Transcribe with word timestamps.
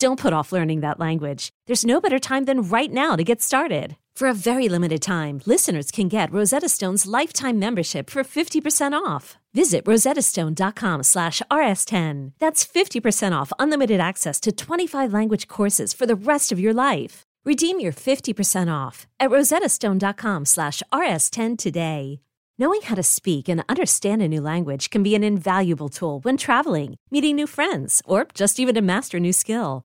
Don't 0.00 0.20
put 0.20 0.32
off 0.32 0.52
learning 0.52 0.80
that 0.82 1.00
language. 1.00 1.50
There's 1.66 1.84
no 1.84 2.00
better 2.00 2.20
time 2.20 2.44
than 2.44 2.62
right 2.62 2.92
now 2.92 3.16
to 3.16 3.24
get 3.24 3.42
started. 3.42 3.96
For 4.14 4.28
a 4.28 4.34
very 4.34 4.68
limited 4.68 5.02
time, 5.02 5.40
listeners 5.44 5.90
can 5.90 6.06
get 6.06 6.32
Rosetta 6.32 6.68
Stone's 6.68 7.04
lifetime 7.06 7.58
membership 7.58 8.08
for 8.08 8.22
50% 8.22 8.92
off. 8.92 9.38
Visit 9.54 9.84
rosettastone.com 9.86 11.02
slash 11.02 11.42
rs10. 11.50 12.32
That's 12.38 12.64
50% 12.64 13.32
off 13.32 13.52
unlimited 13.58 13.98
access 13.98 14.38
to 14.40 14.52
25 14.52 15.12
language 15.12 15.48
courses 15.48 15.92
for 15.92 16.06
the 16.06 16.14
rest 16.16 16.52
of 16.52 16.60
your 16.60 16.74
life. 16.74 17.22
Redeem 17.44 17.80
your 17.80 17.92
50% 17.92 18.72
off 18.72 19.08
at 19.18 19.30
rosettastone.com 19.30 20.44
slash 20.44 20.80
rs10 20.92 21.58
today. 21.58 22.20
Knowing 22.60 22.82
how 22.82 22.96
to 22.96 23.04
speak 23.04 23.48
and 23.48 23.64
understand 23.68 24.20
a 24.20 24.28
new 24.28 24.40
language 24.40 24.90
can 24.90 25.02
be 25.02 25.14
an 25.14 25.22
invaluable 25.22 25.88
tool 25.88 26.20
when 26.20 26.36
traveling, 26.36 26.96
meeting 27.10 27.36
new 27.36 27.46
friends, 27.46 28.02
or 28.04 28.26
just 28.34 28.58
even 28.58 28.74
to 28.74 28.82
master 28.82 29.18
a 29.18 29.20
new 29.20 29.32
skill. 29.32 29.84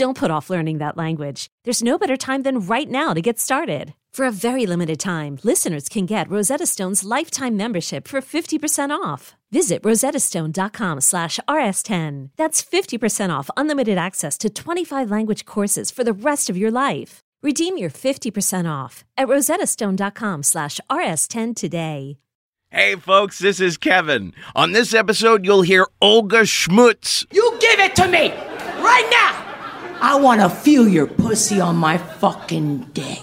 Don't 0.00 0.16
put 0.16 0.30
off 0.30 0.48
learning 0.48 0.78
that 0.78 0.96
language. 0.96 1.48
There's 1.64 1.82
no 1.82 1.98
better 1.98 2.16
time 2.16 2.42
than 2.42 2.60
right 2.60 2.90
now 2.90 3.12
to 3.12 3.20
get 3.20 3.38
started. 3.38 3.92
For 4.14 4.24
a 4.24 4.30
very 4.30 4.64
limited 4.64 4.98
time, 4.98 5.38
listeners 5.42 5.90
can 5.90 6.06
get 6.06 6.30
Rosetta 6.30 6.64
Stone's 6.64 7.04
lifetime 7.04 7.54
membership 7.54 8.08
for 8.08 8.22
50% 8.22 8.88
off. 8.98 9.34
Visit 9.52 9.82
rosettastone.com 9.82 11.02
slash 11.02 11.38
rs10. 11.46 12.30
That's 12.38 12.62
50% 12.62 13.28
off 13.28 13.50
unlimited 13.58 13.98
access 13.98 14.38
to 14.38 14.48
25 14.48 15.10
language 15.10 15.44
courses 15.44 15.90
for 15.90 16.02
the 16.02 16.14
rest 16.14 16.48
of 16.48 16.56
your 16.56 16.70
life. 16.70 17.20
Redeem 17.42 17.76
your 17.76 17.90
50% 17.90 18.64
off 18.66 19.04
at 19.18 19.28
rosettastone.com 19.28 20.42
slash 20.42 20.80
rs10 20.90 21.54
today. 21.54 22.16
Hey, 22.70 22.96
folks, 22.96 23.38
this 23.38 23.60
is 23.60 23.76
Kevin. 23.76 24.32
On 24.56 24.72
this 24.72 24.94
episode, 24.94 25.44
you'll 25.44 25.60
hear 25.60 25.86
Olga 26.00 26.44
Schmutz. 26.44 27.26
You 27.30 27.58
give 27.60 27.80
it 27.80 27.94
to 27.96 28.08
me 28.08 28.30
right 28.80 29.08
now. 29.10 29.49
I 30.02 30.18
want 30.18 30.40
to 30.40 30.48
feel 30.48 30.88
your 30.88 31.06
pussy 31.06 31.60
on 31.60 31.76
my 31.76 31.98
fucking 31.98 32.90
dick. 32.92 33.22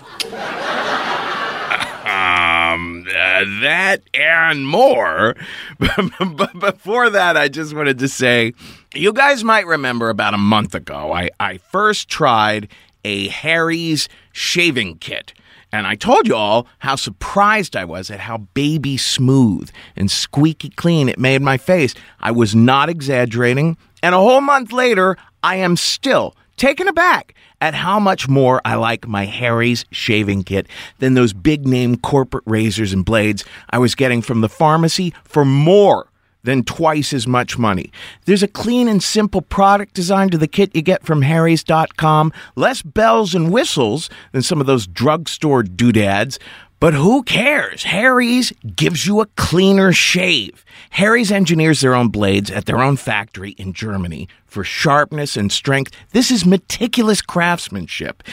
Um, 2.07 3.05
uh, 3.07 3.43
that 3.61 4.01
and 4.13 4.67
more. 4.67 5.35
but 5.79 6.59
before 6.59 7.09
that, 7.09 7.35
I 7.35 7.47
just 7.47 7.75
wanted 7.75 7.99
to 7.99 8.07
say 8.07 8.53
you 8.93 9.11
guys 9.11 9.43
might 9.43 9.65
remember 9.65 10.09
about 10.09 10.33
a 10.33 10.37
month 10.37 10.75
ago, 10.75 11.11
I, 11.11 11.29
I 11.39 11.57
first 11.57 12.09
tried 12.09 12.69
a 13.03 13.27
Harry's 13.29 14.07
shaving 14.31 14.97
kit. 14.99 15.33
And 15.71 15.85
I 15.85 15.95
told 15.95 16.27
you 16.27 16.35
all 16.35 16.67
how 16.79 16.95
surprised 16.95 17.75
I 17.75 17.85
was 17.85 18.09
at 18.09 18.21
how 18.21 18.37
baby 18.37 18.97
smooth 18.97 19.69
and 19.95 20.09
squeaky 20.09 20.69
clean 20.69 21.09
it 21.09 21.19
made 21.19 21.41
my 21.41 21.57
face. 21.57 21.93
I 22.19 22.31
was 22.31 22.55
not 22.55 22.89
exaggerating. 22.89 23.77
And 24.01 24.15
a 24.15 24.19
whole 24.19 24.41
month 24.41 24.71
later, 24.71 25.17
I 25.43 25.57
am 25.57 25.75
still 25.75 26.35
taken 26.57 26.87
aback 26.87 27.33
at 27.61 27.73
how 27.73 27.99
much 27.99 28.27
more 28.27 28.61
I 28.65 28.75
like 28.75 29.07
my 29.07 29.25
Harry's 29.25 29.85
shaving 29.91 30.43
kit 30.43 30.67
than 30.99 31.13
those 31.13 31.33
big 31.33 31.65
name 31.65 31.97
corporate 31.97 32.43
razors 32.45 32.93
and 32.93 33.05
blades 33.05 33.45
I 33.69 33.77
was 33.77 33.95
getting 33.95 34.21
from 34.21 34.41
the 34.41 34.49
pharmacy 34.49 35.13
for 35.23 35.45
more 35.45 36.07
than 36.43 36.63
twice 36.63 37.13
as 37.13 37.27
much 37.27 37.57
money. 37.57 37.91
There's 38.25 38.43
a 38.43 38.47
clean 38.47 38.87
and 38.87 39.03
simple 39.03 39.41
product 39.41 39.93
design 39.93 40.29
to 40.29 40.37
the 40.37 40.47
kit 40.47 40.73
you 40.73 40.81
get 40.81 41.05
from 41.05 41.21
Harry's.com, 41.21 42.31
less 42.55 42.81
bells 42.81 43.35
and 43.35 43.51
whistles 43.51 44.09
than 44.31 44.41
some 44.41 44.61
of 44.61 44.67
those 44.67 44.87
drugstore 44.87 45.61
doodads. 45.61 46.39
But 46.79 46.93
who 46.93 47.23
cares? 47.23 47.83
Harry's 47.83 48.53
gives 48.75 49.05
you 49.05 49.19
a 49.19 49.25
cleaner 49.35 49.91
shave. 49.91 50.63
Harry's 50.91 51.31
engineers 51.31 51.81
their 51.81 51.95
own 51.95 52.09
blades 52.09 52.49
at 52.49 52.65
their 52.65 52.79
own 52.79 52.97
factory 52.97 53.51
in 53.51 53.73
Germany 53.73 54.27
for 54.45 54.63
sharpness 54.63 55.37
and 55.37 55.51
strength. 55.51 55.91
This 56.11 56.31
is 56.31 56.45
meticulous 56.45 57.21
craftsmanship. 57.21 58.23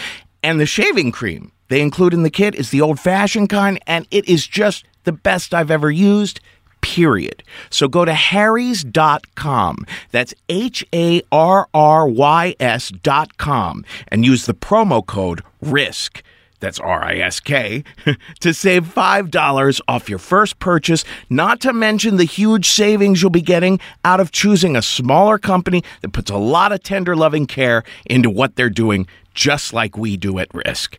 And 0.42 0.60
the 0.60 0.66
shaving 0.66 1.12
cream 1.12 1.52
they 1.68 1.80
include 1.80 2.14
in 2.14 2.22
the 2.22 2.30
kit 2.30 2.54
is 2.54 2.70
the 2.70 2.80
old 2.80 3.00
fashioned 3.00 3.48
kind, 3.48 3.80
and 3.86 4.06
it 4.10 4.28
is 4.28 4.46
just 4.46 4.84
the 5.04 5.12
best 5.12 5.54
I've 5.54 5.70
ever 5.70 5.90
used. 5.90 6.40
Period. 6.80 7.42
So 7.70 7.88
go 7.88 8.04
to 8.04 8.12
harrys.com. 8.12 9.86
That's 10.10 10.34
H 10.50 10.84
A 10.94 11.22
R 11.32 11.66
R 11.72 12.06
Y 12.06 12.54
S.com 12.60 13.84
and 14.08 14.24
use 14.24 14.44
the 14.44 14.54
promo 14.54 15.04
code 15.04 15.42
RISK 15.62 16.22
that's 16.64 16.80
R 16.80 17.04
I 17.04 17.16
S 17.16 17.40
K, 17.40 17.84
to 18.40 18.54
save 18.54 18.84
$5 18.84 19.80
off 19.86 20.08
your 20.08 20.18
first 20.18 20.58
purchase, 20.58 21.04
not 21.28 21.60
to 21.60 21.72
mention 21.72 22.16
the 22.16 22.24
huge 22.24 22.68
savings 22.68 23.20
you'll 23.20 23.30
be 23.30 23.42
getting 23.42 23.78
out 24.04 24.18
of 24.18 24.32
choosing 24.32 24.74
a 24.74 24.82
smaller 24.82 25.38
company 25.38 25.84
that 26.00 26.12
puts 26.12 26.30
a 26.30 26.36
lot 26.36 26.72
of 26.72 26.82
tender 26.82 27.14
loving 27.14 27.46
care 27.46 27.84
into 28.06 28.30
what 28.30 28.56
they're 28.56 28.70
doing, 28.70 29.06
just 29.34 29.74
like 29.74 29.98
we 29.98 30.16
do 30.16 30.38
at 30.38 30.52
Risk. 30.54 30.98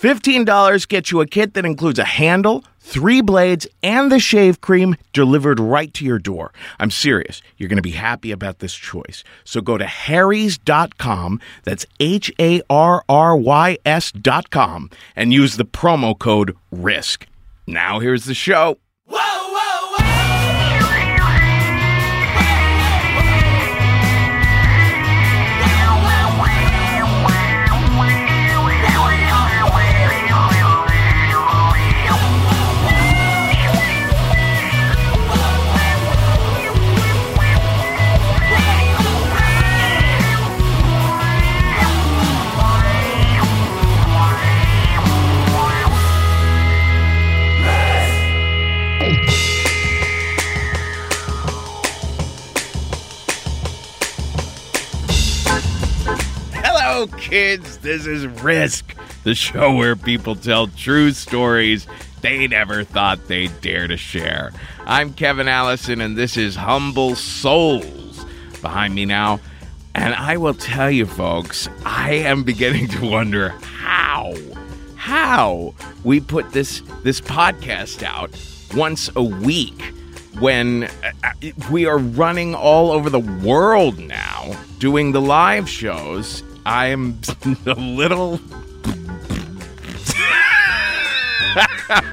$15 0.00 0.88
gets 0.88 1.10
you 1.10 1.20
a 1.20 1.26
kit 1.26 1.52
that 1.52 1.66
includes 1.66 1.98
a 1.98 2.04
handle, 2.04 2.64
three 2.78 3.20
blades, 3.20 3.66
and 3.82 4.10
the 4.10 4.18
shave 4.18 4.62
cream 4.62 4.96
delivered 5.12 5.60
right 5.60 5.92
to 5.92 6.06
your 6.06 6.18
door. 6.18 6.54
I'm 6.78 6.90
serious. 6.90 7.42
You're 7.58 7.68
going 7.68 7.76
to 7.76 7.82
be 7.82 7.90
happy 7.90 8.32
about 8.32 8.60
this 8.60 8.72
choice. 8.72 9.22
So 9.44 9.60
go 9.60 9.76
to 9.76 9.84
harrys.com, 9.84 11.40
that's 11.64 11.84
H 12.00 12.32
A 12.40 12.62
R 12.70 13.04
R 13.10 13.36
Y 13.36 13.76
S.com, 13.84 14.88
and 15.16 15.34
use 15.34 15.58
the 15.58 15.66
promo 15.66 16.18
code 16.18 16.56
RISK. 16.72 17.26
Now 17.66 17.98
here's 17.98 18.24
the 18.24 18.32
show. 18.32 18.78
Kids. 57.06 57.78
This 57.78 58.06
is 58.06 58.26
Risk, 58.26 58.94
the 59.24 59.34
show 59.34 59.74
where 59.74 59.96
people 59.96 60.36
tell 60.36 60.66
true 60.66 61.12
stories 61.12 61.86
they 62.20 62.46
never 62.46 62.84
thought 62.84 63.28
they'd 63.28 63.60
dare 63.60 63.86
to 63.86 63.96
share. 63.96 64.52
I'm 64.86 65.14
Kevin 65.14 65.48
Allison, 65.48 66.00
and 66.00 66.16
this 66.16 66.36
is 66.36 66.56
Humble 66.56 67.14
Souls 67.16 68.24
behind 68.60 68.94
me 68.94 69.06
now. 69.06 69.40
And 69.94 70.14
I 70.14 70.36
will 70.36 70.54
tell 70.54 70.90
you, 70.90 71.06
folks, 71.06 71.68
I 71.84 72.12
am 72.12 72.44
beginning 72.44 72.88
to 72.88 73.06
wonder 73.06 73.50
how, 73.62 74.34
how 74.96 75.74
we 76.04 76.20
put 76.20 76.52
this 76.52 76.82
this 77.02 77.20
podcast 77.20 78.02
out 78.02 78.30
once 78.74 79.10
a 79.16 79.22
week 79.22 79.82
when 80.38 80.84
uh, 81.24 81.32
we 81.70 81.86
are 81.86 81.98
running 81.98 82.54
all 82.54 82.90
over 82.90 83.10
the 83.10 83.20
world 83.20 83.98
now 83.98 84.54
doing 84.78 85.12
the 85.12 85.20
live 85.20 85.68
shows. 85.68 86.42
I'm 86.66 87.18
a 87.66 87.74
little. 87.74 88.40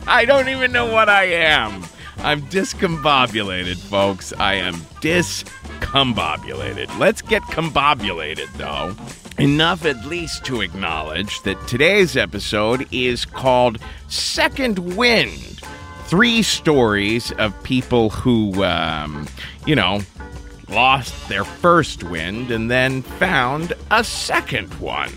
I 0.07 0.25
don't 0.25 0.49
even 0.49 0.71
know 0.71 0.91
what 0.91 1.09
I 1.09 1.25
am. 1.25 1.83
I'm 2.19 2.41
discombobulated, 2.43 3.77
folks. 3.77 4.33
I 4.33 4.55
am 4.55 4.75
discombobulated. 5.01 6.97
Let's 6.97 7.21
get 7.21 7.43
combobulated, 7.43 8.51
though. 8.53 8.95
Enough 9.37 9.85
at 9.85 10.03
least 10.05 10.43
to 10.45 10.61
acknowledge 10.61 11.41
that 11.43 11.67
today's 11.67 12.17
episode 12.17 12.87
is 12.91 13.23
called 13.25 13.77
Second 14.07 14.95
Wind. 14.97 15.61
Three 16.05 16.41
stories 16.41 17.31
of 17.33 17.53
people 17.63 18.09
who, 18.09 18.63
um, 18.63 19.27
you 19.67 19.75
know, 19.75 20.01
lost 20.69 21.29
their 21.29 21.43
first 21.43 22.03
wind 22.03 22.51
and 22.51 22.69
then 22.69 23.01
found 23.01 23.73
a 23.91 24.03
second 24.03 24.73
one. 24.75 25.11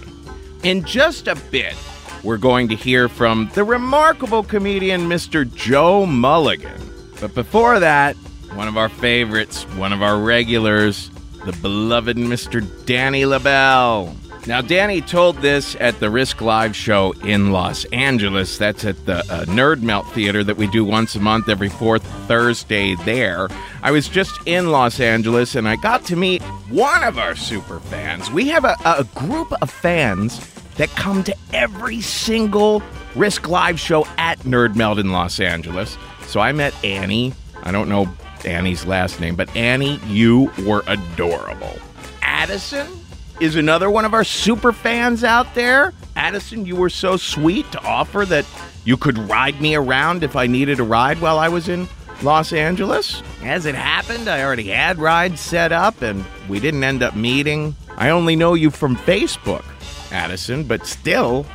In 0.62 0.84
just 0.84 1.26
a 1.28 1.34
bit, 1.50 1.74
we're 2.22 2.36
going 2.36 2.68
to 2.68 2.76
hear 2.76 3.08
from 3.08 3.50
the 3.54 3.64
remarkable 3.64 4.42
comedian 4.42 5.02
Mr. 5.02 5.52
Joe 5.54 6.06
Mulligan. 6.06 6.80
But 7.20 7.34
before 7.34 7.80
that, 7.80 8.16
one 8.54 8.68
of 8.68 8.76
our 8.76 8.88
favorites, 8.88 9.62
one 9.76 9.92
of 9.92 10.02
our 10.02 10.18
regulars, 10.18 11.10
the 11.44 11.52
beloved 11.52 12.16
Mr. 12.16 12.60
Danny 12.84 13.22
Lobell. 13.22 14.14
Now, 14.46 14.62
Danny 14.62 15.02
told 15.02 15.36
this 15.36 15.76
at 15.80 16.00
the 16.00 16.08
Risk 16.08 16.40
Live 16.40 16.74
show 16.74 17.12
in 17.24 17.52
Los 17.52 17.84
Angeles. 17.86 18.56
That's 18.56 18.86
at 18.86 19.04
the 19.04 19.18
uh, 19.18 19.44
Nerd 19.44 19.82
Melt 19.82 20.10
Theater 20.12 20.42
that 20.42 20.56
we 20.56 20.66
do 20.68 20.82
once 20.82 21.14
a 21.14 21.20
month, 21.20 21.50
every 21.50 21.68
fourth 21.68 22.02
Thursday 22.26 22.94
there. 23.04 23.48
I 23.82 23.90
was 23.90 24.08
just 24.08 24.32
in 24.46 24.70
Los 24.70 24.98
Angeles 24.98 25.56
and 25.56 25.68
I 25.68 25.76
got 25.76 26.04
to 26.06 26.16
meet 26.16 26.42
one 26.70 27.04
of 27.04 27.18
our 27.18 27.36
super 27.36 27.80
fans. 27.80 28.30
We 28.30 28.48
have 28.48 28.64
a, 28.64 28.76
a 28.84 29.04
group 29.14 29.52
of 29.60 29.70
fans 29.70 30.40
that 30.76 30.88
come 30.90 31.22
to 31.24 31.36
every 31.52 32.00
single 32.00 32.82
Risk 33.14 33.46
Live 33.46 33.78
show 33.78 34.06
at 34.16 34.38
Nerd 34.40 34.74
Melt 34.74 34.98
in 34.98 35.12
Los 35.12 35.38
Angeles. 35.38 35.98
So 36.22 36.40
I 36.40 36.52
met 36.52 36.74
Annie. 36.82 37.34
I 37.62 37.72
don't 37.72 37.90
know 37.90 38.08
Annie's 38.46 38.86
last 38.86 39.20
name, 39.20 39.36
but 39.36 39.54
Annie, 39.54 40.00
you 40.06 40.50
were 40.66 40.82
adorable. 40.86 41.78
Addison 42.22 42.99
is 43.40 43.56
another 43.56 43.90
one 43.90 44.04
of 44.04 44.12
our 44.12 44.22
super 44.22 44.70
fans 44.70 45.24
out 45.24 45.54
there. 45.54 45.94
Addison, 46.14 46.66
you 46.66 46.76
were 46.76 46.90
so 46.90 47.16
sweet 47.16 47.70
to 47.72 47.82
offer 47.82 48.26
that 48.26 48.44
you 48.84 48.98
could 48.98 49.16
ride 49.18 49.60
me 49.60 49.74
around 49.74 50.22
if 50.22 50.36
I 50.36 50.46
needed 50.46 50.78
a 50.78 50.82
ride 50.82 51.20
while 51.20 51.38
I 51.38 51.48
was 51.48 51.68
in 51.68 51.88
Los 52.22 52.52
Angeles. 52.52 53.22
As 53.42 53.64
it 53.64 53.74
happened, 53.74 54.28
I 54.28 54.42
already 54.42 54.68
had 54.68 54.98
rides 54.98 55.40
set 55.40 55.72
up 55.72 56.02
and 56.02 56.24
we 56.48 56.60
didn't 56.60 56.84
end 56.84 57.02
up 57.02 57.16
meeting. 57.16 57.74
I 57.96 58.10
only 58.10 58.36
know 58.36 58.52
you 58.52 58.70
from 58.70 58.94
Facebook, 58.94 59.64
Addison, 60.12 60.64
but 60.64 60.86
still 60.86 61.46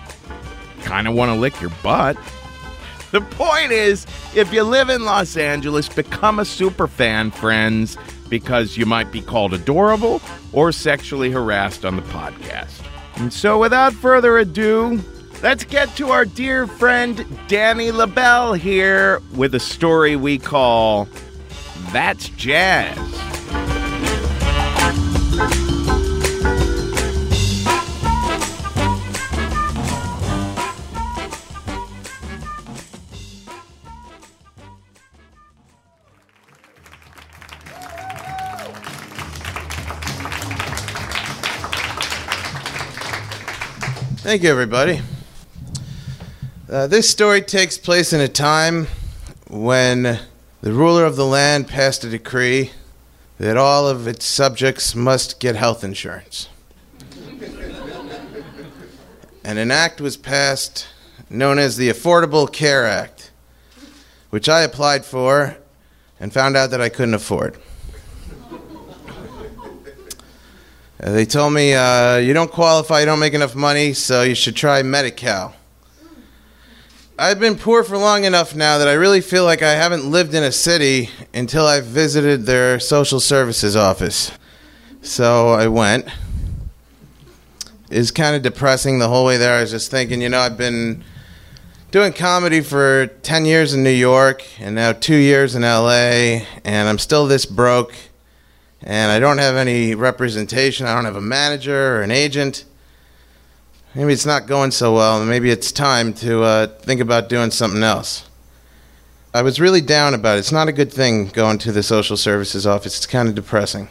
kind 0.81 1.07
of 1.07 1.13
want 1.13 1.29
to 1.29 1.35
lick 1.35 1.59
your 1.61 1.71
butt. 1.83 2.17
The 3.11 3.21
point 3.21 3.71
is, 3.71 4.05
if 4.35 4.51
you 4.51 4.63
live 4.63 4.89
in 4.89 5.05
Los 5.05 5.37
Angeles, 5.37 5.87
become 5.87 6.39
a 6.39 6.45
super 6.45 6.87
fan, 6.87 7.31
friends 7.31 7.97
because 8.29 8.77
you 8.77 8.85
might 8.85 9.11
be 9.11 9.21
called 9.21 9.53
adorable 9.53 10.21
or 10.51 10.71
sexually 10.71 11.31
harassed 11.31 11.85
on 11.85 11.95
the 11.95 12.01
podcast. 12.03 12.81
And 13.17 13.31
so, 13.31 13.59
without 13.59 13.93
further 13.93 14.37
ado, 14.37 15.01
let's 15.41 15.63
get 15.63 15.95
to 15.97 16.09
our 16.09 16.25
dear 16.25 16.67
friend 16.67 17.25
Danny 17.47 17.91
Lobell 17.91 18.53
here 18.53 19.21
with 19.35 19.55
a 19.55 19.59
story 19.59 20.15
we 20.15 20.37
call 20.37 21.07
That's 21.91 22.29
Jazz. 22.29 22.97
Thank 44.25 44.41
you, 44.41 44.49
everybody. 44.49 45.01
Uh, 46.67 46.87
this 46.87 47.07
story 47.07 47.43
takes 47.43 47.77
place 47.77 48.11
in 48.11 48.21
a 48.21 48.27
time 48.27 48.87
when 49.47 50.19
the 50.61 50.73
ruler 50.73 51.05
of 51.05 51.15
the 51.15 51.27
land 51.27 51.67
passed 51.67 52.03
a 52.03 52.09
decree 52.09 52.71
that 53.37 53.55
all 53.55 53.87
of 53.87 54.07
its 54.07 54.25
subjects 54.25 54.95
must 54.95 55.39
get 55.39 55.55
health 55.55 55.83
insurance. 55.83 56.49
and 59.43 59.59
an 59.59 59.69
act 59.69 60.01
was 60.01 60.17
passed 60.17 60.87
known 61.29 61.59
as 61.59 61.77
the 61.77 61.89
Affordable 61.89 62.51
Care 62.51 62.87
Act, 62.87 63.29
which 64.31 64.49
I 64.49 64.61
applied 64.61 65.05
for 65.05 65.55
and 66.19 66.33
found 66.33 66.57
out 66.57 66.71
that 66.71 66.81
I 66.81 66.89
couldn't 66.89 67.13
afford. 67.13 67.57
Uh, 67.57 67.59
they 70.99 71.25
told 71.25 71.53
me 71.53 71.73
uh, 71.73 72.17
you 72.17 72.33
don't 72.33 72.51
qualify, 72.51 73.01
you 73.01 73.05
don't 73.05 73.19
make 73.19 73.33
enough 73.33 73.55
money, 73.55 73.93
so 73.93 74.23
you 74.23 74.35
should 74.35 74.55
try 74.55 74.81
Medi-Cal. 74.81 75.53
I've 77.17 77.39
been 77.39 77.55
poor 77.55 77.83
for 77.83 77.97
long 77.97 78.25
enough 78.25 78.55
now 78.55 78.77
that 78.77 78.87
I 78.87 78.93
really 78.93 79.21
feel 79.21 79.45
like 79.45 79.61
I 79.61 79.71
haven't 79.71 80.09
lived 80.09 80.33
in 80.33 80.43
a 80.43 80.51
city 80.51 81.09
until 81.33 81.65
I've 81.65 81.85
visited 81.85 82.45
their 82.45 82.79
social 82.79 83.19
services 83.19 83.75
office. 83.75 84.31
So 85.01 85.49
I 85.49 85.67
went. 85.67 86.07
It's 87.89 88.11
kind 88.11 88.35
of 88.35 88.41
depressing 88.41 88.99
the 88.99 89.07
whole 89.07 89.25
way 89.25 89.37
there. 89.37 89.57
I 89.57 89.61
was 89.61 89.71
just 89.71 89.91
thinking, 89.91 90.21
you 90.21 90.27
know, 90.27 90.39
I've 90.39 90.57
been 90.57 91.03
doing 91.91 92.11
comedy 92.11 92.59
for 92.59 93.07
10 93.07 93.45
years 93.45 93.73
in 93.73 93.83
New 93.83 93.91
York 93.91 94.43
and 94.59 94.75
now 94.75 94.91
two 94.91 95.15
years 95.15 95.55
in 95.55 95.61
LA, 95.61 96.41
and 96.65 96.89
I'm 96.89 96.97
still 96.97 97.27
this 97.27 97.45
broke 97.45 97.93
and 98.85 99.11
I 99.11 99.19
don't 99.19 99.39
have 99.39 99.55
any 99.55 99.95
representation. 99.95 100.85
I 100.85 100.93
don't 100.93 101.05
have 101.05 101.15
a 101.15 101.21
manager 101.21 101.97
or 101.97 102.01
an 102.03 102.11
agent. 102.11 102.65
Maybe 103.95 104.13
it's 104.13 104.25
not 104.25 104.45
going 104.45 104.71
so 104.71 104.93
well. 104.93 105.19
and 105.19 105.29
Maybe 105.29 105.49
it's 105.49 105.71
time 105.71 106.13
to 106.15 106.43
uh, 106.43 106.67
think 106.67 107.01
about 107.01 107.27
doing 107.27 107.49
something 107.49 107.81
else. 107.81 108.29
I 109.33 109.41
was 109.41 109.59
really 109.59 109.81
down 109.81 110.13
about 110.13 110.37
it. 110.37 110.39
It's 110.39 110.51
not 110.51 110.67
a 110.67 110.71
good 110.71 110.93
thing 110.93 111.27
going 111.29 111.57
to 111.59 111.71
the 111.71 111.81
social 111.81 112.15
services 112.15 112.67
office. 112.67 112.95
It's 112.97 113.07
kind 113.07 113.27
of 113.27 113.35
depressing. 113.35 113.89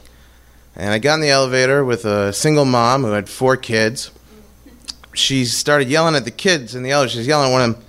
And 0.76 0.90
I 0.90 0.98
got 0.98 1.14
in 1.14 1.20
the 1.20 1.30
elevator 1.30 1.84
with 1.84 2.04
a 2.04 2.32
single 2.32 2.64
mom 2.64 3.02
who 3.02 3.10
had 3.10 3.28
four 3.28 3.56
kids. 3.56 4.10
She 5.12 5.44
started 5.44 5.88
yelling 5.88 6.14
at 6.14 6.24
the 6.24 6.30
kids 6.30 6.74
in 6.74 6.82
the 6.82 6.92
elevator. 6.92 7.18
She's 7.18 7.26
yelling 7.26 7.50
at 7.50 7.52
one 7.52 7.70
of 7.70 7.74
them, 7.74 7.84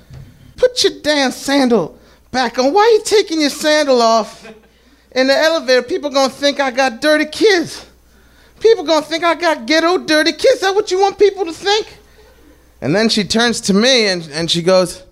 Put 0.58 0.84
your 0.84 0.94
damn 1.02 1.32
sandal 1.32 2.00
back 2.32 2.58
on. 2.58 2.74
Why 2.74 2.82
are 2.82 2.90
you 2.90 3.02
taking 3.04 3.42
your 3.42 3.50
sandal 3.50 4.02
off? 4.02 4.48
In 5.16 5.28
the 5.28 5.36
elevator, 5.36 5.82
people 5.82 6.10
gonna 6.10 6.30
think 6.30 6.60
I 6.60 6.70
got 6.72 7.02
dirty 7.02 7.26
kids. 7.26 7.90
People 8.60 8.84
gonna 8.84 9.06
think 9.06 9.24
I 9.24 9.34
got 9.34 9.66
ghetto 9.66 9.98
dirty 9.98 10.34
kids. 10.34 10.56
Is 10.56 10.62
that 10.62 10.76
what 10.76 10.92
you 10.92 11.00
want 11.00 11.18
people 11.18 11.46
to 11.46 11.54
think? 11.54 12.00
And 12.82 12.94
then 12.94 13.08
she 13.08 13.24
turns 13.24 13.62
to 13.62 13.74
me 13.74 14.08
and, 14.08 14.30
and 14.34 14.52
she 14.52 14.62
goes, 14.62 15.04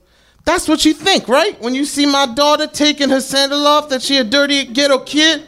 That's 0.43 0.67
what 0.67 0.83
you 0.83 0.93
think, 0.93 1.29
right? 1.29 1.60
When 1.62 1.74
you 1.74 1.86
see 1.86 2.05
my 2.05 2.25
daughter 2.25 2.67
taking 2.67 3.10
her 3.10 3.22
sandal 3.22 3.65
off, 3.65 3.89
that 3.89 4.01
she 4.01 4.17
a 4.17 4.25
dirty 4.25 4.65
ghetto 4.65 5.00
kid? 5.00 5.43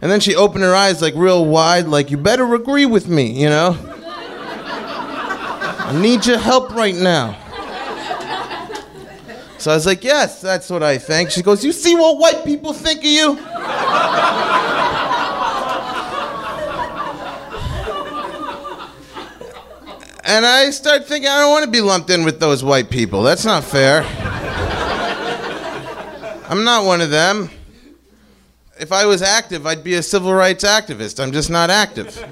And 0.00 0.08
then 0.10 0.20
she 0.20 0.36
opened 0.36 0.62
her 0.62 0.74
eyes 0.74 1.02
like 1.02 1.14
real 1.16 1.44
wide, 1.44 1.88
like, 1.88 2.10
You 2.12 2.18
better 2.18 2.54
agree 2.54 2.86
with 2.86 3.08
me, 3.08 3.32
you 3.32 3.48
know? 3.48 3.76
I 5.80 5.98
need 6.00 6.24
your 6.24 6.38
help 6.38 6.70
right 6.70 6.94
now. 6.94 7.36
So 9.58 9.70
I 9.72 9.74
was 9.74 9.86
like, 9.86 10.04
Yes, 10.04 10.40
that's 10.40 10.70
what 10.70 10.82
I 10.82 10.98
think. 10.98 11.30
She 11.30 11.42
goes, 11.42 11.64
You 11.64 11.72
see 11.72 11.94
what 11.94 12.18
white 12.18 12.44
people 12.44 12.72
think 12.72 13.00
of 13.00 13.04
you? 13.04 13.38
And 20.24 20.44
I 20.44 20.68
start 20.70 21.06
thinking, 21.06 21.30
I 21.30 21.40
don't 21.40 21.50
want 21.50 21.64
to 21.64 21.70
be 21.70 21.80
lumped 21.80 22.10
in 22.10 22.22
with 22.22 22.38
those 22.38 22.62
white 22.62 22.90
people. 22.90 23.22
That's 23.22 23.46
not 23.46 23.64
fair. 23.64 24.02
I'm 26.50 26.64
not 26.64 26.84
one 26.84 27.00
of 27.00 27.08
them. 27.08 27.50
If 28.78 28.92
I 28.92 29.06
was 29.06 29.22
active, 29.22 29.66
I'd 29.66 29.82
be 29.82 29.94
a 29.94 30.02
civil 30.02 30.34
rights 30.34 30.64
activist. 30.64 31.18
I'm 31.18 31.32
just 31.32 31.48
not 31.48 31.70
active. 31.70 32.22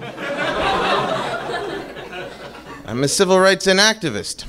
I'm 2.87 3.03
a 3.03 3.09
civil 3.09 3.39
rights 3.39 3.67
inactivist. 3.67 4.45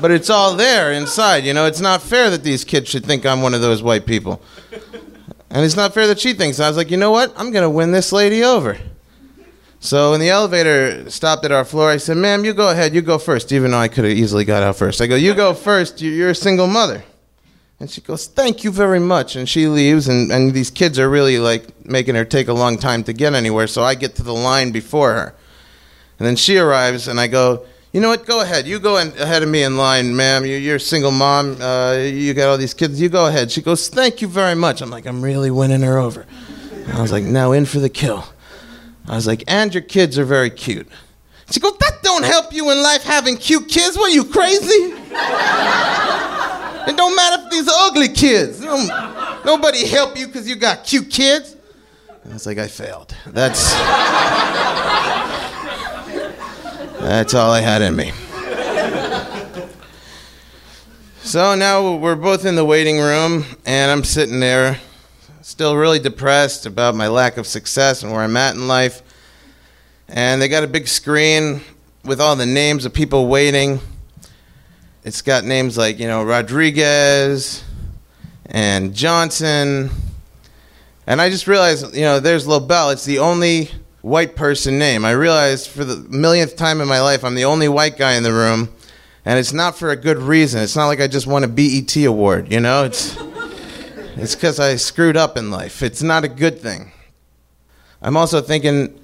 But 0.00 0.10
it's 0.10 0.30
all 0.30 0.54
there 0.54 0.92
inside, 0.92 1.44
you 1.44 1.54
know. 1.54 1.66
It's 1.66 1.80
not 1.80 2.02
fair 2.02 2.30
that 2.30 2.42
these 2.42 2.64
kids 2.64 2.88
should 2.88 3.04
think 3.04 3.24
I'm 3.24 3.42
one 3.42 3.54
of 3.54 3.60
those 3.60 3.82
white 3.82 4.06
people. 4.06 4.42
And 5.50 5.64
it's 5.64 5.76
not 5.76 5.94
fair 5.94 6.06
that 6.08 6.20
she 6.20 6.32
thinks. 6.32 6.60
I 6.60 6.68
was 6.68 6.76
like, 6.76 6.90
you 6.90 6.96
know 6.96 7.10
what? 7.10 7.32
I'm 7.36 7.50
going 7.50 7.62
to 7.62 7.70
win 7.70 7.92
this 7.92 8.12
lady 8.12 8.42
over. 8.42 8.76
So 9.78 10.10
when 10.10 10.20
the 10.20 10.30
elevator 10.30 11.08
stopped 11.10 11.44
at 11.44 11.52
our 11.52 11.64
floor, 11.64 11.90
I 11.90 11.98
said, 11.98 12.16
ma'am, 12.16 12.44
you 12.44 12.52
go 12.52 12.70
ahead. 12.70 12.94
You 12.94 13.02
go 13.02 13.18
first, 13.18 13.52
even 13.52 13.70
though 13.70 13.78
I 13.78 13.88
could 13.88 14.04
have 14.04 14.12
easily 14.12 14.44
got 14.44 14.62
out 14.62 14.76
first. 14.76 15.00
I 15.00 15.06
go, 15.06 15.16
you 15.16 15.34
go 15.34 15.54
first. 15.54 16.02
You're 16.02 16.30
a 16.30 16.34
single 16.34 16.66
mother. 16.66 17.04
And 17.78 17.90
she 17.90 18.00
goes, 18.00 18.26
Thank 18.26 18.64
you 18.64 18.70
very 18.70 19.00
much. 19.00 19.36
And 19.36 19.48
she 19.48 19.66
leaves, 19.66 20.08
and, 20.08 20.32
and 20.32 20.54
these 20.54 20.70
kids 20.70 20.98
are 20.98 21.10
really 21.10 21.38
like 21.38 21.86
making 21.86 22.14
her 22.14 22.24
take 22.24 22.48
a 22.48 22.52
long 22.52 22.78
time 22.78 23.04
to 23.04 23.12
get 23.12 23.34
anywhere. 23.34 23.66
So 23.66 23.82
I 23.82 23.94
get 23.94 24.16
to 24.16 24.22
the 24.22 24.32
line 24.34 24.72
before 24.72 25.12
her. 25.12 25.34
And 26.18 26.26
then 26.26 26.36
she 26.36 26.56
arrives, 26.56 27.06
and 27.06 27.20
I 27.20 27.26
go, 27.26 27.66
You 27.96 28.02
know 28.02 28.10
what? 28.10 28.26
Go 28.26 28.42
ahead. 28.42 28.66
You 28.66 28.78
go 28.78 28.98
in, 28.98 29.08
ahead 29.18 29.42
of 29.42 29.48
me 29.48 29.62
in 29.62 29.78
line, 29.78 30.14
ma'am. 30.14 30.44
You, 30.44 30.56
you're 30.58 30.76
a 30.76 30.78
single 30.78 31.10
mom. 31.10 31.58
Uh, 31.58 31.94
you 31.94 32.34
got 32.34 32.50
all 32.50 32.58
these 32.58 32.74
kids. 32.74 33.00
You 33.00 33.08
go 33.08 33.26
ahead. 33.26 33.50
She 33.50 33.62
goes, 33.62 33.88
Thank 33.88 34.20
you 34.20 34.28
very 34.28 34.54
much. 34.54 34.82
I'm 34.82 34.90
like, 34.90 35.06
I'm 35.06 35.22
really 35.22 35.50
winning 35.50 35.80
her 35.80 35.96
over. 35.96 36.26
I 36.92 37.00
was 37.00 37.10
like, 37.10 37.24
Now 37.24 37.52
in 37.52 37.64
for 37.64 37.78
the 37.78 37.88
kill. 37.88 38.26
I 39.08 39.14
was 39.14 39.26
like, 39.26 39.44
And 39.48 39.72
your 39.72 39.82
kids 39.82 40.18
are 40.18 40.26
very 40.26 40.50
cute. 40.50 40.86
She 41.50 41.58
goes, 41.58 41.74
That 41.78 42.02
don't 42.02 42.22
help 42.22 42.52
you 42.52 42.70
in 42.70 42.82
life 42.82 43.02
having 43.02 43.38
cute 43.38 43.66
kids. 43.66 43.96
What 43.96 44.10
are 44.10 44.14
you, 44.14 44.24
crazy? 44.24 44.92
It 46.88 46.96
don't 46.98 47.16
matter 47.16 47.44
if 47.46 47.50
these 47.50 47.66
are 47.66 47.88
ugly 47.88 48.08
kids. 48.08 48.60
Nobody 48.60 49.86
help 49.86 50.18
you 50.18 50.26
because 50.26 50.46
you 50.46 50.56
got 50.56 50.84
cute 50.84 51.08
kids. 51.10 51.56
I 52.28 52.34
was 52.34 52.44
like, 52.44 52.58
I 52.58 52.68
failed. 52.68 53.16
That's 53.24 53.72
that's 57.08 57.34
all 57.34 57.50
I 57.50 57.60
had 57.60 57.82
in 57.82 57.94
me. 57.94 58.12
So 61.20 61.54
now 61.54 61.96
we're 61.96 62.14
both 62.14 62.44
in 62.44 62.54
the 62.54 62.64
waiting 62.64 62.98
room, 62.98 63.44
and 63.66 63.90
I'm 63.90 64.04
sitting 64.04 64.38
there, 64.38 64.78
still 65.42 65.76
really 65.76 65.98
depressed 65.98 66.66
about 66.66 66.94
my 66.94 67.08
lack 67.08 67.36
of 67.36 67.46
success 67.46 68.02
and 68.02 68.12
where 68.12 68.22
I'm 68.22 68.36
at 68.36 68.54
in 68.54 68.68
life. 68.68 69.02
And 70.08 70.40
they 70.40 70.46
got 70.46 70.62
a 70.62 70.68
big 70.68 70.86
screen 70.86 71.62
with 72.04 72.20
all 72.20 72.36
the 72.36 72.46
names 72.46 72.84
of 72.84 72.94
people 72.94 73.26
waiting. 73.26 73.80
It's 75.02 75.20
got 75.20 75.44
names 75.44 75.76
like, 75.76 75.98
you 75.98 76.06
know, 76.06 76.22
Rodriguez 76.24 77.64
and 78.46 78.94
Johnson. 78.94 79.90
And 81.08 81.20
I 81.20 81.28
just 81.28 81.48
realized, 81.48 81.94
you 81.94 82.02
know, 82.02 82.20
there's 82.20 82.46
Lobell. 82.46 82.92
It's 82.92 83.04
the 83.04 83.18
only 83.18 83.70
white 84.06 84.36
person 84.36 84.78
name. 84.78 85.04
I 85.04 85.10
realized 85.10 85.68
for 85.68 85.84
the 85.84 85.96
millionth 86.08 86.54
time 86.54 86.80
in 86.80 86.86
my 86.86 87.00
life, 87.00 87.24
I'm 87.24 87.34
the 87.34 87.44
only 87.44 87.68
white 87.68 87.96
guy 87.96 88.12
in 88.12 88.22
the 88.22 88.32
room. 88.32 88.72
And 89.24 89.36
it's 89.36 89.52
not 89.52 89.76
for 89.76 89.90
a 89.90 89.96
good 89.96 90.18
reason. 90.18 90.62
It's 90.62 90.76
not 90.76 90.86
like 90.86 91.00
I 91.00 91.08
just 91.08 91.26
won 91.26 91.42
a 91.42 91.48
BET 91.48 91.96
award, 91.96 92.52
you 92.52 92.60
know? 92.60 92.84
It's 92.84 93.16
it's 94.16 94.36
because 94.36 94.60
I 94.60 94.76
screwed 94.76 95.16
up 95.16 95.36
in 95.36 95.50
life. 95.50 95.82
It's 95.82 96.04
not 96.04 96.22
a 96.22 96.28
good 96.28 96.60
thing. 96.60 96.92
I'm 98.00 98.16
also 98.16 98.40
thinking 98.40 99.00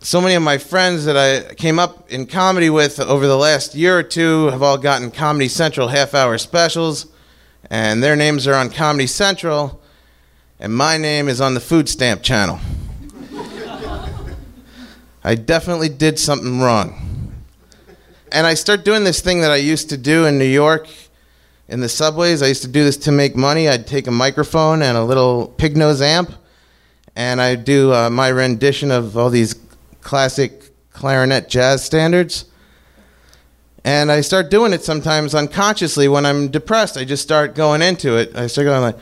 so 0.00 0.20
many 0.20 0.34
of 0.34 0.42
my 0.42 0.58
friends 0.58 1.06
that 1.06 1.16
I 1.16 1.54
came 1.54 1.78
up 1.78 2.10
in 2.10 2.26
comedy 2.26 2.68
with 2.68 3.00
over 3.00 3.26
the 3.26 3.38
last 3.38 3.74
year 3.74 3.98
or 3.98 4.02
two 4.02 4.48
have 4.48 4.62
all 4.62 4.76
gotten 4.76 5.10
Comedy 5.10 5.48
Central 5.48 5.88
half 5.88 6.12
hour 6.12 6.36
specials, 6.36 7.06
and 7.70 8.02
their 8.02 8.16
names 8.16 8.46
are 8.46 8.54
on 8.54 8.68
Comedy 8.68 9.06
Central, 9.06 9.80
and 10.60 10.74
my 10.74 10.98
name 10.98 11.28
is 11.28 11.40
on 11.40 11.54
the 11.54 11.60
Food 11.60 11.88
Stamp 11.88 12.22
channel. 12.22 12.60
I 15.24 15.34
definitely 15.34 15.88
did 15.88 16.18
something 16.18 16.60
wrong. 16.60 17.32
And 18.32 18.46
I 18.46 18.54
start 18.54 18.84
doing 18.84 19.04
this 19.04 19.20
thing 19.20 19.40
that 19.42 19.50
I 19.50 19.56
used 19.56 19.90
to 19.90 19.96
do 19.96 20.24
in 20.24 20.38
New 20.38 20.44
York 20.44 20.88
in 21.68 21.80
the 21.80 21.88
subways. 21.88 22.42
I 22.42 22.46
used 22.48 22.62
to 22.62 22.68
do 22.68 22.82
this 22.82 22.96
to 22.98 23.12
make 23.12 23.36
money. 23.36 23.68
I'd 23.68 23.86
take 23.86 24.06
a 24.06 24.10
microphone 24.10 24.82
and 24.82 24.96
a 24.96 25.04
little 25.04 25.48
pig 25.48 25.76
nose 25.76 26.00
amp, 26.00 26.32
and 27.14 27.40
I'd 27.40 27.64
do 27.64 27.92
uh, 27.92 28.10
my 28.10 28.28
rendition 28.28 28.90
of 28.90 29.16
all 29.16 29.30
these 29.30 29.54
classic 30.00 30.70
clarinet 30.92 31.48
jazz 31.48 31.84
standards. 31.84 32.46
And 33.84 34.12
I 34.12 34.20
start 34.20 34.50
doing 34.50 34.72
it 34.72 34.82
sometimes 34.82 35.34
unconsciously 35.34 36.08
when 36.08 36.24
I'm 36.24 36.48
depressed. 36.48 36.96
I 36.96 37.04
just 37.04 37.22
start 37.22 37.54
going 37.54 37.82
into 37.82 38.16
it. 38.16 38.36
I 38.36 38.46
start 38.46 38.66
going 38.66 38.82
like. 38.82 38.96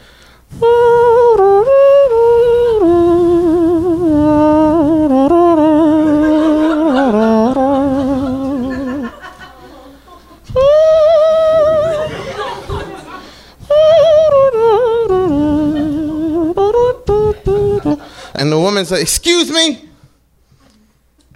And 18.50 18.58
the 18.58 18.64
woman's 18.64 18.90
like, 18.90 19.02
Excuse 19.02 19.48
me? 19.48 19.88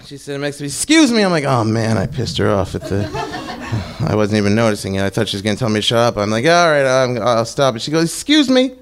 She 0.04 0.16
said 0.16 0.40
next 0.40 0.56
to 0.56 0.64
me, 0.64 0.66
Excuse 0.66 1.12
me. 1.12 1.22
I'm 1.22 1.30
like, 1.30 1.44
Oh 1.44 1.62
man, 1.62 1.96
I 1.96 2.08
pissed 2.08 2.38
her 2.38 2.50
off 2.50 2.74
at 2.74 2.80
the. 2.82 3.08
I 4.00 4.16
wasn't 4.16 4.38
even 4.38 4.56
noticing 4.56 4.96
it. 4.96 5.02
I 5.02 5.10
thought 5.10 5.28
she 5.28 5.36
was 5.36 5.42
going 5.42 5.54
to 5.54 5.60
tell 5.60 5.68
me 5.68 5.76
to 5.76 5.82
shut 5.82 5.98
up. 5.98 6.16
I'm 6.16 6.30
like, 6.30 6.44
All 6.44 6.68
right, 6.68 6.84
I'm, 6.84 7.22
I'll 7.22 7.44
stop. 7.44 7.74
And 7.74 7.80
she 7.82 7.92
goes, 7.92 8.12
Excuse 8.12 8.50
me. 8.50 8.74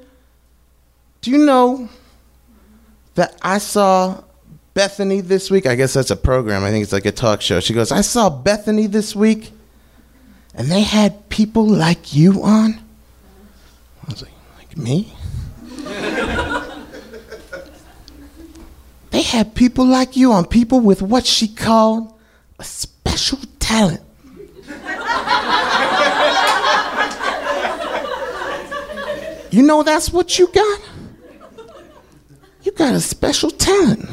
Do 1.20 1.30
you 1.30 1.44
know 1.44 1.90
that 3.16 3.36
I 3.42 3.58
saw 3.58 4.24
Bethenny 4.74 5.20
this 5.20 5.50
week? 5.50 5.66
I 5.66 5.74
guess 5.74 5.92
that's 5.92 6.10
a 6.10 6.16
program. 6.16 6.64
I 6.64 6.70
think 6.70 6.84
it's 6.84 6.92
like 6.94 7.04
a 7.04 7.12
talk 7.12 7.42
show. 7.42 7.60
She 7.60 7.74
goes, 7.74 7.92
I 7.92 8.00
saw 8.00 8.30
Bethenny 8.30 8.90
this 8.90 9.14
week, 9.14 9.52
and 10.54 10.70
they 10.70 10.80
had 10.80 11.28
people 11.28 11.66
like 11.66 12.14
you 12.14 12.42
on. 12.42 12.80
I 14.08 14.10
was 14.10 14.22
like, 14.22 14.32
Like 14.56 14.78
me? 14.78 15.12
They 19.12 19.22
had 19.22 19.54
people 19.54 19.84
like 19.84 20.16
you 20.16 20.32
on 20.32 20.46
people 20.46 20.80
with 20.80 21.02
what 21.02 21.26
she 21.26 21.46
called 21.46 22.18
a 22.58 22.64
special 22.64 23.38
talent. 23.60 24.00
you 29.50 29.62
know 29.62 29.82
that's 29.82 30.10
what 30.10 30.38
you 30.38 30.46
got? 30.46 30.80
You 32.62 32.72
got 32.72 32.94
a 32.94 33.00
special 33.00 33.50
talent. 33.50 34.08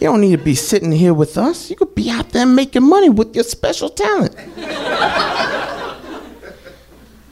You 0.00 0.08
don't 0.08 0.22
need 0.22 0.38
to 0.38 0.42
be 0.42 0.54
sitting 0.54 0.92
here 0.92 1.12
with 1.12 1.36
us. 1.36 1.68
You 1.68 1.76
could 1.76 1.94
be 1.94 2.08
out 2.08 2.30
there 2.30 2.46
making 2.46 2.84
money 2.84 3.10
with 3.10 3.34
your 3.34 3.44
special 3.44 3.90
talent. 3.90 4.34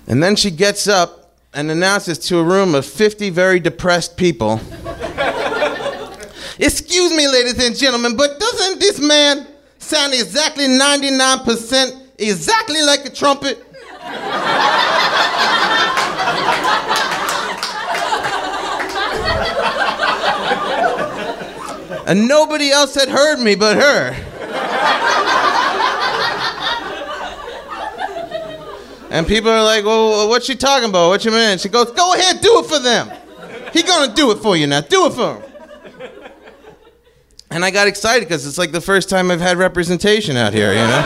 and 0.06 0.22
then 0.22 0.36
she 0.36 0.50
gets 0.50 0.86
up 0.86 1.34
and 1.54 1.70
announces 1.70 2.18
to 2.18 2.38
a 2.38 2.42
room 2.42 2.74
of 2.74 2.84
50 2.84 3.30
very 3.30 3.58
depressed 3.60 4.18
people 4.18 4.60
Excuse 6.58 7.12
me, 7.12 7.26
ladies 7.26 7.64
and 7.64 7.76
gentlemen, 7.76 8.16
but 8.16 8.38
doesn't 8.38 8.78
this 8.78 9.00
man 9.00 9.46
sound 9.78 10.14
exactly 10.14 10.66
99% 10.66 12.00
exactly 12.18 12.82
like 12.82 13.04
a 13.04 13.10
trumpet? 13.10 13.58
and 22.06 22.28
nobody 22.28 22.70
else 22.70 22.94
had 22.94 23.08
heard 23.08 23.40
me 23.40 23.56
but 23.56 23.76
her. 23.76 24.14
And 29.10 29.26
people 29.26 29.50
are 29.50 29.62
like, 29.62 29.84
well, 29.84 30.28
what's 30.28 30.46
she 30.46 30.56
talking 30.56 30.88
about? 30.88 31.08
What 31.08 31.24
you 31.24 31.30
mean? 31.30 31.58
She 31.58 31.68
goes, 31.68 31.90
go 31.92 32.14
ahead, 32.14 32.40
do 32.40 32.60
it 32.60 32.66
for 32.66 32.78
them. 32.78 33.10
He 33.72 33.82
gonna 33.82 34.12
do 34.12 34.30
it 34.32 34.38
for 34.38 34.56
you 34.56 34.66
now. 34.68 34.80
Do 34.80 35.06
it 35.06 35.12
for 35.12 35.36
him. 35.36 35.53
And 37.54 37.64
I 37.64 37.70
got 37.70 37.86
excited 37.86 38.26
because 38.26 38.44
it's 38.48 38.58
like 38.58 38.72
the 38.72 38.80
first 38.80 39.08
time 39.08 39.30
I've 39.30 39.40
had 39.40 39.58
representation 39.58 40.36
out 40.36 40.52
here, 40.52 40.72
you 40.72 40.78
know? 40.78 41.02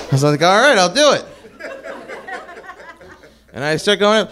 I 0.00 0.08
was 0.10 0.24
like, 0.24 0.40
all 0.40 0.58
right, 0.58 0.78
I'll 0.78 0.88
do 0.88 1.12
it. 1.12 1.22
And 3.52 3.62
I 3.62 3.76
start 3.76 3.98
going, 3.98 4.26
and 4.26 4.30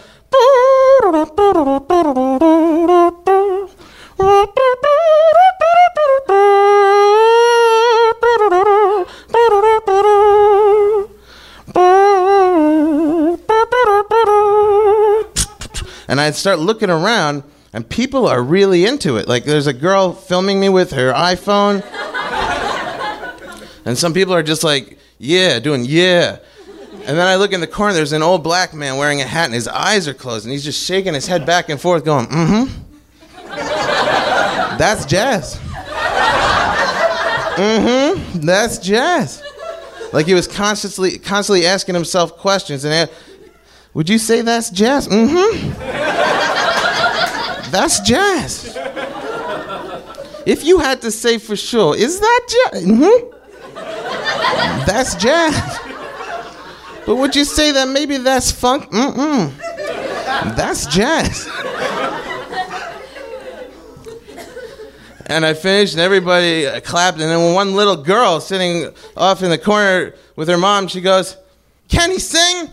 I 16.25 16.31
start 16.31 16.57
looking 16.57 16.89
around, 16.89 17.43
and 17.71 17.87
people 17.87 18.27
are 18.27 18.41
really 18.41 18.83
into 18.83 19.17
it. 19.17 19.27
Like, 19.27 19.43
there's 19.43 19.67
a 19.67 19.73
girl 19.73 20.11
filming 20.11 20.59
me 20.59 20.69
with 20.69 20.91
her 20.93 21.13
iPhone, 21.13 21.83
and 23.85 23.95
some 23.95 24.11
people 24.11 24.33
are 24.33 24.41
just 24.41 24.63
like, 24.63 24.97
yeah, 25.19 25.59
doing 25.59 25.85
yeah. 25.85 26.39
And 27.05 27.15
then 27.15 27.27
I 27.27 27.35
look 27.35 27.53
in 27.53 27.61
the 27.61 27.67
corner, 27.67 27.93
there's 27.93 28.11
an 28.11 28.23
old 28.23 28.43
black 28.43 28.73
man 28.73 28.97
wearing 28.97 29.21
a 29.21 29.23
hat, 29.23 29.45
and 29.45 29.53
his 29.53 29.67
eyes 29.67 30.07
are 30.07 30.15
closed, 30.15 30.45
and 30.45 30.51
he's 30.51 30.63
just 30.63 30.83
shaking 30.83 31.13
his 31.13 31.27
head 31.27 31.45
back 31.45 31.69
and 31.69 31.79
forth, 31.79 32.03
going, 32.03 32.25
mm 32.25 32.67
hmm. 32.67 32.81
That's 34.79 35.05
jazz. 35.05 35.57
Mm 37.55 38.23
hmm. 38.33 38.39
That's 38.39 38.79
jazz. 38.79 39.43
Like 40.11 40.25
he 40.25 40.33
was 40.33 40.47
constantly, 40.47 41.19
constantly 41.19 41.67
asking 41.67 41.93
himself 41.93 42.37
questions 42.37 42.83
and 42.83 43.09
would 43.95 44.09
you 44.09 44.17
say 44.17 44.41
that's 44.41 44.69
jazz? 44.71 45.07
Mm-hmm. 45.07 46.04
That's 47.71 47.99
jazz. 48.01 48.75
if 50.45 50.63
you 50.63 50.79
had 50.79 51.01
to 51.01 51.11
say 51.11 51.37
for 51.37 51.55
sure, 51.55 51.95
is 51.95 52.19
that 52.19 52.47
jazz? 52.71 52.83
hmm 52.85 53.31
That's 54.85 55.15
jazz. 55.15 55.79
But 57.05 57.15
would 57.17 57.35
you 57.35 57.45
say 57.45 57.71
that 57.73 57.87
maybe 57.87 58.17
that's 58.17 58.51
funk? 58.51 58.91
Mm-mm. 58.91 59.51
That's 60.55 60.87
jazz. 60.87 61.47
and 65.27 65.45
I 65.45 65.53
finished, 65.53 65.93
and 65.93 66.01
everybody 66.01 66.65
clapped. 66.81 67.19
And 67.19 67.29
then 67.29 67.53
one 67.53 67.75
little 67.75 67.97
girl 67.97 68.39
sitting 68.39 68.91
off 69.15 69.43
in 69.43 69.49
the 69.49 69.57
corner 69.57 70.13
with 70.35 70.47
her 70.47 70.57
mom, 70.57 70.87
she 70.87 71.01
goes, 71.01 71.37
"Can 71.89 72.11
he 72.11 72.19
sing?" 72.19 72.69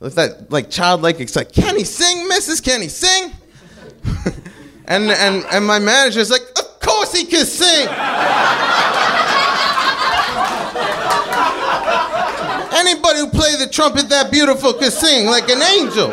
With 0.00 0.14
that 0.14 0.50
like 0.50 0.70
childlike 0.70 1.18
excitement, 1.18 1.54
"Can 1.54 1.76
he 1.76 1.84
sing, 1.84 2.28
Mrs. 2.30 2.62
Can 2.62 2.80
he 2.80 2.88
sing?" 2.88 3.32
and 4.86 5.10
and 5.10 5.44
and 5.50 5.66
my 5.66 5.80
manager's 5.80 6.30
like, 6.30 6.42
"Of 6.56 6.80
course 6.80 7.12
he 7.12 7.24
can 7.24 7.44
sing." 7.44 7.88
Anybody 12.78 13.18
who 13.18 13.28
play 13.28 13.56
the 13.56 13.68
trumpet 13.70 14.08
that 14.08 14.30
beautiful 14.30 14.72
can 14.72 14.92
sing 14.92 15.26
like 15.26 15.48
an 15.48 15.60
angel. 15.62 16.12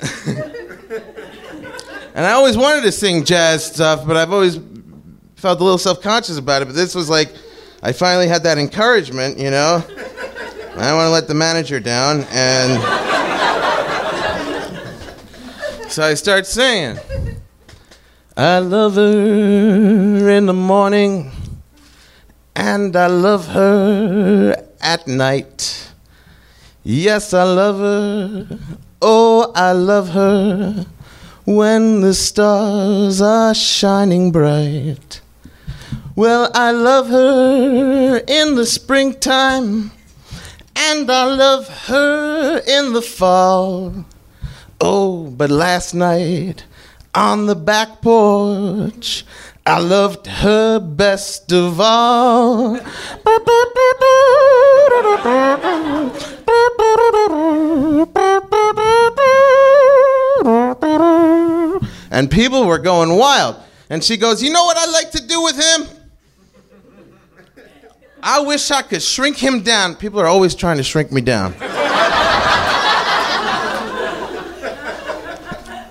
and 2.14 2.26
I 2.26 2.32
always 2.32 2.56
wanted 2.56 2.80
to 2.82 2.92
sing 2.92 3.24
jazz 3.24 3.66
stuff, 3.66 4.06
but 4.06 4.16
I've 4.16 4.32
always 4.32 4.58
felt 5.36 5.60
a 5.60 5.64
little 5.64 5.76
self-conscious 5.76 6.38
about 6.38 6.62
it. 6.62 6.66
But 6.66 6.74
this 6.74 6.94
was 6.94 7.10
like, 7.10 7.34
I 7.82 7.92
finally 7.92 8.26
had 8.26 8.42
that 8.44 8.56
encouragement, 8.56 9.38
you 9.38 9.50
know. 9.50 9.84
I 10.80 10.84
don't 10.84 10.96
want 10.96 11.08
to 11.08 11.10
let 11.10 11.28
the 11.28 11.34
manager 11.34 11.78
down, 11.78 12.24
and 12.30 12.82
so 15.92 16.02
I 16.02 16.14
start 16.14 16.46
singing. 16.46 16.98
I 18.34 18.60
love 18.60 18.94
her 18.94 20.30
in 20.30 20.46
the 20.46 20.54
morning, 20.54 21.32
and 22.56 22.96
I 22.96 23.08
love 23.08 23.48
her 23.48 24.56
at 24.80 25.06
night. 25.06 25.92
Yes, 26.82 27.34
I 27.34 27.42
love 27.42 27.78
her. 27.78 28.58
Oh, 29.02 29.52
I 29.54 29.72
love 29.72 30.08
her 30.08 30.86
when 31.44 32.00
the 32.00 32.14
stars 32.14 33.20
are 33.20 33.54
shining 33.54 34.32
bright. 34.32 35.20
Well, 36.16 36.50
I 36.54 36.70
love 36.70 37.08
her 37.08 38.22
in 38.26 38.54
the 38.54 38.64
springtime, 38.64 39.90
and 40.88 41.10
I 41.10 41.24
love 41.24 41.68
her 41.88 42.62
in 42.66 42.94
the 42.94 43.02
fall. 43.02 44.04
Oh, 44.80 45.28
but 45.30 45.50
last 45.50 45.94
night 45.94 46.64
on 47.14 47.46
the 47.46 47.54
back 47.54 48.00
porch, 48.00 49.24
I 49.66 49.78
loved 49.78 50.26
her 50.26 50.80
best 50.80 51.52
of 51.52 51.80
all. 51.80 52.80
And 62.10 62.30
people 62.30 62.66
were 62.66 62.78
going 62.78 63.16
wild. 63.16 63.56
And 63.90 64.02
she 64.02 64.16
goes, 64.16 64.42
You 64.42 64.50
know 64.50 64.64
what 64.64 64.76
I'd 64.78 64.92
like 64.92 65.10
to 65.12 65.26
do 65.26 65.42
with 65.42 65.56
him? 65.56 65.89
I 68.30 68.38
wish 68.38 68.70
I 68.70 68.82
could 68.82 69.02
shrink 69.02 69.36
him 69.36 69.60
down. 69.64 69.96
People 69.96 70.20
are 70.20 70.26
always 70.26 70.54
trying 70.54 70.76
to 70.76 70.84
shrink 70.84 71.10
me 71.10 71.20
down. 71.20 71.52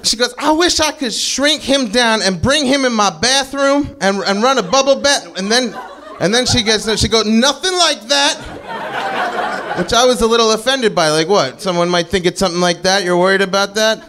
She 0.04 0.16
goes, 0.16 0.34
I 0.40 0.54
wish 0.54 0.80
I 0.80 0.94
could 0.94 1.14
shrink 1.14 1.62
him 1.62 1.90
down 1.90 2.22
and 2.22 2.42
bring 2.42 2.66
him 2.66 2.86
in 2.86 2.94
my 2.94 3.10
bathroom 3.10 3.94
and, 4.00 4.20
and 4.20 4.42
run 4.42 4.58
a 4.58 4.64
bubble 4.64 5.02
bath. 5.02 5.38
And 5.38 5.52
then, 5.52 5.76
and 6.22 6.34
then 6.34 6.46
she 6.46 6.64
gets, 6.64 6.86
there. 6.86 6.96
she 6.96 7.10
goes, 7.10 7.26
nothing 7.26 7.74
like 7.74 8.04
that. 8.04 9.76
Which 9.78 9.92
I 9.92 10.06
was 10.06 10.22
a 10.22 10.28
little 10.28 10.54
offended 10.54 10.96
by. 10.96 11.10
Like, 11.10 11.28
what? 11.28 11.60
Someone 11.60 11.90
might 11.90 12.08
think 12.08 12.26
it's 12.26 12.40
something 12.40 12.62
like 12.62 12.84
that. 12.84 13.04
You're 13.04 13.18
worried 13.18 13.42
about 13.42 13.76
that? 13.76 14.02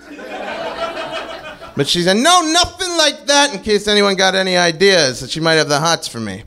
But 1.75 1.89
she 1.89 2.03
said, 2.03 2.17
no, 2.17 2.43
nothing 2.53 2.97
like 2.97 3.27
that, 3.27 3.55
in 3.55 3.61
case 3.61 3.89
anyone 3.89 4.15
got 4.15 4.37
any 4.37 4.57
ideas 4.57 5.19
that 5.19 5.31
she 5.31 5.41
might 5.41 5.55
have 5.55 5.69
the 5.69 5.81
hots 5.81 6.07
for 6.07 6.21
me. 6.21 6.45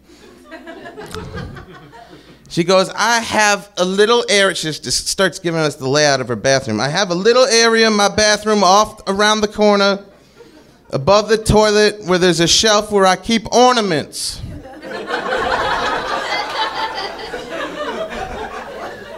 She 2.53 2.63
goes, 2.63 2.87
I 2.89 3.19
have 3.19 3.71
a 3.77 3.83
little 3.83 4.23
area. 4.29 4.53
She 4.53 4.67
just 4.67 5.07
starts 5.07 5.39
giving 5.39 5.59
us 5.59 5.73
the 5.73 5.89
layout 5.89 6.21
of 6.21 6.27
her 6.27 6.35
bathroom. 6.35 6.79
I 6.79 6.87
have 6.87 7.09
a 7.09 7.15
little 7.15 7.45
area 7.45 7.87
in 7.87 7.93
my 7.93 8.09
bathroom 8.09 8.63
off 8.63 9.01
around 9.07 9.41
the 9.41 9.47
corner, 9.47 10.05
above 10.91 11.29
the 11.29 11.37
toilet, 11.39 12.05
where 12.05 12.19
there's 12.19 12.41
a 12.41 12.47
shelf 12.47 12.91
where 12.91 13.07
I 13.07 13.15
keep 13.15 13.51
ornaments. 13.51 14.39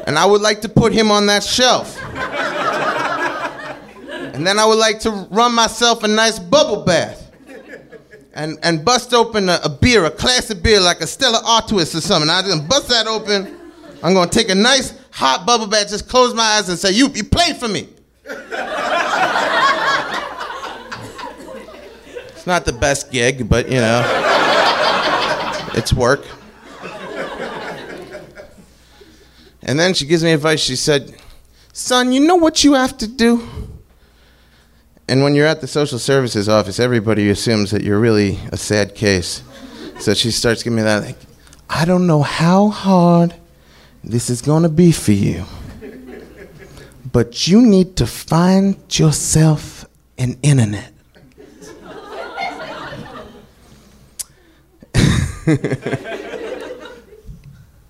and 0.07 0.17
I 0.17 0.25
would 0.25 0.39
like 0.39 0.61
to 0.61 0.69
put 0.69 0.93
him 0.93 1.11
on 1.11 1.25
that 1.25 1.43
shelf. 1.43 2.01
And 4.33 4.47
then 4.47 4.57
I 4.57 4.65
would 4.65 4.79
like 4.79 5.01
to 5.01 5.11
run 5.11 5.53
myself 5.53 6.05
a 6.05 6.07
nice 6.07 6.39
bubble 6.39 6.85
bath. 6.85 7.24
And, 8.35 8.59
and 8.63 8.83
bust 8.83 9.13
open 9.13 9.47
a, 9.47 9.59
a 9.63 9.69
beer, 9.69 10.03
a 10.05 10.11
classic 10.11 10.61
beer 10.61 10.81
like 10.81 10.99
a 10.99 11.07
Stella 11.07 11.41
Artois 11.45 11.95
or 11.95 12.01
something. 12.01 12.29
I 12.29 12.41
just 12.41 12.67
bust 12.67 12.89
that 12.89 13.07
open. 13.07 13.57
I'm 14.03 14.13
gonna 14.13 14.29
take 14.29 14.49
a 14.49 14.55
nice 14.55 14.93
hot 15.11 15.45
bubble 15.45 15.67
bath, 15.67 15.89
just 15.89 16.09
close 16.09 16.33
my 16.33 16.43
eyes 16.43 16.67
and 16.67 16.77
say, 16.77 16.91
You, 16.91 17.07
you 17.09 17.23
play 17.23 17.53
for 17.53 17.69
me. 17.69 17.87
it's 22.27 22.45
not 22.45 22.65
the 22.65 22.73
best 22.73 23.09
gig, 23.11 23.49
but 23.49 23.67
you 23.69 23.79
know, 23.79 24.03
it's 25.73 25.93
work. 25.93 26.25
And 29.63 29.79
then 29.79 29.93
she 29.95 30.05
gives 30.05 30.23
me 30.23 30.31
advice. 30.31 30.61
She 30.61 30.75
said, 30.75 31.15
Son, 31.73 32.11
you 32.11 32.19
know 32.19 32.35
what 32.35 32.63
you 32.63 32.73
have 32.73 32.97
to 32.99 33.07
do? 33.07 33.64
And 35.07 35.21
when 35.21 35.35
you're 35.35 35.45
at 35.45 35.61
the 35.61 35.67
social 35.67 35.99
services 35.99 36.49
office, 36.49 36.79
everybody 36.79 37.29
assumes 37.29 37.69
that 37.71 37.83
you're 37.83 37.99
really 37.99 38.39
a 38.51 38.57
sad 38.57 38.95
case. 38.95 39.43
So 39.99 40.15
she 40.15 40.31
starts 40.31 40.63
giving 40.63 40.77
me 40.77 40.83
that, 40.83 41.03
like, 41.03 41.17
I 41.69 41.85
don't 41.85 42.07
know 42.07 42.23
how 42.23 42.69
hard 42.69 43.35
this 44.03 44.29
is 44.31 44.41
going 44.41 44.63
to 44.63 44.69
be 44.69 44.91
for 44.91 45.11
you, 45.11 45.45
but 47.11 47.47
you 47.47 47.61
need 47.61 47.95
to 47.97 48.07
find 48.07 48.77
yourself 48.97 49.85
an 50.17 50.37
internet. 50.41 50.91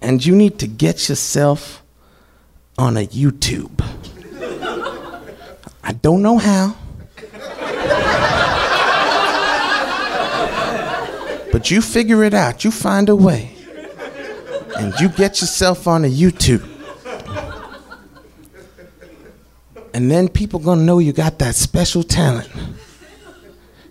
and 0.02 0.26
you 0.26 0.36
need 0.36 0.60
to 0.60 0.68
get 0.68 1.08
yourself 1.08 1.82
on 2.78 2.98
a 2.98 3.08
YouTube. 3.08 3.82
I 5.82 5.94
don't 5.94 6.22
know 6.22 6.38
how. 6.38 6.76
But 11.56 11.72
you 11.72 11.82
figure 11.82 12.22
it 12.26 12.34
out. 12.34 12.66
You 12.66 12.70
find 12.70 13.08
a 13.08 13.16
way. 13.16 13.56
And 14.78 14.94
you 15.00 15.08
get 15.08 15.40
yourself 15.40 15.88
on 15.88 16.04
a 16.04 16.10
YouTube. 16.10 16.68
And 19.94 20.12
then 20.12 20.28
people 20.28 20.60
gonna 20.60 20.84
know 20.84 21.00
you 21.00 21.14
got 21.14 21.40
that 21.40 21.56
special 21.56 22.04
talent. 22.04 22.50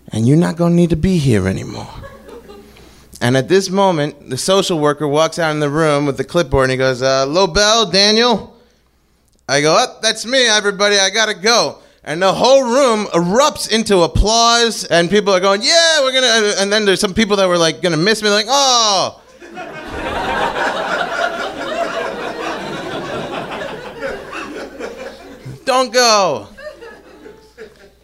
And 0.09 0.27
you're 0.27 0.37
not 0.37 0.57
gonna 0.57 0.75
need 0.75 0.91
to 0.91 0.95
be 0.95 1.17
here 1.17 1.47
anymore. 1.47 1.89
And 3.19 3.35
at 3.35 3.49
this 3.49 3.71
moment, 3.71 4.29
the 4.29 4.37
social 4.37 4.79
worker 4.79 5.07
walks 5.07 5.39
out 5.39 5.49
in 5.49 5.59
the 5.59 5.71
room 5.71 6.05
with 6.05 6.17
the 6.17 6.23
clipboard 6.23 6.65
and 6.65 6.71
he 6.71 6.77
goes, 6.77 7.01
uh, 7.01 7.25
Lobell, 7.25 7.91
Daniel? 7.91 8.55
I 9.49 9.61
go, 9.61 9.75
oh, 9.75 9.99
that's 10.03 10.23
me, 10.23 10.45
everybody, 10.45 10.99
I 10.99 11.09
gotta 11.09 11.33
go 11.33 11.79
and 12.05 12.21
the 12.21 12.33
whole 12.33 12.63
room 12.63 13.07
erupts 13.07 13.69
into 13.69 14.03
applause, 14.03 14.85
and 14.85 15.09
people 15.09 15.33
are 15.33 15.41
going, 15.41 15.61
"Yeah, 15.61 16.01
we're 16.01 16.13
gonna." 16.13 16.53
And 16.59 16.71
then 16.71 16.85
there's 16.85 17.01
some 17.01 17.13
people 17.13 17.35
that 17.37 17.47
were 17.47 17.57
like 17.57 17.81
gonna 17.81 17.97
miss 17.97 18.23
me, 18.23 18.29
like, 18.29 18.45
"Oh." 18.47 19.21
Don't 25.65 25.91
go. 25.91 26.47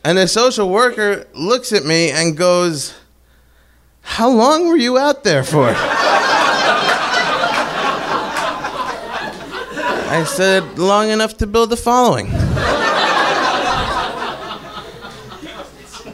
And 0.04 0.18
the 0.18 0.28
social 0.28 0.70
worker 0.70 1.28
looks 1.36 1.72
at 1.72 1.86
me 1.86 2.10
and 2.10 2.36
goes, 2.36 2.96
How 4.02 4.30
long 4.30 4.68
were 4.68 4.78
you 4.78 4.98
out 4.98 5.24
there 5.24 5.44
for? 5.44 5.70
I 10.10 10.26
said, 10.28 10.80
Long 10.80 11.10
enough 11.10 11.38
to 11.38 11.48
build 11.48 11.72
a 11.72 11.78
following. 11.78 12.32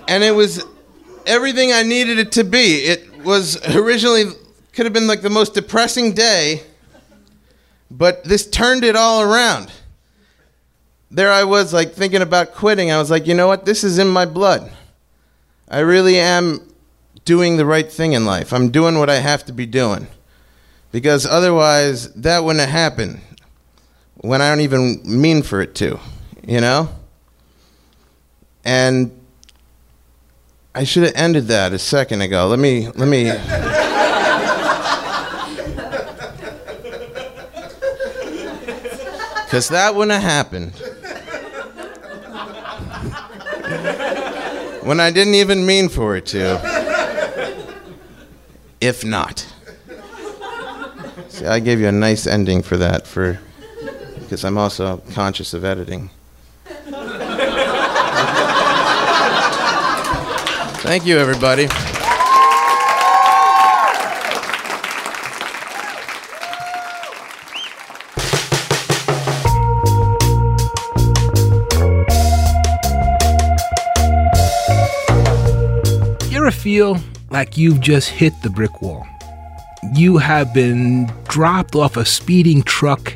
And 0.08 0.24
it 0.24 0.36
was 0.36 0.64
everything 1.26 1.72
I 1.72 1.84
needed 1.84 2.20
it 2.20 2.32
to 2.34 2.44
be. 2.44 2.86
It 2.86 3.24
was 3.24 3.58
originally 3.76 4.26
could 4.74 4.86
have 4.86 4.94
been 4.94 5.08
like 5.08 5.22
the 5.22 5.30
most 5.30 5.56
depressing 5.56 6.14
day, 6.14 6.62
but 7.90 8.24
this 8.24 8.48
turned 8.48 8.84
it 8.84 8.96
all 8.96 9.22
around. 9.22 9.72
there 11.10 11.32
I 11.32 11.46
was, 11.46 11.74
like 11.74 11.94
thinking 11.94 12.22
about 12.22 12.54
quitting. 12.54 12.92
I 12.92 13.00
was 13.00 13.10
like, 13.10 13.26
you 13.26 13.34
know 13.34 13.48
what? 13.48 13.66
This 13.66 13.84
is 13.84 13.98
in 13.98 14.08
my 14.08 14.26
blood. 14.26 14.72
I 15.68 15.80
really 15.80 16.20
am 16.20 16.62
doing 17.26 17.58
the 17.58 17.66
right 17.66 17.92
thing 17.92 18.14
in 18.14 18.26
life. 18.26 18.54
I'm 18.54 18.70
doing 18.70 19.00
what 19.00 19.10
I 19.10 19.16
have 19.16 19.46
to 19.46 19.52
be 19.54 19.66
doing. 19.66 20.08
Because 20.92 21.26
otherwise, 21.26 22.14
that 22.14 22.44
wouldn't 22.44 22.62
have 22.62 22.70
happened 22.70 23.20
when 24.16 24.42
I 24.42 24.50
don't 24.50 24.62
even 24.62 25.02
mean 25.04 25.42
for 25.44 25.62
it 25.62 25.76
to, 25.76 26.00
you 26.46 26.62
know? 26.62 26.90
And 28.64 29.12
I 30.78 30.84
should 30.84 31.02
have 31.06 31.14
ended 31.16 31.48
that 31.48 31.74
a 31.74 31.80
second 31.80 32.22
ago. 32.22 32.46
Let 32.48 32.60
me, 32.60 32.88
let 32.90 33.08
me. 33.08 33.32
Because 39.48 39.70
that 39.70 39.96
wouldn't 39.96 40.12
have 40.12 40.22
happened. 40.22 40.74
when 44.86 45.00
I 45.00 45.10
didn't 45.10 45.34
even 45.36 45.66
mean 45.66 45.90
for 45.90 46.16
it 46.16 46.28
to. 46.28 46.60
If 48.80 49.04
not. 49.04 49.48
See, 51.30 51.46
I 51.46 51.60
gave 51.60 51.80
you 51.80 51.88
a 51.88 51.92
nice 51.92 52.28
ending 52.28 52.62
for 52.62 52.78
that, 52.78 53.08
for 53.08 53.40
because 54.20 54.44
I'm 54.44 54.58
also 54.58 54.98
conscious 55.14 55.56
of 55.56 55.64
editing. 55.64 56.12
Thank 60.88 61.06
you, 61.06 61.18
everybody. 61.18 61.64
You 76.32 76.38
ever 76.38 76.52
feel 76.52 76.98
like 77.32 77.58
you've 77.58 77.82
just 77.82 78.08
hit 78.08 78.32
the 78.42 78.50
brick 78.50 78.82
wall? 78.82 79.06
You 79.94 80.20
have 80.20 80.54
been 80.54 81.12
dropped 81.28 81.76
off 81.76 81.98
a 81.98 82.06
speeding 82.06 82.64
truck, 82.64 83.14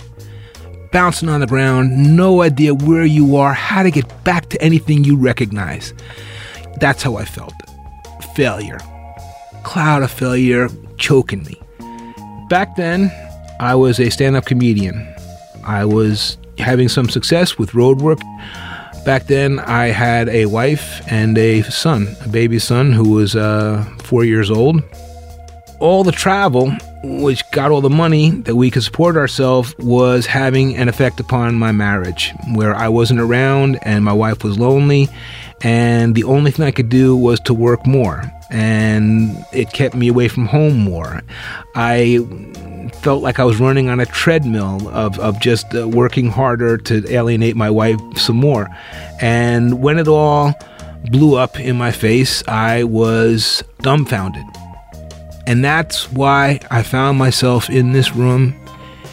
bouncing 0.92 1.30
on 1.30 1.40
the 1.40 1.48
ground, 1.48 2.18
no 2.18 2.42
idea 2.42 2.74
where 2.74 3.06
you 3.06 3.38
are, 3.38 3.54
how 3.54 3.82
to 3.82 3.92
get 3.92 4.26
back 4.26 4.50
to 4.50 4.62
anything 4.62 5.06
you 5.06 5.16
recognize. 5.16 5.94
That's 6.78 7.04
how 7.04 7.16
I 7.16 7.26
felt. 7.26 7.54
Failure. 8.36 8.80
Cloud 9.64 10.04
of 10.04 10.12
failure 10.12 10.70
choking 10.98 11.44
me. 11.44 11.60
Back 12.50 12.76
then, 12.76 13.12
I 13.60 13.76
was 13.76 14.00
a 14.00 14.10
stand 14.10 14.36
up 14.36 14.46
comedian. 14.46 15.08
I 15.64 15.86
was 15.86 16.38
having 16.58 16.90
some 16.90 17.10
success 17.10 17.58
with 17.58 17.74
road 17.74 18.02
work. 18.02 18.20
Back 19.06 19.28
then, 19.28 19.60
I 19.60 19.88
had 19.88 20.30
a 20.30 20.46
wife 20.46 21.02
and 21.12 21.38
a 21.38 21.64
son, 21.64 22.16
a 22.24 22.28
baby 22.28 22.60
son 22.60 22.92
who 22.92 23.12
was 23.12 23.36
uh, 23.36 23.84
four 24.04 24.24
years 24.26 24.52
old. 24.52 24.84
All 25.80 26.04
the 26.04 26.12
travel, 26.12 26.72
which 27.04 27.42
got 27.52 27.72
all 27.72 27.82
the 27.82 27.90
money 27.90 28.30
that 28.30 28.56
we 28.56 28.70
could 28.70 28.84
support 28.84 29.16
ourselves, 29.18 29.76
was 29.80 30.28
having 30.28 30.76
an 30.76 30.88
effect 30.88 31.20
upon 31.20 31.56
my 31.56 31.72
marriage, 31.72 32.32
where 32.54 32.76
I 32.76 32.90
wasn't 32.90 33.20
around 33.20 33.80
and 33.82 34.06
my 34.06 34.14
wife 34.14 34.44
was 34.44 34.60
lonely, 34.60 35.10
and 35.64 36.16
the 36.16 36.24
only 36.24 36.52
thing 36.52 36.66
I 36.66 36.72
could 36.72 36.90
do 36.90 37.16
was 37.16 37.40
to 37.42 37.54
work 37.54 37.86
more, 37.86 38.24
and 38.50 39.38
it 39.54 39.72
kept 39.74 39.96
me 39.96 40.08
away 40.08 40.28
from 40.28 40.46
home 40.46 40.78
more. 40.78 41.22
I 41.76 42.20
felt 43.02 43.24
like 43.24 43.40
I 43.40 43.44
was 43.44 43.60
running 43.60 43.90
on 43.90 44.00
a 44.00 44.06
treadmill 44.06 44.90
of, 44.90 45.20
of 45.20 45.40
just 45.40 45.74
uh, 45.76 45.88
working 45.88 46.30
harder 46.30 46.78
to 46.78 47.12
alienate 47.12 47.56
my 47.56 47.70
wife 47.70 48.00
some 48.16 48.38
more. 48.38 48.70
And 49.22 49.82
when 49.82 49.98
it 49.98 50.08
all 50.08 50.54
blew 51.10 51.36
up 51.36 51.60
in 51.60 51.78
my 51.78 51.92
face, 51.92 52.44
I 52.48 52.84
was 52.84 53.64
dumbfounded. 53.82 54.46
And 55.48 55.66
that's 55.66 56.12
why 56.12 56.60
I 56.70 56.84
found 56.84 57.18
myself 57.18 57.70
in 57.70 57.94
this 57.94 58.16
room 58.16 58.56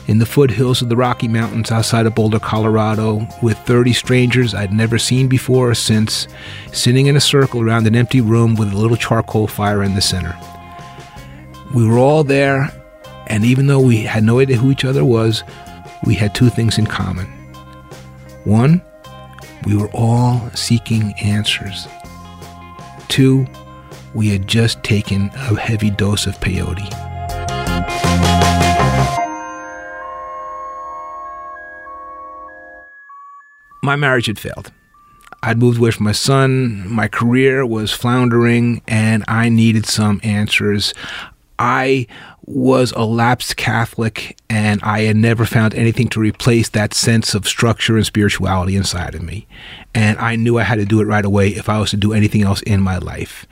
in 0.08 0.18
the 0.18 0.26
foothills 0.26 0.80
of 0.80 0.88
the 0.88 0.96
Rocky 0.96 1.28
Mountains 1.28 1.70
outside 1.70 2.06
of 2.06 2.14
Boulder, 2.14 2.38
Colorado, 2.38 3.26
with 3.42 3.58
30 3.58 3.92
strangers 3.92 4.54
I'd 4.54 4.72
never 4.72 4.98
seen 4.98 5.28
before 5.28 5.70
or 5.70 5.74
since, 5.74 6.26
sitting 6.72 7.06
in 7.06 7.16
a 7.16 7.20
circle 7.20 7.60
around 7.60 7.86
an 7.86 7.94
empty 7.94 8.20
room 8.20 8.54
with 8.54 8.72
a 8.72 8.76
little 8.76 8.96
charcoal 8.96 9.46
fire 9.46 9.82
in 9.82 9.94
the 9.94 10.00
center. 10.00 10.36
We 11.74 11.86
were 11.86 11.98
all 11.98 12.24
there, 12.24 12.72
and 13.26 13.44
even 13.44 13.66
though 13.66 13.80
we 13.80 13.98
had 13.98 14.24
no 14.24 14.38
idea 14.38 14.56
who 14.56 14.70
each 14.70 14.86
other 14.86 15.04
was, 15.04 15.44
we 16.06 16.14
had 16.14 16.34
two 16.34 16.48
things 16.48 16.78
in 16.78 16.86
common. 16.86 17.26
One, 18.44 18.82
we 19.66 19.76
were 19.76 19.90
all 19.92 20.48
seeking 20.54 21.12
answers. 21.20 21.86
Two, 23.08 23.46
we 24.14 24.28
had 24.28 24.46
just 24.46 24.82
taken 24.82 25.30
a 25.34 25.54
heavy 25.60 25.90
dose 25.90 26.26
of 26.26 26.40
peyote. 26.40 27.07
My 33.88 33.96
marriage 33.96 34.26
had 34.26 34.38
failed. 34.38 34.70
I'd 35.42 35.56
moved 35.56 35.78
away 35.78 35.92
from 35.92 36.04
my 36.04 36.12
son, 36.12 36.86
my 36.92 37.08
career 37.08 37.64
was 37.64 37.90
floundering, 37.90 38.82
and 38.86 39.24
I 39.26 39.48
needed 39.48 39.86
some 39.86 40.20
answers. 40.22 40.92
I 41.58 42.06
was 42.44 42.92
a 42.92 43.06
lapsed 43.06 43.56
Catholic, 43.56 44.36
and 44.50 44.82
I 44.82 45.04
had 45.04 45.16
never 45.16 45.46
found 45.46 45.74
anything 45.74 46.08
to 46.08 46.20
replace 46.20 46.68
that 46.68 46.92
sense 46.92 47.34
of 47.34 47.48
structure 47.48 47.96
and 47.96 48.04
spirituality 48.04 48.76
inside 48.76 49.14
of 49.14 49.22
me. 49.22 49.46
And 49.94 50.18
I 50.18 50.36
knew 50.36 50.58
I 50.58 50.64
had 50.64 50.76
to 50.80 50.84
do 50.84 51.00
it 51.00 51.06
right 51.06 51.24
away 51.24 51.48
if 51.48 51.70
I 51.70 51.80
was 51.80 51.88
to 51.92 51.96
do 51.96 52.12
anything 52.12 52.42
else 52.42 52.60
in 52.60 52.82
my 52.82 52.98
life. 52.98 53.46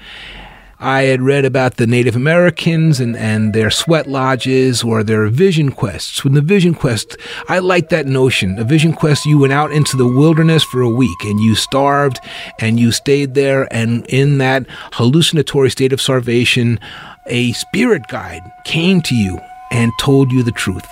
I 0.78 1.02
had 1.02 1.22
read 1.22 1.46
about 1.46 1.76
the 1.76 1.86
Native 1.86 2.16
Americans 2.16 3.00
and, 3.00 3.16
and 3.16 3.54
their 3.54 3.70
sweat 3.70 4.06
lodges 4.06 4.82
or 4.82 5.02
their 5.02 5.26
vision 5.28 5.72
quests. 5.72 6.22
When 6.22 6.34
the 6.34 6.42
vision 6.42 6.74
quest, 6.74 7.16
I 7.48 7.60
liked 7.60 7.88
that 7.90 8.06
notion. 8.06 8.58
A 8.58 8.64
vision 8.64 8.92
quest, 8.92 9.24
you 9.24 9.38
went 9.38 9.54
out 9.54 9.72
into 9.72 9.96
the 9.96 10.06
wilderness 10.06 10.62
for 10.62 10.82
a 10.82 10.90
week 10.90 11.18
and 11.24 11.40
you 11.40 11.54
starved 11.54 12.20
and 12.60 12.78
you 12.78 12.92
stayed 12.92 13.34
there, 13.34 13.72
and 13.72 14.04
in 14.06 14.38
that 14.38 14.66
hallucinatory 14.92 15.70
state 15.70 15.92
of 15.94 16.00
starvation, 16.00 16.78
a 17.26 17.52
spirit 17.52 18.02
guide 18.08 18.42
came 18.64 19.00
to 19.02 19.14
you 19.14 19.40
and 19.70 19.92
told 19.98 20.30
you 20.30 20.42
the 20.42 20.52
truth. 20.52 20.86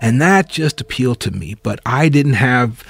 And 0.00 0.20
that 0.20 0.48
just 0.48 0.80
appealed 0.80 1.20
to 1.20 1.30
me. 1.30 1.54
But 1.54 1.80
I 1.84 2.08
didn't 2.08 2.34
have 2.34 2.84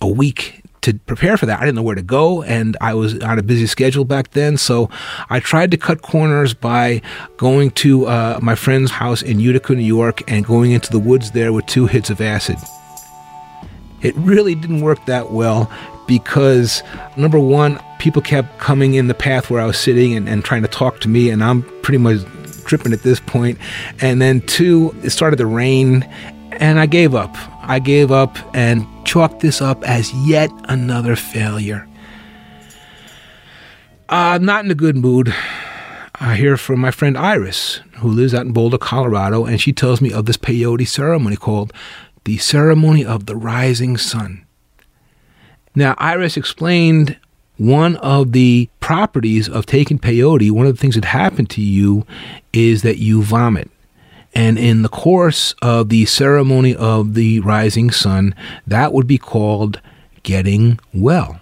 a 0.00 0.06
week 0.06 0.61
to 0.82 0.94
prepare 0.94 1.36
for 1.36 1.46
that. 1.46 1.58
I 1.60 1.64
didn't 1.64 1.76
know 1.76 1.82
where 1.82 1.94
to 1.94 2.02
go, 2.02 2.42
and 2.42 2.76
I 2.80 2.94
was 2.94 3.18
on 3.20 3.38
a 3.38 3.42
busy 3.42 3.66
schedule 3.66 4.04
back 4.04 4.32
then. 4.32 4.56
So 4.56 4.90
I 5.30 5.40
tried 5.40 5.70
to 5.70 5.76
cut 5.76 6.02
corners 6.02 6.54
by 6.54 7.00
going 7.36 7.70
to 7.72 8.06
uh, 8.06 8.38
my 8.42 8.54
friend's 8.54 8.90
house 8.90 9.22
in 9.22 9.40
Utica, 9.40 9.74
New 9.74 9.82
York, 9.82 10.22
and 10.30 10.44
going 10.44 10.72
into 10.72 10.90
the 10.90 10.98
woods 10.98 11.30
there 11.30 11.52
with 11.52 11.66
two 11.66 11.86
hits 11.86 12.10
of 12.10 12.20
acid. 12.20 12.56
It 14.02 14.14
really 14.16 14.56
didn't 14.56 14.80
work 14.80 15.04
that 15.06 15.30
well 15.30 15.70
because, 16.08 16.82
number 17.16 17.38
one, 17.38 17.80
people 18.00 18.20
kept 18.20 18.58
coming 18.58 18.94
in 18.94 19.06
the 19.06 19.14
path 19.14 19.48
where 19.48 19.62
I 19.62 19.66
was 19.66 19.78
sitting 19.78 20.14
and, 20.14 20.28
and 20.28 20.44
trying 20.44 20.62
to 20.62 20.68
talk 20.68 21.00
to 21.00 21.08
me, 21.08 21.30
and 21.30 21.42
I'm 21.44 21.62
pretty 21.82 21.98
much 21.98 22.18
tripping 22.64 22.92
at 22.92 23.02
this 23.02 23.20
point. 23.20 23.58
And 24.00 24.20
then, 24.20 24.40
two, 24.42 24.94
it 25.04 25.10
started 25.10 25.36
to 25.36 25.46
rain, 25.46 26.02
and 26.60 26.78
I 26.78 26.86
gave 26.86 27.14
up. 27.14 27.34
I 27.62 27.78
gave 27.78 28.10
up 28.10 28.36
and 28.54 28.86
chalked 29.04 29.40
this 29.40 29.60
up 29.60 29.84
as 29.84 30.12
yet 30.26 30.50
another 30.64 31.16
failure. 31.16 31.88
Uh, 34.08 34.38
not 34.40 34.64
in 34.64 34.70
a 34.70 34.74
good 34.74 34.96
mood. 34.96 35.34
I 36.20 36.36
hear 36.36 36.56
from 36.56 36.80
my 36.80 36.90
friend 36.90 37.16
Iris, 37.16 37.80
who 37.96 38.08
lives 38.08 38.34
out 38.34 38.46
in 38.46 38.52
Boulder, 38.52 38.78
Colorado, 38.78 39.44
and 39.44 39.60
she 39.60 39.72
tells 39.72 40.00
me 40.00 40.12
of 40.12 40.26
this 40.26 40.36
peyote 40.36 40.86
ceremony 40.86 41.36
called 41.36 41.72
the 42.24 42.38
Ceremony 42.38 43.04
of 43.04 43.26
the 43.26 43.36
Rising 43.36 43.96
Sun. 43.96 44.44
Now, 45.74 45.94
Iris 45.98 46.36
explained 46.36 47.16
one 47.56 47.96
of 47.96 48.32
the 48.32 48.68
properties 48.80 49.48
of 49.48 49.66
taking 49.66 49.98
peyote, 49.98 50.50
one 50.50 50.66
of 50.66 50.74
the 50.76 50.80
things 50.80 50.94
that 50.94 51.06
happen 51.06 51.46
to 51.46 51.60
you 51.62 52.06
is 52.52 52.82
that 52.82 52.98
you 52.98 53.22
vomit. 53.22 53.70
And 54.34 54.58
in 54.58 54.82
the 54.82 54.88
course 54.88 55.54
of 55.60 55.88
the 55.88 56.06
ceremony 56.06 56.74
of 56.74 57.14
the 57.14 57.40
rising 57.40 57.90
sun, 57.90 58.34
that 58.66 58.92
would 58.92 59.06
be 59.06 59.18
called 59.18 59.80
getting 60.22 60.78
well. 60.94 61.40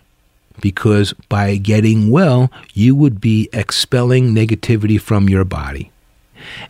Because 0.60 1.12
by 1.28 1.56
getting 1.56 2.10
well, 2.10 2.50
you 2.74 2.94
would 2.94 3.20
be 3.20 3.48
expelling 3.52 4.34
negativity 4.34 5.00
from 5.00 5.28
your 5.28 5.44
body. 5.44 5.90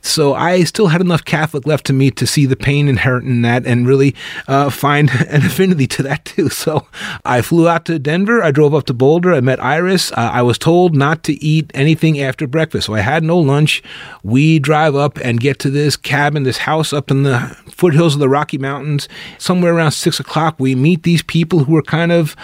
So 0.03 0.35
I 0.35 0.65
still 0.65 0.89
had 0.89 1.01
enough 1.01 1.25
Catholic 1.25 1.67
left 1.67 1.87
to 1.87 1.93
me 1.93 2.11
to 2.13 2.27
see 2.27 2.47
the 2.47 2.57
pain 2.57 2.89
inherent 2.89 3.27
in 3.27 3.43
that 3.43 3.67
and 3.67 3.87
really 3.87 4.15
uh, 4.49 4.71
find 4.71 5.11
an 5.29 5.45
affinity 5.45 5.87
to 5.89 6.03
that 6.05 6.25
too. 6.25 6.49
So 6.61 6.87
I 7.25 7.41
flew 7.41 7.69
out 7.69 7.87
to 7.87 7.99
Denver. 7.99 8.43
I 8.43 8.51
drove 8.51 8.75
up 8.75 8.85
to 8.87 8.95
Boulder. 8.95 9.33
I 9.33 9.41
met 9.41 9.63
Iris. 9.65 10.13
Uh, 10.13 10.31
I 10.33 10.43
was 10.43 10.59
told 10.59 10.95
not 10.95 11.23
to 11.25 11.43
eat 11.43 11.71
anything 11.73 12.21
after 12.21 12.47
breakfast. 12.47 12.87
So 12.87 12.95
I 12.95 13.01
had 13.01 13.25
no 13.25 13.39
lunch. 13.39 13.83
We 14.23 14.59
drive 14.59 14.95
up 14.95 15.17
and 15.19 15.41
get 15.41 15.59
to 15.61 15.71
this 15.71 15.97
cabin, 15.97 16.43
this 16.43 16.59
house 16.59 16.93
up 16.93 17.11
in 17.11 17.23
the 17.23 17.57
foothills 17.71 18.15
of 18.15 18.21
the 18.21 18.29
Rocky 18.29 18.59
Mountains. 18.59 19.09
Somewhere 19.39 19.75
around 19.75 19.93
six 19.93 20.21
o'clock, 20.21 20.57
we 20.59 20.75
meet 20.75 21.03
these 21.03 21.23
people 21.23 21.65
who 21.65 21.75
are 21.77 21.83
kind 21.83 22.13
of 22.13 22.37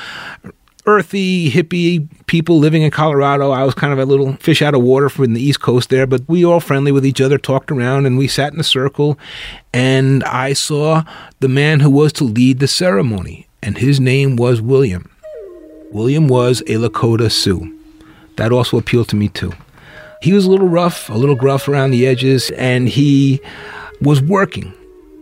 earthy, 0.87 1.51
hippie 1.51 2.09
people 2.27 2.59
living 2.59 2.83
in 2.83 2.91
Colorado. 2.91 3.51
I 3.51 3.65
was 3.65 3.75
kind 3.75 3.93
of 3.93 3.99
a 3.99 4.05
little 4.05 4.35
fish 4.37 4.63
out 4.63 4.75
of 4.75 4.83
water 4.83 5.09
from 5.09 5.35
the 5.35 5.43
East 5.43 5.61
Coast 5.61 5.91
there, 5.91 6.07
but 6.07 6.23
we 6.29 6.45
all 6.45 6.61
friendly 6.61 6.93
with 6.93 7.05
each 7.05 7.21
other, 7.21 7.39
talked 7.39 7.71
around, 7.71 8.07
and 8.07 8.17
we 8.17 8.29
sat 8.29 8.53
in 8.53 8.61
a 8.61 8.65
circle. 8.65 9.19
And 9.73 10.23
I 10.25 10.53
saw 10.53 11.05
the 11.41 11.49
man 11.49 11.81
who 11.81 11.91
was 11.91 12.13
to 12.15 12.25
lead 12.25 12.61
the 12.61 12.69
ceremony, 12.69 13.49
and 13.63 13.79
his 13.79 14.01
name 14.01 14.37
was 14.37 14.61
William. 14.61 15.11
William 15.91 16.29
was 16.29 16.61
a 16.63 16.75
Lakota 16.75 17.31
Sioux. 17.31 17.73
That 18.37 18.53
also 18.53 18.79
appealed 18.79 19.09
to 19.09 19.17
me 19.17 19.29
too. 19.29 19.53
He 20.23 20.33
was 20.33 20.45
a 20.45 20.51
little 20.51 20.69
rough, 20.69 21.09
a 21.09 21.15
little 21.15 21.37
gruff 21.37 21.69
around 21.69 21.91
the 21.91 22.07
edges, 22.07 22.51
and 22.53 22.89
he 22.89 23.41
was 24.01 24.23
working. 24.23 24.73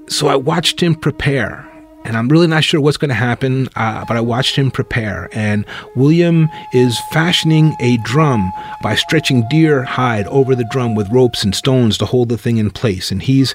So 0.08 0.28
I 0.28 0.36
watched 0.36 0.82
him 0.82 0.94
prepare 0.94 1.63
and 2.04 2.18
I'm 2.18 2.28
really 2.28 2.46
not 2.46 2.64
sure 2.64 2.80
what's 2.80 2.98
going 2.98 3.08
to 3.08 3.14
happen, 3.14 3.68
uh, 3.76 4.04
but 4.06 4.16
I 4.16 4.20
watched 4.20 4.56
him 4.56 4.70
prepare. 4.70 5.30
And 5.32 5.64
William 5.96 6.50
is 6.74 6.98
fashioning 7.12 7.74
a 7.80 7.96
drum 7.98 8.52
by 8.82 8.94
stretching 8.94 9.46
deer 9.48 9.84
hide 9.84 10.26
over 10.26 10.54
the 10.54 10.68
drum 10.70 10.94
with 10.94 11.10
ropes 11.10 11.42
and 11.42 11.54
stones 11.54 11.96
to 11.98 12.06
hold 12.06 12.28
the 12.28 12.36
thing 12.36 12.58
in 12.58 12.70
place. 12.70 13.10
And 13.10 13.22
he's 13.22 13.54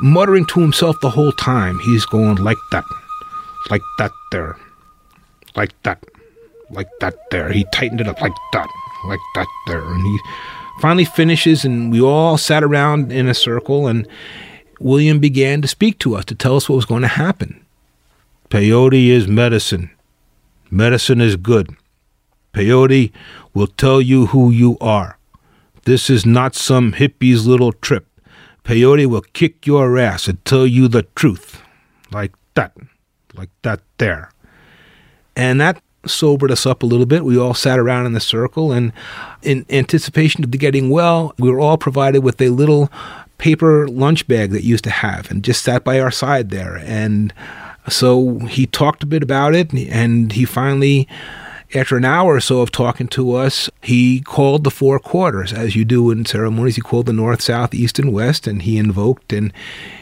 muttering 0.00 0.46
to 0.46 0.60
himself 0.60 0.96
the 1.02 1.10
whole 1.10 1.32
time. 1.32 1.78
He's 1.80 2.06
going 2.06 2.36
like 2.36 2.56
that, 2.72 2.84
like 3.70 3.82
that 3.98 4.12
there, 4.32 4.56
like 5.54 5.74
that, 5.82 6.02
like 6.70 6.88
that 7.00 7.16
there. 7.30 7.52
He 7.52 7.66
tightened 7.72 8.00
it 8.00 8.08
up 8.08 8.20
like 8.22 8.32
that, 8.54 8.68
like 9.06 9.20
that 9.34 9.46
there. 9.66 9.84
And 9.84 10.06
he 10.06 10.18
finally 10.80 11.04
finishes, 11.04 11.66
and 11.66 11.92
we 11.92 12.00
all 12.00 12.38
sat 12.38 12.64
around 12.64 13.12
in 13.12 13.28
a 13.28 13.34
circle, 13.34 13.86
and 13.86 14.08
William 14.80 15.18
began 15.18 15.60
to 15.60 15.68
speak 15.68 15.98
to 15.98 16.16
us 16.16 16.24
to 16.24 16.34
tell 16.34 16.56
us 16.56 16.66
what 16.66 16.76
was 16.76 16.86
going 16.86 17.02
to 17.02 17.08
happen. 17.08 17.59
Peyote 18.50 19.06
is 19.06 19.28
medicine. 19.28 19.90
Medicine 20.72 21.20
is 21.20 21.36
good. 21.36 21.76
Peyote 22.52 23.12
will 23.54 23.68
tell 23.68 24.00
you 24.00 24.26
who 24.26 24.50
you 24.50 24.76
are. 24.80 25.18
This 25.84 26.10
is 26.10 26.26
not 26.26 26.56
some 26.56 26.94
hippie's 26.94 27.46
little 27.46 27.72
trip. 27.72 28.06
Peyote 28.64 29.06
will 29.06 29.22
kick 29.32 29.68
your 29.68 29.96
ass 29.96 30.26
and 30.26 30.44
tell 30.44 30.66
you 30.66 30.88
the 30.88 31.04
truth. 31.14 31.62
Like 32.12 32.32
that. 32.54 32.76
Like 33.34 33.50
that 33.62 33.82
there. 33.98 34.32
And 35.36 35.60
that 35.60 35.80
sobered 36.04 36.50
us 36.50 36.66
up 36.66 36.82
a 36.82 36.86
little 36.86 37.06
bit. 37.06 37.24
We 37.24 37.38
all 37.38 37.54
sat 37.54 37.78
around 37.78 38.06
in 38.06 38.14
the 38.14 38.20
circle, 38.20 38.72
and 38.72 38.92
in 39.42 39.64
anticipation 39.70 40.42
of 40.42 40.50
the 40.50 40.58
getting 40.58 40.90
well, 40.90 41.34
we 41.38 41.50
were 41.50 41.60
all 41.60 41.78
provided 41.78 42.24
with 42.24 42.40
a 42.40 42.48
little 42.48 42.90
paper 43.38 43.86
lunch 43.86 44.26
bag 44.26 44.50
that 44.50 44.64
used 44.64 44.84
to 44.84 44.90
have 44.90 45.30
and 45.30 45.44
just 45.44 45.62
sat 45.62 45.84
by 45.84 46.00
our 46.00 46.10
side 46.10 46.50
there. 46.50 46.78
And 46.84 47.32
so 47.88 48.38
he 48.40 48.66
talked 48.66 49.02
a 49.02 49.06
bit 49.06 49.22
about 49.22 49.54
it, 49.54 49.72
and 49.72 50.32
he 50.32 50.44
finally, 50.44 51.08
after 51.74 51.96
an 51.96 52.04
hour 52.04 52.34
or 52.34 52.40
so 52.40 52.60
of 52.60 52.70
talking 52.70 53.08
to 53.08 53.34
us, 53.34 53.70
he 53.82 54.20
called 54.20 54.64
the 54.64 54.70
four 54.70 54.98
quarters, 54.98 55.52
as 55.52 55.76
you 55.76 55.84
do 55.84 56.10
in 56.10 56.24
ceremonies. 56.24 56.76
He 56.76 56.82
called 56.82 57.06
the 57.06 57.12
north, 57.12 57.40
south, 57.40 57.74
east, 57.74 57.98
and 57.98 58.12
west, 58.12 58.46
and 58.46 58.62
he 58.62 58.76
invoked 58.76 59.32
and 59.32 59.52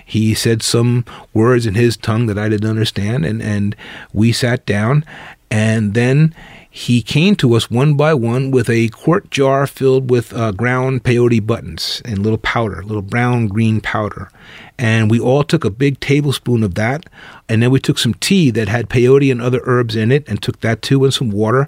he 0.04 0.34
said 0.34 0.62
some 0.62 1.04
words 1.34 1.66
in 1.66 1.74
his 1.74 1.96
tongue 1.96 2.26
that 2.26 2.38
I 2.38 2.48
didn't 2.48 2.70
understand, 2.70 3.24
and, 3.24 3.42
and 3.42 3.76
we 4.12 4.32
sat 4.32 4.64
down, 4.64 5.04
and 5.50 5.94
then 5.94 6.34
he 6.78 7.02
came 7.02 7.34
to 7.34 7.54
us 7.54 7.68
one 7.68 7.94
by 7.94 8.14
one 8.14 8.52
with 8.52 8.70
a 8.70 8.88
quart 8.90 9.32
jar 9.32 9.66
filled 9.66 10.10
with 10.10 10.32
uh, 10.32 10.52
ground 10.52 11.02
peyote 11.02 11.44
buttons 11.44 12.00
and 12.04 12.20
little 12.20 12.38
powder, 12.38 12.84
little 12.84 13.02
brown 13.02 13.48
green 13.48 13.80
powder. 13.80 14.30
And 14.78 15.10
we 15.10 15.18
all 15.18 15.42
took 15.42 15.64
a 15.64 15.70
big 15.70 15.98
tablespoon 15.98 16.62
of 16.62 16.76
that. 16.76 17.06
And 17.48 17.60
then 17.60 17.72
we 17.72 17.80
took 17.80 17.98
some 17.98 18.14
tea 18.14 18.52
that 18.52 18.68
had 18.68 18.88
peyote 18.88 19.28
and 19.28 19.42
other 19.42 19.60
herbs 19.64 19.96
in 19.96 20.12
it 20.12 20.28
and 20.28 20.40
took 20.40 20.60
that 20.60 20.80
too 20.80 21.02
and 21.02 21.12
some 21.12 21.30
water. 21.30 21.66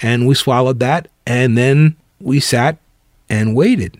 And 0.00 0.28
we 0.28 0.34
swallowed 0.36 0.78
that. 0.78 1.08
And 1.26 1.58
then 1.58 1.96
we 2.20 2.38
sat 2.38 2.78
and 3.28 3.56
waited. 3.56 3.98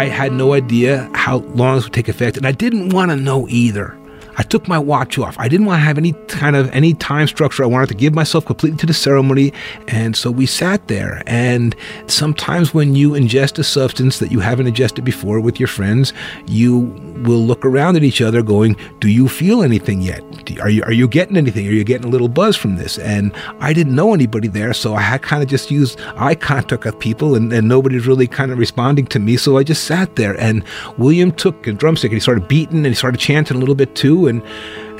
I 0.00 0.06
had 0.06 0.32
no 0.32 0.54
idea 0.54 1.10
how 1.12 1.40
long 1.40 1.74
this 1.74 1.84
would 1.84 1.92
take 1.92 2.08
effect, 2.08 2.38
and 2.38 2.46
I 2.46 2.52
didn't 2.52 2.88
want 2.88 3.10
to 3.10 3.16
know 3.16 3.46
either. 3.50 3.99
I 4.36 4.42
took 4.42 4.68
my 4.68 4.78
watch 4.78 5.18
off. 5.18 5.36
I 5.38 5.48
didn't 5.48 5.66
want 5.66 5.80
to 5.80 5.84
have 5.84 5.98
any 5.98 6.12
kind 6.28 6.56
of 6.56 6.70
any 6.70 6.94
time 6.94 7.26
structure. 7.26 7.62
I 7.62 7.66
wanted 7.66 7.88
to 7.88 7.94
give 7.94 8.14
myself 8.14 8.44
completely 8.46 8.78
to 8.78 8.86
the 8.86 8.94
ceremony. 8.94 9.52
And 9.88 10.16
so 10.16 10.30
we 10.30 10.46
sat 10.46 10.88
there. 10.88 11.22
And 11.26 11.74
sometimes 12.06 12.74
when 12.74 12.94
you 12.94 13.10
ingest 13.10 13.58
a 13.58 13.64
substance 13.64 14.18
that 14.18 14.30
you 14.30 14.40
haven't 14.40 14.66
ingested 14.66 15.04
before 15.04 15.40
with 15.40 15.58
your 15.58 15.68
friends, 15.68 16.12
you 16.46 16.78
will 17.24 17.44
look 17.44 17.64
around 17.64 17.96
at 17.96 18.02
each 18.02 18.20
other 18.20 18.42
going, 18.42 18.76
Do 18.98 19.08
you 19.08 19.28
feel 19.28 19.62
anything 19.62 20.00
yet? 20.00 20.22
Are 20.60 20.70
you, 20.70 20.82
are 20.84 20.92
you 20.92 21.06
getting 21.06 21.36
anything? 21.36 21.66
Are 21.66 21.72
you 21.72 21.84
getting 21.84 22.06
a 22.06 22.10
little 22.10 22.28
buzz 22.28 22.56
from 22.56 22.76
this? 22.76 22.98
And 22.98 23.32
I 23.60 23.72
didn't 23.72 23.94
know 23.94 24.14
anybody 24.14 24.48
there. 24.48 24.72
So 24.72 24.94
I 24.94 25.00
had 25.00 25.22
kind 25.22 25.42
of 25.42 25.48
just 25.48 25.70
used 25.70 26.00
eye 26.16 26.34
contact 26.34 26.84
with 26.84 26.98
people 26.98 27.34
and, 27.34 27.52
and 27.52 27.68
nobody's 27.68 28.06
really 28.06 28.26
kind 28.26 28.50
of 28.50 28.58
responding 28.58 29.06
to 29.08 29.18
me. 29.18 29.36
So 29.36 29.58
I 29.58 29.62
just 29.62 29.84
sat 29.84 30.16
there. 30.16 30.38
And 30.40 30.64
William 30.98 31.32
took 31.32 31.66
a 31.66 31.72
drumstick 31.72 32.10
and 32.10 32.16
he 32.16 32.20
started 32.20 32.48
beating 32.48 32.78
and 32.78 32.86
he 32.86 32.94
started 32.94 33.18
chanting 33.18 33.56
a 33.56 33.60
little 33.60 33.74
bit 33.74 33.94
too 33.94 34.19
and, 34.26 34.42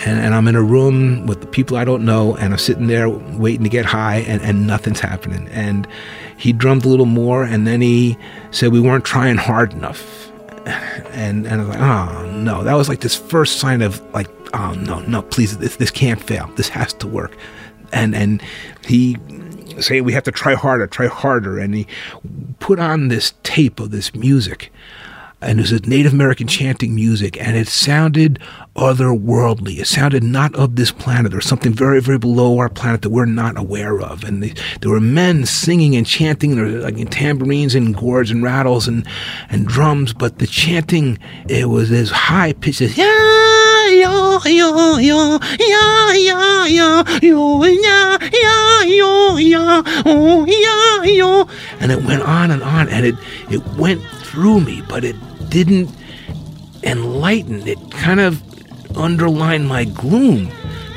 and 0.01 0.21
and 0.21 0.35
I'm 0.35 0.49
in 0.49 0.57
a 0.57 0.63
room 0.63 1.27
with 1.27 1.41
the 1.41 1.47
people 1.47 1.77
I 1.77 1.85
don't 1.85 2.05
know, 2.05 2.37
and 2.37 2.53
I'm 2.53 2.59
sitting 2.59 2.87
there 2.87 3.09
waiting 3.09 3.65
to 3.65 3.71
get 3.71 3.85
high, 3.85 4.19
and, 4.19 4.41
and 4.43 4.67
nothing's 4.67 5.01
happening. 5.01 5.49
And 5.49 5.87
he 6.37 6.53
drummed 6.53 6.85
a 6.85 6.89
little 6.89 7.07
more, 7.07 7.45
and 7.45 7.67
then 7.67 7.81
he 7.81 8.17
said 8.51 8.73
we 8.73 8.81
weren't 8.81 9.05
trying 9.05 9.37
hard 9.37 9.73
enough. 9.73 10.31
And 11.13 11.47
and 11.47 11.61
I 11.61 11.65
was 11.65 11.69
like, 11.69 11.81
oh 11.81 12.31
no, 12.33 12.65
that 12.65 12.75
was 12.75 12.89
like 12.89 13.01
this 13.01 13.17
first 13.17 13.59
sign 13.59 13.83
of 13.83 14.01
like, 14.13 14.29
oh 14.55 14.73
no, 14.75 15.01
no, 15.01 15.23
please, 15.23 15.57
this 15.59 15.77
this 15.77 15.91
can't 15.91 16.23
fail. 16.23 16.51
This 16.57 16.69
has 16.69 16.93
to 16.95 17.07
work. 17.07 17.37
And 17.93 18.15
and 18.15 18.43
he 18.87 19.17
say 19.81 20.01
we 20.01 20.13
have 20.13 20.25
to 20.25 20.33
try 20.33 20.55
harder, 20.55 20.87
try 20.87 21.07
harder, 21.07 21.59
and 21.59 21.75
he 21.75 21.87
put 22.59 22.79
on 22.79 23.09
this 23.09 23.35
tape 23.43 23.81
of 23.81 23.91
this 23.91 24.15
music 24.15 24.71
and 25.43 25.59
it 25.59 25.63
was 25.63 25.73
a 25.73 25.81
Native 25.89 26.13
American 26.13 26.47
chanting 26.47 26.95
music, 26.95 27.41
and 27.41 27.57
it 27.57 27.69
sounded 27.69 28.39
otherworldly. 28.77 29.79
It 29.79 29.87
sounded 29.87 30.23
not 30.23 30.55
of 30.55 30.77
this 30.77 30.93
planet. 30.93 31.33
There 31.33 31.39
was 31.39 31.47
something 31.47 31.73
very, 31.73 32.01
very 32.01 32.19
below 32.19 32.59
our 32.59 32.69
planet 32.69 33.03
that 33.03 33.11
we're 33.11 33.25
not 33.25 33.59
aware 33.59 34.01
of. 34.01 34.25
And 34.25 34.43
they, 34.43 34.55
there 34.81 34.91
were 34.91 35.01
men 35.01 35.45
singing 35.45 35.97
and 35.97 36.07
chanting, 36.07 36.55
there 36.55 36.65
were 36.65 36.91
like 36.91 37.11
tambourines 37.11 37.75
and 37.75 37.97
gourds 37.97 38.31
and 38.31 38.43
rattles 38.43 38.87
and, 38.87 39.07
and 39.49 39.67
drums, 39.67 40.13
but 40.13 40.39
the 40.39 40.47
chanting, 40.47 41.19
it 41.49 41.69
was 41.69 41.91
as 41.91 42.11
high 42.11 42.53
pitched 42.53 42.81
as, 42.81 42.97
yeah, 42.97 43.89
yeah, 43.89 44.39
yeah, 44.47 44.99
yeah, 44.99 45.39
yeah, 45.59 46.13
yeah, 46.13 46.67
yeah, 46.67 47.05
yeah, 47.21 47.69
yeah, 47.73 48.19
yeah, 48.77 49.39
yeah, 49.39 49.83
oh, 50.07 50.47
yeah, 50.47 51.03
yeah. 51.05 51.45
And 51.81 51.91
it 51.91 52.05
went 52.05 52.23
on 52.23 52.51
and 52.51 52.63
on, 52.63 52.89
and 52.89 53.05
it, 53.05 53.17
it 53.51 53.67
went 53.77 54.03
through 54.03 54.61
me, 54.61 54.83
but 54.89 55.05
it 55.05 55.17
didn't 55.51 55.91
enlighten. 56.83 57.67
It 57.67 57.79
kind 57.91 58.21
of 58.21 58.43
underlined 58.97 59.69
my 59.69 59.85
gloom 59.85 60.51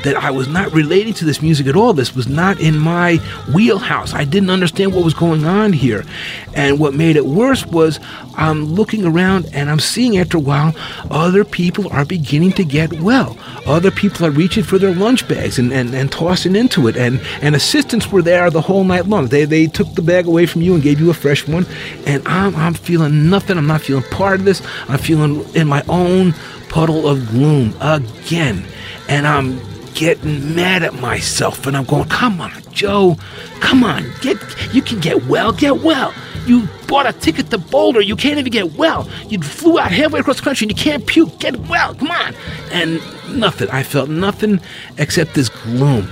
that 0.04 0.16
I 0.16 0.30
was 0.30 0.46
not 0.46 0.72
relating 0.72 1.14
to 1.14 1.24
this 1.24 1.42
music 1.42 1.66
at 1.66 1.76
all. 1.76 1.94
This 1.94 2.14
was 2.14 2.28
not 2.28 2.60
in 2.60 2.78
my 2.78 3.16
wheelhouse. 3.52 4.12
I 4.12 4.24
didn't 4.24 4.50
understand 4.50 4.94
what 4.94 5.04
was 5.04 5.14
going 5.14 5.44
on 5.44 5.72
here. 5.72 6.04
And 6.52 6.78
what 6.78 6.94
made 6.94 7.16
it 7.16 7.24
worse 7.24 7.66
was 7.66 7.98
I'm 8.36 8.66
looking 8.66 9.06
around 9.06 9.48
and 9.54 9.70
I'm 9.70 9.80
seeing 9.80 10.18
after 10.18 10.36
a 10.36 10.40
while 10.40 10.74
other 11.10 11.44
people 11.44 11.90
are 11.90 12.04
beginning 12.04 12.52
to 12.52 12.64
get 12.64 13.00
well. 13.00 13.36
Other 13.66 13.90
people 13.90 14.26
are 14.26 14.30
reaching 14.30 14.62
for 14.62 14.78
their 14.78 14.94
lunch 14.94 15.26
bags 15.26 15.58
and, 15.58 15.72
and, 15.72 15.94
and 15.94 16.12
tossing 16.12 16.54
into 16.54 16.86
it. 16.86 16.96
And, 16.96 17.18
and 17.40 17.54
assistants 17.54 18.12
were 18.12 18.22
there 18.22 18.50
the 18.50 18.60
whole 18.60 18.84
night 18.84 19.06
long. 19.06 19.28
They, 19.28 19.46
they 19.46 19.66
took 19.66 19.94
the 19.94 20.02
bag 20.02 20.26
away 20.26 20.44
from 20.44 20.60
you 20.60 20.74
and 20.74 20.82
gave 20.82 21.00
you 21.00 21.08
a 21.08 21.14
fresh 21.14 21.48
one. 21.48 21.66
And 22.06 22.26
I'm, 22.28 22.54
I'm 22.56 22.74
feeling 22.74 23.30
nothing. 23.30 23.56
I'm 23.56 23.66
not 23.66 23.80
feeling 23.80 24.04
part 24.10 24.40
of 24.40 24.44
this. 24.44 24.60
I'm 24.86 24.98
feeling 24.98 25.46
in 25.54 25.66
my 25.66 25.82
own 25.88 26.34
puddle 26.74 27.06
of 27.06 27.28
gloom 27.28 27.72
again. 27.80 28.66
And 29.08 29.28
I'm 29.28 29.60
getting 29.94 30.56
mad 30.56 30.82
at 30.82 30.92
myself 30.94 31.68
and 31.68 31.76
I'm 31.76 31.84
going, 31.84 32.08
come 32.08 32.40
on, 32.40 32.50
Joe, 32.72 33.16
come 33.60 33.84
on, 33.84 34.10
get 34.20 34.36
you 34.74 34.82
can 34.82 34.98
get 34.98 35.26
well, 35.26 35.52
get 35.52 35.82
well. 35.82 36.12
You 36.46 36.68
bought 36.88 37.06
a 37.06 37.12
ticket 37.12 37.48
to 37.50 37.58
Boulder, 37.58 38.00
you 38.00 38.16
can't 38.16 38.40
even 38.40 38.50
get 38.50 38.72
well. 38.72 39.08
You 39.28 39.40
flew 39.40 39.78
out 39.78 39.92
halfway 39.92 40.18
across 40.18 40.38
the 40.38 40.42
country 40.42 40.64
and 40.64 40.76
you 40.76 40.82
can't 40.82 41.06
puke, 41.06 41.38
get 41.38 41.56
well, 41.68 41.94
come 41.94 42.10
on. 42.10 42.34
And 42.72 43.00
nothing. 43.30 43.70
I 43.70 43.84
felt 43.84 44.10
nothing 44.10 44.58
except 44.98 45.34
this 45.34 45.48
gloom. 45.48 46.10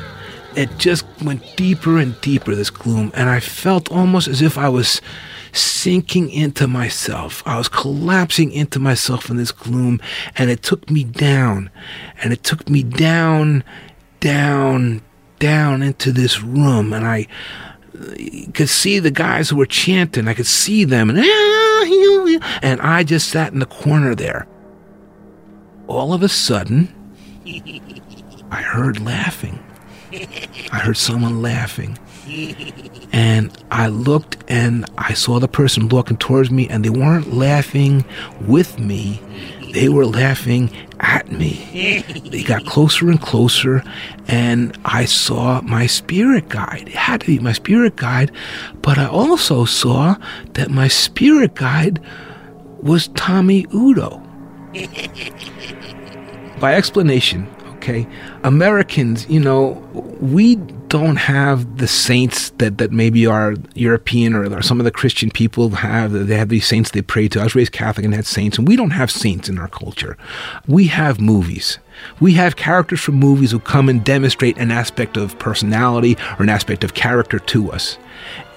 it 0.55 0.71
just 0.79 1.05
went 1.25 1.43
deeper 1.57 1.99
and 1.99 2.19
deeper, 2.21 2.55
this 2.55 2.71
gloom. 2.71 3.11
And 3.15 3.29
I 3.29 3.41
felt 3.41 3.91
almost 3.91 4.29
as 4.29 4.41
if 4.43 4.57
I 4.57 4.69
was 4.69 5.01
sinking 5.53 6.31
into 6.31 6.67
myself. 6.67 7.43
I 7.47 7.59
was 7.59 7.69
collapsing 7.69 8.53
into 8.53 8.79
myself 8.79 9.31
in 9.31 9.37
this 9.37 9.53
gloom. 9.53 10.01
And 10.37 10.51
it 10.51 10.63
took 10.63 10.91
me 10.91 11.05
down. 11.05 11.71
And 12.23 12.33
it 12.33 12.43
took 12.43 12.69
me 12.69 12.83
down, 12.83 13.65
down, 14.21 15.03
down 15.39 15.83
into 15.83 16.13
this 16.13 16.43
room. 16.43 16.93
And 16.93 17.07
I 17.07 17.27
uh, 17.95 18.15
could 18.55 18.69
see 18.69 18.99
the 18.99 19.11
guys 19.11 19.51
who 19.51 19.57
were 19.57 19.67
chanting. 19.67 20.29
I 20.29 20.35
could 20.35 20.47
see 20.47 20.85
them. 20.85 21.11
And, 21.11 21.19
ah, 21.21 22.59
and 22.63 22.81
I 22.81 23.03
just 23.05 23.29
sat 23.29 23.53
in 23.53 23.59
the 23.59 23.67
corner 23.67 24.15
there. 24.15 24.47
All 25.87 26.15
of 26.15 26.23
a 26.23 26.29
sudden, 26.29 26.95
I 28.51 28.63
heard 28.63 29.01
laughing. 29.01 29.59
I 30.13 30.79
heard 30.79 30.97
someone 30.97 31.43
laughing. 31.43 31.99
And 33.13 33.57
I 33.71 33.89
looked 33.89 34.37
and 34.49 34.85
I 34.97 35.15
saw 35.15 35.39
the 35.39 35.49
person 35.49 35.89
walking 35.89 36.17
towards 36.17 36.51
me, 36.51 36.69
and 36.69 36.85
they 36.85 36.91
weren't 36.91 37.33
laughing 37.35 38.05
with 38.41 38.79
me, 38.79 39.21
they 39.73 39.89
were 39.89 40.07
laughing 40.07 40.71
at 41.01 41.33
me. 41.33 42.05
They 42.31 42.43
got 42.43 42.67
closer 42.67 43.09
and 43.09 43.21
closer, 43.21 43.83
and 44.29 44.77
I 44.85 45.07
saw 45.07 45.63
my 45.63 45.87
spirit 45.87 46.49
guide. 46.49 46.89
It 46.89 46.95
had 46.95 47.23
to 47.23 47.27
be 47.27 47.39
my 47.39 47.53
spirit 47.53 47.97
guide, 47.97 48.31
but 48.83 48.99
I 48.99 49.07
also 49.07 49.65
saw 49.65 50.17
that 50.53 50.71
my 50.71 50.89
spirit 50.89 51.55
guide 51.55 52.01
was 52.83 53.09
Tommy 53.09 53.67
Udo. 53.73 54.23
By 56.61 56.75
explanation, 56.75 57.47
okay, 57.77 58.07
Americans, 58.45 59.27
you 59.29 59.41
know, 59.41 59.71
we 60.21 60.57
don't 60.93 61.17
have 61.17 61.79
the 61.79 61.89
saints 61.89 62.51
that, 62.59 62.77
that 62.77 62.93
maybe 62.93 63.27
our 63.27 63.55
European 63.75 64.35
or, 64.35 64.55
or 64.55 64.61
some 64.61 64.79
of 64.79 64.85
the 64.85 64.91
Christian 64.91 65.31
people 65.31 65.71
have. 65.71 66.13
They 66.13 66.37
have 66.37 66.51
these 66.51 66.67
saints 66.67 66.91
they 66.91 67.01
pray 67.01 67.29
to. 67.29 67.41
I 67.41 67.45
was 67.45 67.55
raised 67.55 67.73
Catholic 67.73 68.05
and 68.05 68.15
had 68.15 68.27
saints, 68.27 68.59
and 68.59 68.69
we 68.69 68.77
don't 68.77 68.91
have 68.91 69.11
saints 69.11 69.49
in 69.49 69.59
our 69.59 69.69
culture. 69.69 70.19
We 70.69 70.89
have 70.89 71.19
movies. 71.19 71.79
We 72.21 72.35
have 72.35 72.57
characters 72.57 73.01
from 73.01 73.15
movies 73.15 73.53
who 73.53 73.59
come 73.59 73.89
and 73.89 74.05
demonstrate 74.05 74.59
an 74.59 74.71
aspect 74.71 75.17
of 75.17 75.39
personality 75.39 76.19
or 76.39 76.43
an 76.43 76.51
aspect 76.51 76.85
of 76.85 76.93
character 76.93 77.39
to 77.39 77.73
us. 77.73 77.97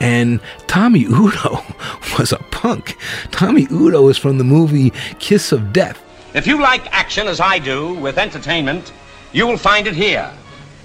And 0.02 0.41
Tommy 0.67 1.06
Udo 1.06 1.63
was 2.19 2.34
a 2.34 2.43
punk. 2.52 2.98
Tommy 3.32 3.65
Udo 3.71 4.10
is 4.10 4.17
from 4.17 4.39
the 4.39 4.43
movie 4.43 4.89
Kiss 5.19 5.54
of 5.54 5.71
Death. 5.71 6.04
If 6.34 6.48
you 6.48 6.62
like 6.62 6.93
action 6.93 7.30
as 7.30 7.39
I 7.39 7.60
do 7.60 7.93
with 7.93 8.17
entertainment, 8.17 8.91
you 9.32 9.48
will 9.48 9.58
find 9.58 9.88
it 9.88 9.95
here. 9.95 10.30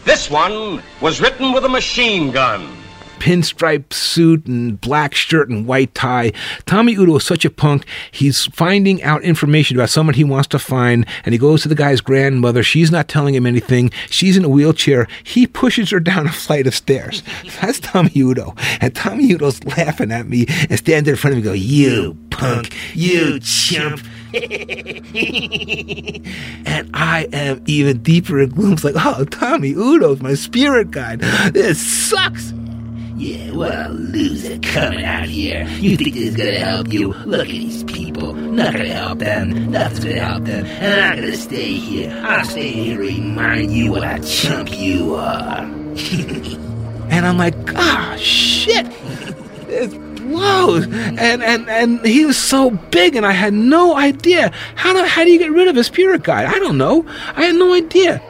This 0.04 0.30
one 0.30 0.82
was 1.00 1.20
written 1.20 1.52
with 1.52 1.64
a 1.64 1.68
machine 1.68 2.30
gun. 2.30 2.76
Pinstripe 3.18 3.92
suit 3.92 4.46
and 4.46 4.80
black 4.80 5.14
shirt 5.14 5.50
and 5.50 5.66
white 5.66 5.94
tie. 5.94 6.32
Tommy 6.64 6.94
Udo 6.94 7.16
is 7.16 7.24
such 7.24 7.44
a 7.44 7.50
punk. 7.50 7.84
He's 8.10 8.46
finding 8.46 9.02
out 9.02 9.22
information 9.22 9.76
about 9.76 9.90
someone 9.90 10.14
he 10.14 10.24
wants 10.24 10.48
to 10.48 10.58
find, 10.58 11.04
and 11.26 11.34
he 11.34 11.38
goes 11.38 11.60
to 11.62 11.68
the 11.68 11.74
guy's 11.74 12.00
grandmother. 12.00 12.62
She's 12.62 12.90
not 12.90 13.08
telling 13.08 13.34
him 13.34 13.44
anything. 13.44 13.90
She's 14.08 14.38
in 14.38 14.44
a 14.44 14.48
wheelchair. 14.48 15.06
He 15.22 15.46
pushes 15.46 15.90
her 15.90 16.00
down 16.00 16.26
a 16.26 16.32
flight 16.32 16.66
of 16.66 16.74
stairs. 16.74 17.22
That's 17.60 17.78
Tommy 17.78 18.12
Udo. 18.16 18.54
And 18.80 18.94
Tommy 18.96 19.26
Udo's 19.26 19.62
laughing 19.64 20.12
at 20.12 20.26
me 20.26 20.46
and 20.70 20.78
standing 20.78 21.10
in 21.12 21.16
front 21.16 21.36
of 21.36 21.38
me, 21.38 21.42
go, 21.42 21.52
"You 21.52 22.16
punk, 22.30 22.74
you 22.94 23.38
chump." 23.40 24.00
and 26.66 26.90
I 26.94 27.28
am 27.32 27.62
even 27.66 28.02
deeper 28.02 28.40
in 28.40 28.50
gloom. 28.50 28.74
It's 28.74 28.84
like, 28.84 28.94
oh, 28.96 29.24
Tommy 29.24 29.74
Udo's 29.74 30.20
my 30.22 30.34
spirit 30.34 30.90
guide. 30.90 31.20
This 31.52 31.80
sucks. 31.80 32.52
Yeah, 33.16 33.50
well, 33.52 33.90
loser 33.90 34.58
coming 34.60 35.04
out 35.04 35.26
here. 35.26 35.66
You 35.78 35.96
think 35.96 36.14
this 36.14 36.30
is 36.30 36.36
gonna 36.36 36.58
help 36.58 36.90
you? 36.92 37.12
Look 37.12 37.40
at 37.40 37.48
these 37.48 37.84
people. 37.84 38.32
Not 38.34 38.72
gonna 38.72 38.88
help 38.88 39.18
them. 39.18 39.70
Nothing's 39.70 40.04
gonna 40.04 40.20
help 40.20 40.44
them. 40.44 40.64
And 40.64 41.00
I'm 41.00 41.16
gonna 41.20 41.36
stay 41.36 41.74
here. 41.74 42.18
I'll 42.24 42.44
stay 42.46 42.68
here 42.70 42.96
to 42.96 43.02
remind 43.02 43.72
you 43.72 43.90
what 43.90 44.04
a 44.04 44.24
chump 44.24 44.70
you 44.72 45.16
are. 45.16 45.58
and 45.60 47.26
I'm 47.26 47.36
like, 47.36 47.54
ah, 47.74 48.16
shit. 48.18 48.86
Blows. 50.30 50.84
And, 50.84 51.42
and, 51.42 51.68
and 51.68 52.04
he 52.06 52.24
was 52.24 52.36
so 52.36 52.70
big, 52.70 53.16
and 53.16 53.26
I 53.26 53.32
had 53.32 53.52
no 53.52 53.96
idea. 53.96 54.52
How 54.76 54.92
do, 54.92 55.04
how 55.04 55.24
do 55.24 55.30
you 55.30 55.38
get 55.38 55.50
rid 55.50 55.68
of 55.68 55.76
a 55.76 55.84
spirit 55.84 56.22
guide? 56.22 56.46
I 56.46 56.58
don't 56.58 56.78
know. 56.78 57.04
I 57.34 57.46
had 57.46 57.56
no 57.56 57.74
idea. 57.74 58.22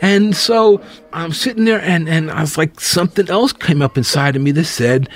And 0.00 0.36
so 0.36 0.82
I'm 1.12 1.32
sitting 1.32 1.64
there, 1.64 1.80
and, 1.80 2.08
and 2.08 2.30
I 2.30 2.42
was 2.42 2.58
like, 2.58 2.78
something 2.80 3.30
else 3.30 3.52
came 3.52 3.80
up 3.80 3.96
inside 3.96 4.36
of 4.36 4.42
me 4.42 4.50
that 4.52 4.64
said, 4.64 5.08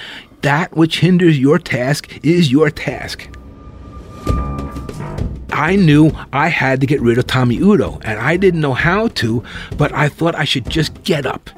That 0.42 0.76
which 0.76 1.00
hinders 1.00 1.38
your 1.38 1.58
task 1.58 2.18
is 2.22 2.50
your 2.50 2.70
task. 2.70 3.28
I 5.50 5.76
knew 5.76 6.12
I 6.32 6.48
had 6.48 6.80
to 6.80 6.86
get 6.86 7.00
rid 7.00 7.18
of 7.18 7.26
Tommy 7.26 7.58
Udo, 7.58 7.98
and 8.02 8.18
I 8.18 8.36
didn't 8.36 8.60
know 8.60 8.74
how 8.74 9.08
to, 9.08 9.42
but 9.76 9.92
I 9.92 10.08
thought 10.08 10.34
I 10.34 10.44
should 10.44 10.70
just 10.70 11.02
get 11.02 11.26
up 11.26 11.50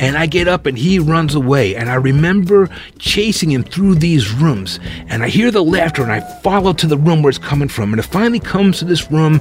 and 0.00 0.16
I 0.16 0.24
get 0.24 0.48
up 0.48 0.64
and 0.64 0.78
he 0.78 0.98
runs 0.98 1.34
away. 1.34 1.76
And 1.76 1.90
I 1.90 1.94
remember 1.94 2.70
chasing 2.98 3.50
him 3.50 3.62
through 3.62 3.96
these 3.96 4.32
rooms. 4.32 4.80
And 5.08 5.22
I 5.22 5.28
hear 5.28 5.50
the 5.50 5.62
laughter 5.62 6.02
and 6.02 6.10
I 6.10 6.20
follow 6.40 6.72
to 6.72 6.86
the 6.86 6.96
room 6.96 7.22
where 7.22 7.28
it's 7.28 7.38
coming 7.38 7.68
from. 7.68 7.92
And 7.92 8.00
it 8.00 8.06
finally 8.06 8.40
comes 8.40 8.78
to 8.78 8.86
this 8.86 9.12
room 9.12 9.40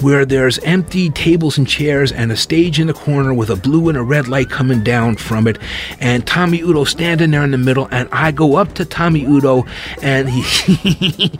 where 0.00 0.24
there's 0.24 0.58
empty 0.60 1.10
tables 1.10 1.58
and 1.58 1.68
chairs 1.68 2.10
and 2.10 2.32
a 2.32 2.36
stage 2.36 2.80
in 2.80 2.86
the 2.86 2.94
corner 2.94 3.34
with 3.34 3.50
a 3.50 3.56
blue 3.56 3.90
and 3.90 3.98
a 3.98 4.02
red 4.02 4.28
light 4.28 4.48
coming 4.48 4.82
down 4.82 5.16
from 5.16 5.46
it. 5.46 5.58
And 6.00 6.26
Tommy 6.26 6.60
Udo 6.60 6.84
standing 6.84 7.30
there 7.30 7.44
in 7.44 7.50
the 7.50 7.58
middle. 7.58 7.86
And 7.90 8.08
I 8.10 8.32
go 8.32 8.56
up 8.56 8.74
to 8.76 8.86
Tommy 8.86 9.24
Udo 9.24 9.66
and 10.00 10.30
he, 10.30 10.40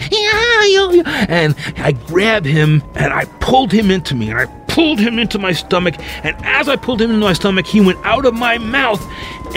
and 1.28 1.56
I 1.78 1.92
grab 2.06 2.44
him 2.44 2.82
and 2.94 3.14
I 3.14 3.24
pulled 3.40 3.72
him 3.72 3.90
into 3.90 4.14
me. 4.14 4.28
And 4.30 4.40
I 4.40 4.57
pulled 4.78 5.00
him 5.00 5.18
into 5.18 5.40
my 5.40 5.50
stomach, 5.50 5.96
and 6.22 6.36
as 6.44 6.68
I 6.68 6.76
pulled 6.76 7.02
him 7.02 7.10
into 7.10 7.26
my 7.26 7.32
stomach, 7.32 7.66
he 7.66 7.80
went 7.80 7.98
out 8.06 8.24
of 8.24 8.32
my 8.32 8.58
mouth. 8.58 9.04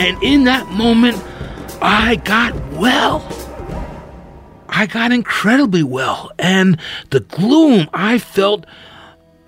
And 0.00 0.20
in 0.20 0.42
that 0.44 0.66
moment, 0.70 1.16
I 1.80 2.16
got 2.24 2.56
well. 2.72 3.24
I 4.68 4.86
got 4.86 5.12
incredibly 5.12 5.84
well, 5.84 6.32
and 6.40 6.76
the 7.10 7.20
gloom 7.20 7.88
I 7.94 8.18
felt 8.18 8.66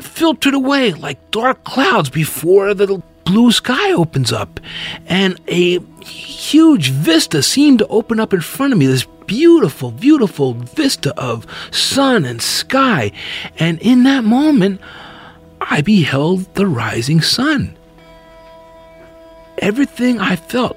filtered 0.00 0.54
away 0.54 0.92
like 0.92 1.32
dark 1.32 1.64
clouds 1.64 2.08
before 2.08 2.72
the 2.72 3.02
blue 3.24 3.50
sky 3.50 3.92
opens 3.94 4.30
up, 4.30 4.60
and 5.06 5.40
a 5.48 5.80
huge 6.04 6.90
vista 6.90 7.42
seemed 7.42 7.80
to 7.80 7.86
open 7.88 8.20
up 8.20 8.32
in 8.32 8.42
front 8.42 8.72
of 8.72 8.78
me. 8.78 8.86
This 8.86 9.08
beautiful, 9.26 9.90
beautiful 9.90 10.52
vista 10.52 11.12
of 11.18 11.48
sun 11.72 12.24
and 12.24 12.40
sky, 12.40 13.10
and 13.58 13.80
in 13.80 14.04
that 14.04 14.22
moment, 14.22 14.80
I 15.74 15.80
beheld 15.80 16.54
the 16.54 16.68
rising 16.68 17.20
sun. 17.20 17.76
Everything 19.58 20.20
I 20.20 20.36
felt, 20.36 20.76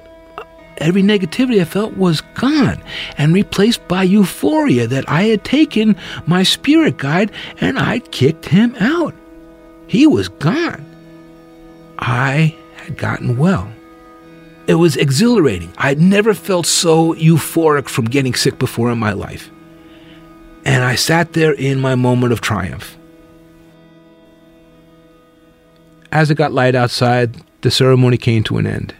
every 0.80 1.04
negativity 1.04 1.62
I 1.62 1.66
felt 1.66 1.96
was 1.96 2.22
gone 2.34 2.82
and 3.16 3.32
replaced 3.32 3.88
by 3.88 4.02
euphoria 4.02 4.88
that 4.88 5.08
I 5.08 5.26
had 5.26 5.44
taken 5.44 5.98
my 6.26 6.42
spirit 6.42 6.98
guide 6.98 7.32
and 7.62 7.78
I'd 7.78 8.12
kicked 8.12 8.48
him 8.48 8.76
out. 8.80 9.14
He 9.86 10.08
was 10.08 10.30
gone. 10.30 10.84
I 12.00 12.56
had 12.78 12.98
gotten 12.98 13.38
well. 13.38 13.72
It 14.66 14.76
was 14.82 14.98
exhilarating. 14.98 15.72
I'd 15.78 16.00
never 16.00 16.34
felt 16.34 16.66
so 16.66 17.14
euphoric 17.14 17.88
from 17.88 18.06
getting 18.06 18.34
sick 18.34 18.58
before 18.58 18.90
in 18.90 18.98
my 18.98 19.14
life. 19.14 19.52
And 20.66 20.84
I 20.84 20.96
sat 20.96 21.34
there 21.34 21.54
in 21.54 21.80
my 21.80 21.94
moment 21.94 22.34
of 22.34 22.42
triumph. 22.42 22.97
As 26.12 26.32
it 26.32 26.36
got 26.36 26.54
light 26.54 26.76
outside, 26.76 27.36
the 27.62 27.72
ceremony 27.72 28.18
came 28.18 28.44
to 28.46 28.58
an 28.58 28.68
end. 28.68 28.96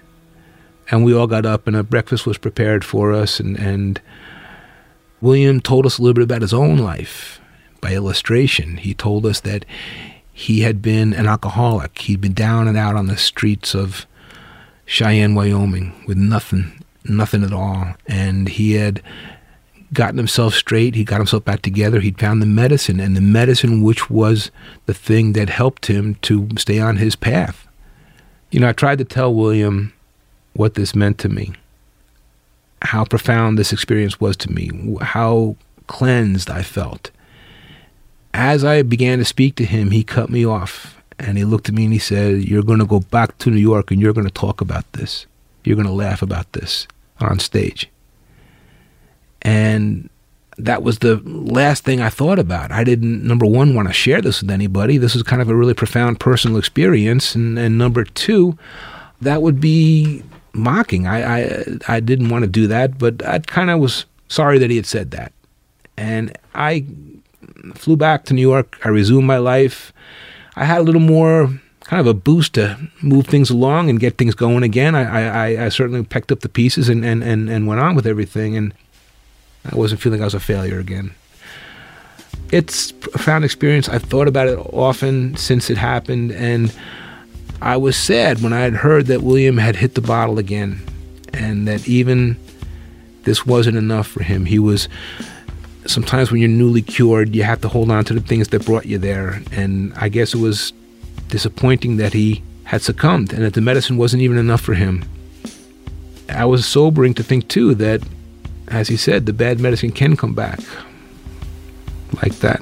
And 0.90 1.04
we 1.04 1.14
all 1.14 1.28
got 1.28 1.46
up, 1.46 1.68
and 1.68 1.76
a 1.76 1.84
breakfast 1.84 2.26
was 2.26 2.38
prepared 2.38 2.84
for 2.84 3.14
us. 3.14 3.40
And, 3.40 3.58
and 3.58 4.02
William 5.22 5.60
told 5.60 5.86
us 5.86 5.98
a 5.98 6.02
little 6.02 6.14
bit 6.14 6.24
about 6.24 6.42
his 6.42 6.54
own 6.54 6.78
life 6.78 7.40
by 7.82 7.94
illustration. 7.94 8.78
He 8.78 8.94
told 8.94 9.26
us 9.26 9.42
that 9.42 9.66
he 10.32 10.62
had 10.62 10.82
been 10.82 11.14
an 11.14 11.28
alcoholic. 11.28 11.98
He'd 12.00 12.22
been 12.22 12.34
down 12.34 12.68
and 12.68 12.78
out 12.78 12.96
on 12.96 13.08
the 13.08 13.18
streets 13.18 13.74
of 13.74 14.06
Cheyenne, 14.86 15.36
Wyoming, 15.36 16.04
with 16.08 16.18
nothing, 16.18 16.84
nothing 17.04 17.44
at 17.44 17.54
all. 17.54 17.96
And 18.06 18.48
he 18.48 18.74
had 18.74 19.02
gotten 19.94 20.18
himself 20.18 20.54
straight. 20.54 20.96
He 20.96 21.04
got 21.04 21.18
himself 21.18 21.46
back 21.46 21.62
together. 21.62 22.00
He'd 22.00 22.20
found 22.20 22.42
the 22.42 22.46
medicine, 22.46 23.00
and 23.00 23.16
the 23.16 23.22
medicine 23.22 23.82
which 23.82 24.10
was 24.10 24.52
the 24.86 24.94
thing 24.94 25.34
that 25.34 25.50
helped 25.50 25.88
him 25.88 26.16
to 26.24 26.50
stay 26.58 26.80
on 26.80 26.98
his 26.98 27.16
path. 27.16 27.68
You 28.52 28.60
know, 28.60 28.70
I 28.70 28.74
tried 28.74 28.98
to 29.00 29.06
tell 29.06 29.34
William 29.34 29.94
what 30.54 30.76
this 30.76 30.96
meant 30.96 31.18
to 31.20 31.30
me, 31.30 31.54
how 32.82 33.06
profound 33.06 33.58
this 33.58 33.74
experience 33.74 34.20
was 34.20 34.38
to 34.38 34.52
me, 34.52 34.70
how 35.02 35.56
cleansed 35.88 36.50
I 36.50 36.64
felt. 36.64 37.12
As 38.34 38.64
I 38.64 38.82
began 38.82 39.20
to 39.20 39.26
speak 39.26 39.56
to 39.56 39.66
him, 39.66 39.92
he 39.92 40.04
cut 40.04 40.30
me 40.30 40.46
off 40.46 40.98
And 41.20 41.38
he 41.38 41.46
looked 41.46 41.70
at 41.70 41.76
me 41.76 41.86
and 41.86 41.94
he 41.94 42.00
said, 42.00 42.44
You're 42.44 42.64
going 42.64 42.80
to 42.80 42.86
go 42.86 43.00
back 43.00 43.38
to 43.40 43.50
New 43.50 43.60
York 43.60 43.92
and 43.92 44.00
you're 44.00 44.14
going 44.14 44.28
to 44.28 44.34
talk 44.34 44.62
about 44.62 44.92
this. 44.94 45.26
You're 45.64 45.76
going 45.76 45.88
to 45.88 45.94
laugh 45.94 46.22
about 46.22 46.52
this 46.54 46.88
on 47.20 47.40
stage. 47.40 47.90
And 49.42 50.10
that 50.58 50.82
was 50.84 51.00
the 51.00 51.18
last 51.26 51.84
thing 51.84 52.02
I 52.02 52.10
thought 52.10 52.40
about. 52.40 52.72
I 52.72 52.84
didn't, 52.84 53.24
number 53.26 53.46
one, 53.46 53.76
want 53.76 53.88
to 53.88 53.94
share 53.94 54.22
this 54.22 54.42
with 54.42 54.50
anybody. 54.50 54.98
This 54.98 55.14
was 55.14 55.24
kind 55.24 55.42
of 55.42 55.50
a 55.50 55.56
really 55.56 55.74
profound 55.74 56.20
personal 56.20 56.58
experience. 56.58 57.36
And, 57.36 57.60
and 57.60 57.78
number 57.78 58.04
two, 58.04 58.58
that 59.22 59.42
would 59.42 59.62
be 59.62 60.24
mocking. 60.54 61.08
I, 61.08 61.42
I, 61.42 61.64
I 61.88 62.00
didn't 62.00 62.30
want 62.30 62.44
to 62.44 62.50
do 62.50 62.68
that, 62.68 62.98
but 62.98 63.26
I 63.26 63.40
kind 63.40 63.70
of 63.70 63.80
was 63.80 64.06
sorry 64.28 64.58
that 64.58 64.70
he 64.70 64.76
had 64.76 64.86
said 64.86 65.12
that. 65.12 65.32
And 65.96 66.36
I 66.56 66.86
flew 67.76 67.96
back 67.96 68.26
to 68.26 68.34
New 68.34 68.42
York. 68.42 68.80
I 68.84 68.90
resumed 68.90 69.28
my 69.28 69.38
life. 69.38 69.94
I 70.56 70.66
had 70.66 70.80
a 70.80 70.84
little 70.84 71.02
more 71.02 71.60
kind 71.82 72.02
of 72.02 72.08
a 72.08 72.14
boost 72.14 72.54
to 72.56 72.78
move 73.02 73.28
things 73.28 73.50
along 73.50 73.90
and 73.90 74.00
get 74.00 74.18
things 74.18 74.36
going 74.36 74.64
again. 74.64 74.96
I, 74.96 75.54
I, 75.54 75.66
I 75.66 75.70
certainly 75.70 76.04
picked 76.04 76.32
up 76.32 76.42
the 76.42 76.50
pieces 76.50 76.90
and, 76.90 77.06
and, 77.06 77.24
and, 77.24 77.50
and 77.50 77.68
went 77.68 77.80
on 77.80 77.96
with 77.96 78.06
everything. 78.06 78.58
And 78.58 78.74
I 79.66 79.76
wasn't 79.76 80.02
feeling 80.02 80.22
I 80.22 80.26
was 80.26 80.34
a 80.34 80.40
failure 80.40 80.80
again. 80.80 81.12
It's 82.52 82.92
a 82.92 82.94
profound 82.94 83.44
experience. 83.44 83.90
I've 83.90 84.04
thought 84.04 84.28
about 84.28 84.48
it 84.48 84.58
often 84.58 85.36
since 85.36 85.70
it 85.70 85.78
happened, 85.78 86.32
and 86.32 86.74
I 87.62 87.78
was 87.78 87.98
sad 87.98 88.42
when 88.42 88.54
I 88.54 88.62
had 88.62 88.74
heard 88.74 89.08
that 89.08 89.22
William 89.22 89.58
had 89.58 89.76
hit 89.76 89.96
the 89.96 90.02
bottle 90.02 90.40
again, 90.40 90.82
and 91.34 91.68
that 91.68 91.88
even 91.88 92.38
this 93.24 93.46
wasn't 93.46 93.78
enough 93.78 94.08
for 94.08 94.24
him. 94.24 94.46
He 94.46 94.60
was 94.60 94.88
sometimes 95.86 96.32
when 96.32 96.40
you're 96.40 96.50
newly 96.50 96.82
cured, 96.82 97.36
you 97.36 97.44
have 97.44 97.62
to 97.62 97.68
hold 97.68 97.92
on 97.92 98.06
to 98.06 98.14
the 98.14 98.22
things 98.22 98.50
that 98.50 98.66
brought 98.66 98.86
you 98.86 98.98
there, 98.98 99.42
and 99.52 99.94
I 99.96 100.10
guess 100.10 100.34
it 100.34 100.40
was 100.40 100.72
disappointing 101.30 101.98
that 101.98 102.14
he 102.14 102.44
had 102.64 102.82
succumbed 102.82 103.34
and 103.34 103.44
that 103.44 103.54
the 103.54 103.62
medicine 103.62 103.98
wasn't 103.98 104.22
even 104.22 104.38
enough 104.38 104.62
for 104.62 104.74
him. 104.74 105.04
I 106.30 106.46
was 106.46 106.66
sobering 106.66 107.14
to 107.16 107.24
think 107.24 107.48
too 107.48 107.76
that 107.76 108.02
as 108.68 108.88
he 108.88 108.98
said, 108.98 109.26
the 109.26 109.34
bad 109.34 109.60
medicine 109.60 109.92
can 109.92 110.16
come 110.16 110.34
back 110.34 110.60
like 112.22 112.34
that. 112.40 112.62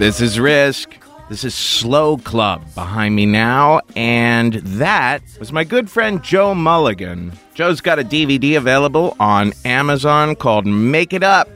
This 0.00 0.22
is 0.22 0.40
Risk. 0.40 0.96
This 1.28 1.44
is 1.44 1.54
Slow 1.54 2.16
Club 2.16 2.64
behind 2.74 3.14
me 3.14 3.26
now, 3.26 3.82
and 3.94 4.54
that 4.54 5.20
was 5.38 5.52
my 5.52 5.62
good 5.62 5.90
friend 5.90 6.22
Joe 6.22 6.54
Mulligan. 6.54 7.32
Joe's 7.52 7.82
got 7.82 7.98
a 7.98 8.02
DVD 8.02 8.56
available 8.56 9.14
on 9.20 9.52
Amazon 9.66 10.36
called 10.36 10.64
Make 10.64 11.12
It 11.12 11.22
Up. 11.22 11.50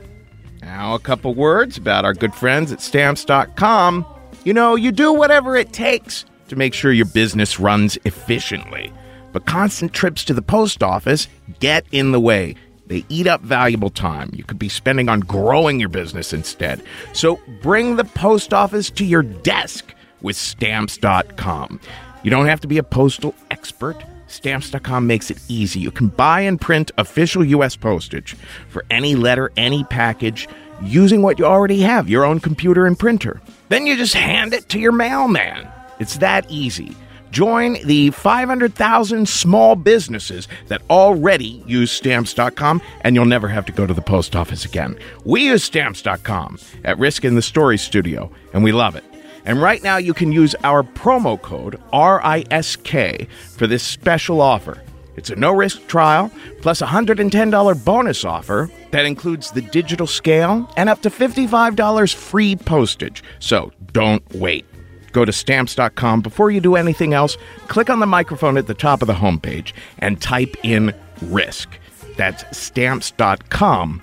Now, 0.61 0.95
a 0.95 0.99
couple 0.99 1.32
words 1.32 1.78
about 1.78 2.05
our 2.05 2.12
good 2.12 2.34
friends 2.34 2.70
at 2.70 2.82
Stamps.com. 2.82 4.05
You 4.45 4.53
know, 4.53 4.74
you 4.74 4.92
do 4.92 5.11
whatever 5.14 5.57
it 5.57 5.72
takes 5.72 6.26
to 6.49 6.55
make 6.55 6.74
sure 6.74 6.92
your 6.92 7.07
business 7.07 7.59
runs 7.59 7.97
efficiently, 8.05 8.92
but 9.32 9.47
constant 9.47 9.95
trips 9.95 10.22
to 10.24 10.34
the 10.34 10.42
post 10.42 10.82
office 10.82 11.28
get 11.61 11.86
in 11.92 12.12
the 12.12 12.20
way. 12.20 12.57
They 12.87 13.05
eat 13.09 13.26
up 13.26 13.41
valuable 13.41 13.91
time 13.91 14.30
you 14.35 14.45
could 14.45 14.59
be 14.59 14.68
spending 14.68 15.09
on 15.09 15.20
growing 15.20 15.80
your 15.80 15.89
business 15.89 16.32
instead. 16.32 16.82
So 17.12 17.41
bring 17.62 17.97
the 17.97 18.05
post 18.05 18.53
office 18.53 18.91
to 18.91 19.05
your 19.05 19.22
desk 19.22 19.95
with 20.20 20.37
stamps.com. 20.37 21.80
You 22.22 22.30
don't 22.30 22.47
have 22.47 22.61
to 22.61 22.68
be 22.68 22.78
a 22.78 22.82
postal 22.82 23.35
expert. 23.51 24.03
Stamps.com 24.26 25.07
makes 25.07 25.30
it 25.30 25.39
easy. 25.49 25.80
You 25.80 25.91
can 25.91 26.09
buy 26.09 26.41
and 26.41 26.61
print 26.61 26.91
official 26.99 27.45
U.S. 27.45 27.76
postage 27.76 28.35
for 28.68 28.85
any 28.91 29.14
letter, 29.14 29.53
any 29.57 29.85
package, 29.85 30.49
using 30.82 31.22
what 31.22 31.39
you 31.39 31.45
already 31.45 31.80
have 31.82 32.09
your 32.09 32.24
own 32.24 32.41
computer 32.41 32.87
and 32.87 32.99
printer. 32.99 33.41
Then 33.68 33.87
you 33.87 33.97
just 33.97 34.14
hand 34.14 34.53
it 34.53 34.68
to 34.70 34.78
your 34.78 34.93
mailman. 34.93 35.68
It's 36.01 36.18
that 36.18 36.51
easy. 36.51 36.97
Join 37.35 37.85
the 37.85 38.12
500,000 38.12 39.28
small 39.28 39.74
businesses 39.74 40.47
that 40.68 40.82
already 40.89 41.64
use 41.66 41.91
stamps.com, 41.91 42.80
and 43.01 43.16
you'll 43.16 43.24
never 43.24 43.49
have 43.49 43.66
to 43.66 43.72
go 43.72 43.89
to 43.89 43.93
the 43.93 44.01
post 44.01 44.37
office 44.37 44.64
again. 44.64 44.97
We 45.24 45.47
use 45.47 45.64
stamps.com 45.64 46.61
at 46.85 46.97
Risk 46.97 47.24
in 47.24 47.35
the 47.35 47.43
Story 47.43 47.76
Studio, 47.76 48.30
and 48.53 48.62
we 48.62 48.70
love 48.70 48.95
it. 48.95 49.03
And 49.45 49.61
right 49.61 49.82
now, 49.82 49.97
you 49.97 50.14
can 50.14 50.30
use 50.30 50.55
our 50.62 50.85
promo 50.85 51.43
code 51.43 51.74
RISK 51.93 53.28
for 53.57 53.66
this 53.66 53.82
special 53.82 54.41
offer. 54.41 54.80
It's 55.16 55.30
a 55.30 55.35
no 55.35 55.51
risk 55.53 55.85
trial 55.89 56.30
plus 56.61 56.82
a 56.82 56.87
$110 56.87 57.85
bonus 57.85 58.24
offer 58.24 58.70
that 58.93 59.07
includes 59.07 59.51
the 59.51 59.62
digital 59.62 60.07
scale 60.07 60.70
and 60.76 60.89
up 60.89 61.03
to 61.03 61.11
$55 61.11 62.14
free 62.14 62.55
postage. 62.55 63.24
So 63.41 63.72
don't 63.93 64.22
wait. 64.37 64.66
Go 65.14 65.24
to 65.24 65.32
stamps.com 65.32 66.20
before 66.20 66.50
you 66.50 66.60
do 66.60 66.74
anything 66.74 67.14
else. 67.14 67.38
Click 67.68 67.88
on 67.88 68.00
the 68.00 68.06
microphone 68.06 68.58
at 68.58 68.66
the 68.66 68.74
top 68.74 69.00
of 69.00 69.06
the 69.06 69.14
homepage 69.14 69.72
and 69.98 70.20
type 70.20 70.56
in 70.64 70.92
risk. 71.22 71.70
That's 72.16 72.44
stamps.com. 72.56 74.02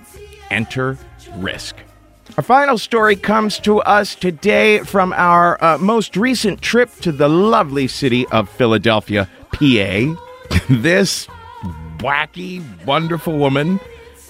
Enter 0.50 0.98
risk. 1.36 1.76
Our 2.38 2.42
final 2.42 2.78
story 2.78 3.14
comes 3.14 3.58
to 3.60 3.80
us 3.80 4.14
today 4.14 4.78
from 4.80 5.12
our 5.12 5.62
uh, 5.62 5.76
most 5.76 6.16
recent 6.16 6.62
trip 6.62 6.90
to 7.02 7.12
the 7.12 7.28
lovely 7.28 7.88
city 7.88 8.26
of 8.28 8.48
Philadelphia, 8.48 9.28
PA. 9.52 9.58
this 10.70 11.26
wacky, 11.98 12.64
wonderful 12.86 13.36
woman 13.36 13.78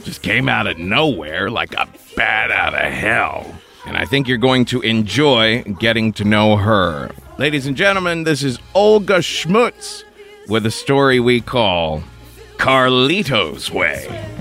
just 0.02 0.22
came 0.22 0.48
out 0.48 0.66
of 0.66 0.78
nowhere 0.78 1.48
like 1.48 1.74
a 1.74 1.88
bat 2.16 2.50
out 2.50 2.74
of 2.74 2.92
hell. 2.92 3.54
And 3.84 3.96
I 3.96 4.04
think 4.04 4.28
you're 4.28 4.38
going 4.38 4.64
to 4.66 4.80
enjoy 4.82 5.62
getting 5.62 6.12
to 6.14 6.24
know 6.24 6.56
her. 6.56 7.10
Ladies 7.38 7.66
and 7.66 7.76
gentlemen, 7.76 8.24
this 8.24 8.42
is 8.42 8.58
Olga 8.74 9.18
Schmutz 9.18 10.04
with 10.48 10.64
a 10.66 10.70
story 10.70 11.18
we 11.18 11.40
call 11.40 12.02
Carlito's 12.58 13.70
Way. 13.70 14.31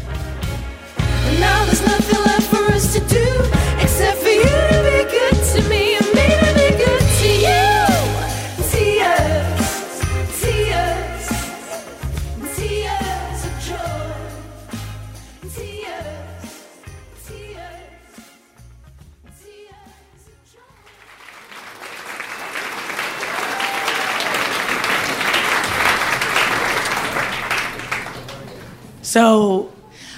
So 29.12 29.74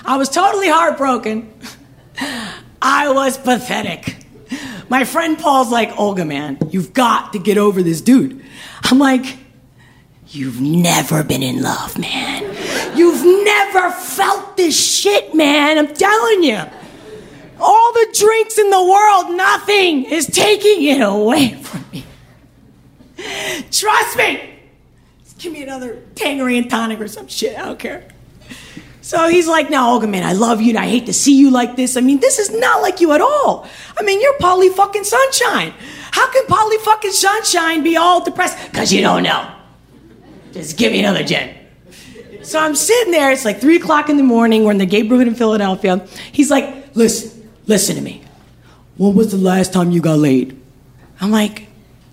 I 0.06 0.18
was 0.18 0.30
totally 0.30 0.70
heartbroken. 0.70 1.52
I 2.80 3.12
was 3.12 3.40
pathetic. 3.40 4.18
My 4.88 5.04
friend 5.04 5.36
Paul's 5.36 5.72
like, 5.72 5.98
Olga, 6.00 6.26
man, 6.26 6.60
you've 6.70 6.94
got 6.94 7.34
to 7.34 7.40
get 7.40 7.58
over 7.58 7.82
this 7.82 8.02
dude. 8.02 8.46
I'm 8.84 9.00
like, 9.00 9.40
You've 10.28 10.62
never 10.62 11.24
been 11.24 11.42
in 11.42 11.64
love, 11.64 11.98
man. 11.98 12.44
You've 12.96 13.24
never 13.46 13.92
felt 13.92 14.58
this 14.58 14.76
shit, 14.76 15.34
man. 15.34 15.80
I'm 15.80 15.94
telling 15.94 16.44
you. 16.44 16.62
All 17.60 17.94
the 17.94 18.16
drinks 18.18 18.60
in 18.60 18.70
the 18.70 18.84
world, 18.84 19.36
nothing 19.36 20.06
is 20.06 20.28
taking 20.28 20.84
it 20.84 21.02
away 21.02 21.56
from 21.56 21.86
me. 21.92 22.04
Trust 23.72 24.18
me. 24.18 24.56
Just 25.24 25.40
give 25.40 25.54
me 25.54 25.64
another 25.64 26.02
Tangerine 26.16 26.68
tonic 26.68 27.00
or 27.00 27.08
some 27.08 27.28
shit. 27.28 27.58
I 27.58 27.66
don't 27.66 27.80
care. 27.80 28.13
So 29.04 29.28
he's 29.28 29.50
like, 29.50 29.70
now, 29.70 29.92
Olga, 29.92 30.08
man, 30.08 30.24
I 30.24 30.32
love 30.32 30.62
you 30.62 30.70
and 30.70 30.80
I 30.80 30.88
hate 30.88 31.08
to 31.08 31.14
see 31.14 31.38
you 31.38 31.52
like 31.52 31.76
this. 31.76 31.98
I 31.98 32.02
mean, 32.02 32.22
this 32.22 32.40
is 32.40 32.52
not 32.52 32.82
like 32.82 33.02
you 33.02 33.12
at 33.12 33.20
all. 33.20 33.68
I 33.98 34.02
mean, 34.02 34.22
you're 34.22 34.38
Polly 34.38 34.70
fucking 34.70 35.04
Sunshine. 35.04 35.74
How 36.12 36.32
can 36.32 36.48
Polly 36.48 36.78
fucking 36.78 37.12
Sunshine 37.12 37.84
be 37.84 37.98
all 37.98 38.24
depressed? 38.24 38.58
Because 38.72 38.94
you 38.94 39.02
don't 39.02 39.24
know. 39.24 39.54
Just 40.54 40.78
give 40.78 40.94
me 40.94 41.02
another 41.02 41.22
gin. 41.22 41.54
So 42.44 42.58
I'm 42.58 42.76
sitting 42.76 43.12
there, 43.12 43.30
it's 43.30 43.44
like 43.44 43.60
three 43.60 43.76
o'clock 43.76 44.08
in 44.08 44.16
the 44.16 44.24
morning, 44.24 44.64
we're 44.64 44.72
in 44.72 44.78
the 44.78 44.86
gay 44.86 45.02
Brewing 45.02 45.28
in 45.28 45.36
Philadelphia. 45.36 46.08
He's 46.32 46.50
like, 46.50 46.96
listen, 46.96 47.52
listen 47.68 47.98
to 47.98 48.02
me. 48.02 48.24
When 48.96 49.16
was 49.16 49.32
the 49.32 49.38
last 49.38 49.74
time 49.74 49.92
you 49.92 50.00
got 50.00 50.20
laid? 50.20 50.58
I'm 51.20 51.30
like, 51.30 51.68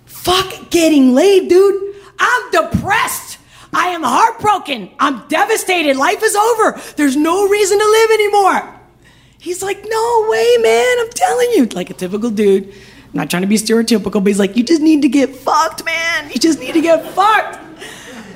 fuck 0.07 0.69
getting 0.69 1.13
laid, 1.13 1.47
dude. 1.47 1.95
I'm 2.19 2.51
depressed. 2.51 3.30
I 3.73 3.87
am 3.87 4.03
heartbroken. 4.03 4.91
I'm 4.99 5.27
devastated. 5.27 5.95
Life 5.95 6.21
is 6.23 6.35
over. 6.35 6.79
There's 6.97 7.15
no 7.15 7.47
reason 7.47 7.79
to 7.79 7.85
live 7.85 8.11
anymore. 8.11 8.75
He's 9.39 9.63
like, 9.63 9.83
no 9.87 10.27
way, 10.29 10.57
man. 10.59 10.99
I'm 10.99 11.09
telling 11.09 11.51
you. 11.51 11.65
Like 11.67 11.89
a 11.89 11.93
typical 11.93 12.29
dude. 12.29 12.67
I'm 12.67 13.17
not 13.17 13.29
trying 13.29 13.41
to 13.41 13.47
be 13.47 13.55
stereotypical, 13.55 14.13
but 14.13 14.27
he's 14.27 14.39
like, 14.39 14.55
you 14.55 14.63
just 14.63 14.81
need 14.81 15.01
to 15.01 15.09
get 15.09 15.35
fucked, 15.35 15.83
man. 15.85 16.29
You 16.29 16.39
just 16.39 16.59
need 16.59 16.73
to 16.73 16.81
get 16.81 17.05
fucked. 17.13 17.59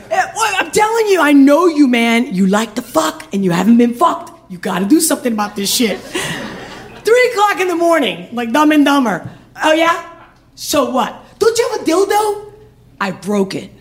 Eh. 0.09 0.31
I'm 0.35 0.71
telling 0.71 1.07
you, 1.07 1.21
I 1.21 1.33
know 1.33 1.67
you, 1.67 1.87
man. 1.87 2.33
You 2.33 2.47
like 2.47 2.75
to 2.75 2.81
fuck 2.81 3.33
and 3.33 3.43
you 3.43 3.51
haven't 3.51 3.77
been 3.77 3.93
fucked. 3.93 4.31
You 4.51 4.57
gotta 4.57 4.85
do 4.85 4.99
something 4.99 5.33
about 5.33 5.55
this 5.55 5.73
shit. 5.73 5.99
Three 5.99 7.31
o'clock 7.31 7.59
in 7.59 7.67
the 7.67 7.75
morning, 7.75 8.29
like 8.33 8.51
dumb 8.51 8.71
and 8.71 8.85
dumber. 8.85 9.29
Oh, 9.63 9.73
yeah? 9.73 10.11
So 10.55 10.89
what? 10.89 11.15
Don't 11.39 11.57
you 11.57 11.69
have 11.71 11.81
a 11.81 11.83
dildo? 11.83 12.53
I 12.99 13.11
broke 13.11 13.55
it. 13.55 13.71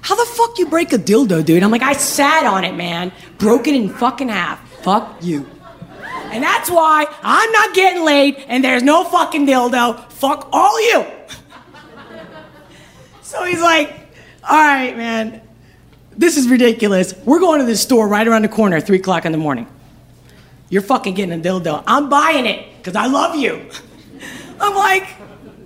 How 0.00 0.14
the 0.14 0.24
fuck 0.24 0.58
you 0.58 0.66
break 0.68 0.92
a 0.92 0.98
dildo, 0.98 1.44
dude? 1.44 1.62
I'm 1.62 1.70
like, 1.70 1.82
I 1.82 1.92
sat 1.92 2.44
on 2.44 2.64
it, 2.64 2.74
man. 2.74 3.12
Broke 3.38 3.66
it 3.66 3.74
in 3.74 3.88
fucking 3.88 4.28
half. 4.28 4.66
Fuck 4.82 5.18
you. 5.20 5.46
And 6.30 6.42
that's 6.42 6.70
why 6.70 7.06
I'm 7.22 7.52
not 7.52 7.74
getting 7.74 8.04
laid 8.04 8.36
and 8.48 8.62
there's 8.62 8.82
no 8.82 9.04
fucking 9.04 9.46
dildo. 9.46 10.10
Fuck 10.12 10.48
all 10.52 10.80
you. 10.90 11.06
so 13.22 13.44
he's 13.44 13.60
like, 13.60 13.90
all 14.48 14.58
right, 14.58 14.96
man. 14.96 15.42
This 16.12 16.36
is 16.36 16.48
ridiculous. 16.48 17.14
We're 17.24 17.38
going 17.38 17.60
to 17.60 17.66
this 17.66 17.80
store 17.80 18.08
right 18.08 18.26
around 18.26 18.42
the 18.42 18.48
corner 18.48 18.76
at 18.76 18.86
3 18.86 18.98
o'clock 18.98 19.24
in 19.24 19.32
the 19.32 19.38
morning. 19.38 19.66
You're 20.68 20.82
fucking 20.82 21.14
getting 21.14 21.38
a 21.38 21.42
dildo. 21.42 21.82
I'm 21.86 22.08
buying 22.08 22.44
it 22.44 22.66
because 22.78 22.96
I 22.96 23.06
love 23.06 23.36
you. 23.36 23.70
I'm 24.60 24.74
like, 24.74 25.06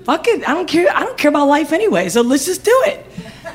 fuck 0.04 0.28
it. 0.28 0.48
I 0.48 0.54
don't 0.54 0.68
care. 0.68 0.94
I 0.94 1.00
don't 1.00 1.16
care 1.16 1.30
about 1.30 1.48
life 1.48 1.72
anyway. 1.72 2.08
So 2.08 2.20
let's 2.20 2.44
just 2.44 2.64
do 2.64 2.82
it. 2.86 3.06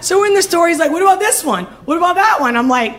So 0.01 0.23
in 0.23 0.33
the 0.33 0.41
store. 0.41 0.67
He's 0.67 0.79
like, 0.79 0.91
what 0.91 1.01
about 1.01 1.19
this 1.19 1.43
one? 1.43 1.65
What 1.85 1.97
about 1.97 2.15
that 2.15 2.39
one? 2.39 2.55
I'm 2.55 2.69
like, 2.69 2.97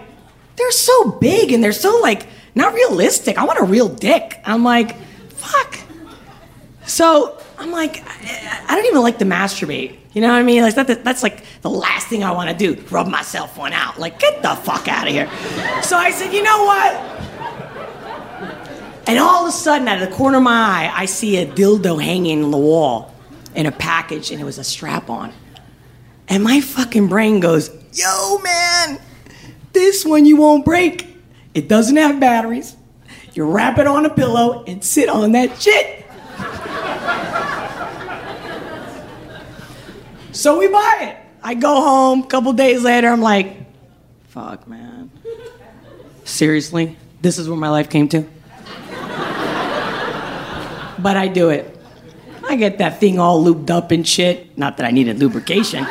they're 0.57 0.70
so 0.72 1.12
big 1.12 1.53
and 1.53 1.62
they're 1.62 1.72
so 1.72 2.01
like 2.01 2.26
not 2.55 2.74
realistic. 2.74 3.38
I 3.38 3.44
want 3.44 3.59
a 3.61 3.64
real 3.64 3.88
dick. 3.88 4.40
I'm 4.44 4.64
like, 4.64 4.96
fuck. 5.30 5.78
So 6.86 7.38
I'm 7.59 7.70
like, 7.70 8.03
I, 8.07 8.64
I 8.68 8.74
don't 8.74 8.86
even 8.86 9.03
like 9.03 9.18
to 9.18 9.24
masturbate. 9.24 9.99
You 10.12 10.22
know 10.22 10.28
what 10.28 10.38
I 10.38 10.42
mean? 10.42 10.62
Like 10.62 10.74
that, 10.74 11.05
that's 11.05 11.22
like 11.22 11.44
the 11.62 11.70
last 11.70 12.09
thing 12.09 12.24
I 12.24 12.32
want 12.32 12.51
to 12.51 12.57
do. 12.57 12.80
Rub 12.90 13.07
myself 13.07 13.57
one 13.57 13.72
out. 13.72 13.99
Like, 13.99 14.18
get 14.18 14.42
the 14.42 14.57
fuck 14.57 14.88
out 14.88 15.07
of 15.07 15.12
here. 15.12 15.30
So 15.82 15.96
I 15.96 16.11
said, 16.11 16.32
you 16.32 16.42
know 16.42 16.64
what? 16.64 16.94
And 19.07 19.18
all 19.18 19.44
of 19.44 19.49
a 19.49 19.53
sudden, 19.53 19.88
out 19.88 20.03
of 20.03 20.11
the 20.11 20.14
corner 20.14 20.36
of 20.36 20.42
my 20.42 20.51
eye, 20.53 20.92
I 20.94 21.07
see 21.07 21.38
a 21.38 21.46
dildo 21.46 22.03
hanging 22.03 22.44
on 22.44 22.51
the 22.51 22.59
wall 22.59 23.14
in 23.55 23.64
a 23.64 23.72
package, 23.72 24.30
and 24.30 24.40
it 24.40 24.44
was 24.44 24.59
a 24.59 24.64
strap 24.64 25.09
on. 25.09 25.32
And 26.28 26.44
my 26.44 26.60
fucking 26.60 27.08
brain 27.08 27.40
goes, 27.40 27.70
yo, 27.92 28.38
man, 28.38 29.00
this 29.72 30.04
one 30.04 30.26
you 30.26 30.36
won't 30.36 30.64
break. 30.64 31.06
It 31.54 31.68
doesn't 31.68 31.96
have 31.96 32.20
batteries. 32.20 32.76
You 33.34 33.44
wrap 33.44 33.78
it 33.78 33.86
on 33.86 34.04
a 34.04 34.10
pillow 34.10 34.64
and 34.66 34.84
sit 34.84 35.08
on 35.08 35.32
that 35.32 35.60
shit. 35.60 36.04
so 40.32 40.58
we 40.58 40.68
buy 40.68 40.96
it. 41.00 41.16
I 41.42 41.54
go 41.54 41.74
home, 41.80 42.24
couple 42.24 42.52
days 42.52 42.82
later, 42.82 43.08
I'm 43.08 43.20
like, 43.20 43.56
fuck, 44.28 44.66
man. 44.68 45.10
Seriously? 46.24 46.96
This 47.22 47.38
is 47.38 47.48
where 47.48 47.56
my 47.56 47.70
life 47.70 47.88
came 47.88 48.08
to? 48.10 48.26
but 50.98 51.16
I 51.16 51.28
do 51.28 51.50
it. 51.50 51.76
I 52.48 52.56
get 52.56 52.78
that 52.78 52.98
thing 52.98 53.18
all 53.18 53.44
lubed 53.44 53.70
up 53.70 53.90
and 53.90 54.06
shit. 54.06 54.56
Not 54.58 54.78
that 54.78 54.86
I 54.86 54.90
needed 54.90 55.18
lubrication. 55.18 55.86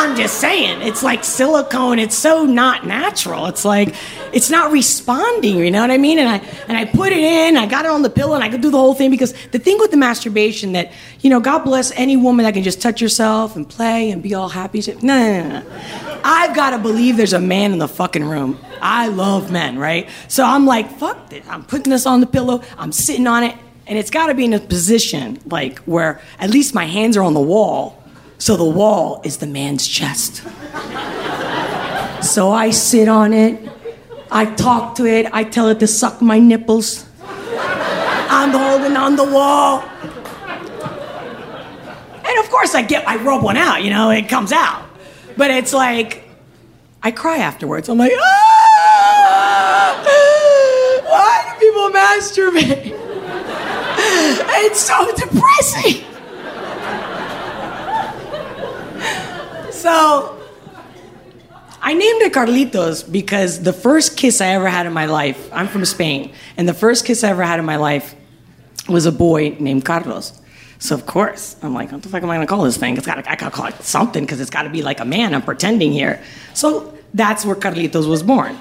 I'm 0.00 0.16
just 0.16 0.40
saying, 0.40 0.80
it's 0.80 1.02
like 1.02 1.24
silicone. 1.24 1.98
It's 1.98 2.16
so 2.16 2.46
not 2.46 2.86
natural. 2.86 3.44
It's 3.46 3.66
like 3.66 3.94
it's 4.32 4.48
not 4.48 4.72
responding. 4.72 5.58
You 5.58 5.70
know 5.70 5.82
what 5.82 5.90
I 5.90 5.98
mean? 5.98 6.18
And 6.18 6.26
I 6.26 6.38
and 6.68 6.78
I 6.78 6.86
put 6.86 7.12
it 7.12 7.18
in. 7.18 7.58
I 7.58 7.66
got 7.66 7.84
it 7.84 7.90
on 7.90 8.00
the 8.00 8.08
pillow, 8.08 8.34
and 8.34 8.42
I 8.42 8.48
could 8.48 8.62
do 8.62 8.70
the 8.70 8.78
whole 8.78 8.94
thing 8.94 9.10
because 9.10 9.34
the 9.48 9.58
thing 9.58 9.78
with 9.78 9.90
the 9.90 9.98
masturbation 9.98 10.72
that 10.72 10.90
you 11.20 11.28
know, 11.28 11.38
God 11.38 11.64
bless 11.64 11.92
any 11.92 12.16
woman 12.16 12.44
that 12.44 12.54
can 12.54 12.62
just 12.62 12.80
touch 12.80 12.98
herself 12.98 13.56
and 13.56 13.68
play 13.68 14.10
and 14.10 14.22
be 14.22 14.32
all 14.32 14.48
happy. 14.48 14.82
No, 15.02 15.18
no, 15.18 15.48
no, 15.48 15.60
no. 15.60 16.20
I've 16.24 16.56
got 16.56 16.70
to 16.70 16.78
believe 16.78 17.18
there's 17.18 17.34
a 17.34 17.40
man 17.40 17.72
in 17.72 17.78
the 17.78 17.88
fucking 17.88 18.24
room. 18.24 18.58
I 18.80 19.08
love 19.08 19.50
men, 19.50 19.78
right? 19.78 20.08
So 20.28 20.44
I'm 20.44 20.64
like, 20.64 20.90
fuck 20.98 21.28
this. 21.28 21.46
I'm 21.46 21.62
putting 21.62 21.90
this 21.90 22.06
on 22.06 22.20
the 22.20 22.26
pillow. 22.26 22.62
I'm 22.78 22.92
sitting 22.92 23.26
on 23.26 23.42
it 23.42 23.54
and 23.86 23.98
it's 23.98 24.10
got 24.10 24.28
to 24.28 24.34
be 24.34 24.46
in 24.46 24.54
a 24.54 24.60
position 24.60 25.40
like 25.46 25.80
where 25.80 26.20
at 26.38 26.48
least 26.48 26.74
my 26.74 26.86
hands 26.86 27.16
are 27.16 27.22
on 27.22 27.34
the 27.34 27.40
wall 27.40 27.99
so 28.40 28.56
the 28.56 28.64
wall 28.64 29.20
is 29.22 29.36
the 29.36 29.46
man's 29.46 29.86
chest. 29.86 30.42
So 32.24 32.50
i 32.50 32.70
sit 32.70 33.06
on 33.06 33.34
it. 33.34 33.70
I 34.30 34.46
talk 34.46 34.94
to 34.94 35.04
it. 35.04 35.26
I 35.30 35.44
tell 35.44 35.68
it 35.68 35.78
to 35.80 35.86
suck 35.86 36.22
my 36.22 36.38
nipples. 36.38 37.04
I'm 37.22 38.50
holding 38.52 38.96
on 38.96 39.16
the 39.16 39.24
wall. 39.24 39.82
And 42.24 42.38
of 42.38 42.48
course 42.48 42.74
i 42.74 42.80
get 42.80 43.06
i 43.06 43.16
rub 43.16 43.42
one 43.42 43.58
out 43.58 43.82
you 43.84 43.90
know 43.90 44.08
it 44.10 44.26
comes 44.28 44.52
out. 44.52 44.88
But 45.36 45.50
it's 45.50 45.74
like 45.74 46.24
i 47.02 47.10
cry 47.10 47.38
afterwards. 47.38 47.90
I'm 47.90 47.98
like 47.98 48.12
ah! 48.16 49.10
why 51.04 51.44
do 51.44 51.66
people 51.66 51.90
masturbate? 51.90 52.96
It's 54.62 54.80
so 54.80 55.10
depressing. 55.16 56.09
So 59.80 60.38
I 61.80 61.94
named 61.94 62.22
it 62.22 62.32
Carlitos 62.32 63.10
because 63.10 63.62
the 63.62 63.72
first 63.72 64.16
kiss 64.16 64.40
I 64.40 64.48
ever 64.48 64.68
had 64.68 64.86
in 64.86 64.92
my 64.92 65.06
life, 65.06 65.50
I'm 65.52 65.68
from 65.68 65.84
Spain, 65.84 66.32
and 66.56 66.68
the 66.68 66.74
first 66.74 67.06
kiss 67.06 67.24
I 67.24 67.30
ever 67.30 67.42
had 67.42 67.58
in 67.58 67.64
my 67.64 67.76
life 67.76 68.14
was 68.88 69.06
a 69.06 69.12
boy 69.12 69.56
named 69.58 69.84
Carlos. 69.84 70.38
So 70.78 70.94
of 70.94 71.06
course, 71.06 71.56
I'm 71.62 71.74
like, 71.74 71.92
what 71.92 72.02
the 72.02 72.08
fuck 72.08 72.22
am 72.22 72.30
I 72.30 72.36
gonna 72.36 72.46
call 72.46 72.64
this 72.64 72.76
thing? 72.76 72.96
It's 72.96 73.06
got 73.06 73.18
I 73.26 73.36
gotta 73.36 73.50
call 73.50 73.66
it 73.66 73.82
something 73.82 74.24
because 74.24 74.40
it's 74.40 74.50
gotta 74.50 74.70
be 74.70 74.82
like 74.82 75.00
a 75.00 75.04
man. 75.04 75.34
I'm 75.34 75.42
pretending 75.42 75.92
here. 75.92 76.22
So 76.54 76.94
that's 77.14 77.44
where 77.44 77.56
Carlitos 77.56 78.08
was 78.08 78.22
born. 78.22 78.58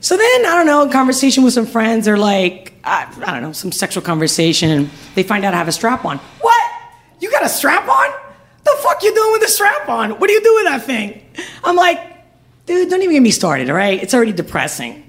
So 0.00 0.16
then, 0.16 0.46
I 0.46 0.56
don't 0.56 0.66
know, 0.66 0.88
conversation 0.88 1.44
with 1.44 1.54
some 1.54 1.66
friends, 1.66 2.08
or 2.08 2.16
like, 2.18 2.74
I, 2.82 3.06
I 3.24 3.32
don't 3.34 3.42
know, 3.42 3.52
some 3.52 3.70
sexual 3.70 4.02
conversation, 4.02 4.70
and 4.70 4.90
they 5.14 5.22
find 5.22 5.44
out 5.44 5.54
I 5.54 5.58
have 5.58 5.68
a 5.68 5.72
strap 5.72 6.04
on. 6.04 6.18
What? 6.40 6.72
You 7.20 7.30
got 7.30 7.44
a 7.44 7.48
strap 7.48 7.88
on? 7.88 8.21
The 9.02 9.08
you 9.08 9.14
doing 9.14 9.32
with 9.32 9.42
a 9.42 9.50
strap 9.50 9.88
on? 9.88 10.12
What 10.12 10.28
do 10.28 10.32
you 10.32 10.42
do 10.42 10.54
with 10.54 10.64
that 10.66 10.84
thing? 10.84 11.26
I'm 11.64 11.74
like, 11.74 11.98
dude, 12.66 12.88
don't 12.88 13.02
even 13.02 13.14
get 13.14 13.20
me 13.20 13.32
started, 13.32 13.68
all 13.68 13.74
right? 13.74 14.00
It's 14.00 14.14
already 14.14 14.32
depressing. 14.32 15.02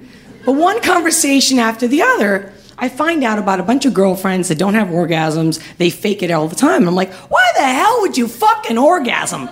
But 0.46 0.54
one 0.54 0.82
conversation 0.82 1.60
after 1.60 1.88
the 1.88 2.02
other, 2.02 2.52
I 2.76 2.90
find 2.90 3.24
out 3.24 3.38
about 3.38 3.60
a 3.60 3.64
bunch 3.64 3.86
of 3.86 3.94
girlfriends 3.94 4.48
that 4.48 4.58
don't 4.58 4.74
have 4.74 4.88
orgasms. 4.88 5.62
They 5.78 5.92
fake 5.92 6.24
it 6.24 6.32
all 6.32 6.48
the 6.48 6.56
time. 6.56 6.88
I'm 6.88 6.96
like, 6.96 7.14
why 7.14 7.48
the 7.56 7.62
hell 7.62 8.02
would 8.02 8.18
you 8.18 8.28
fucking 8.28 8.80
orgasm? 8.80 9.48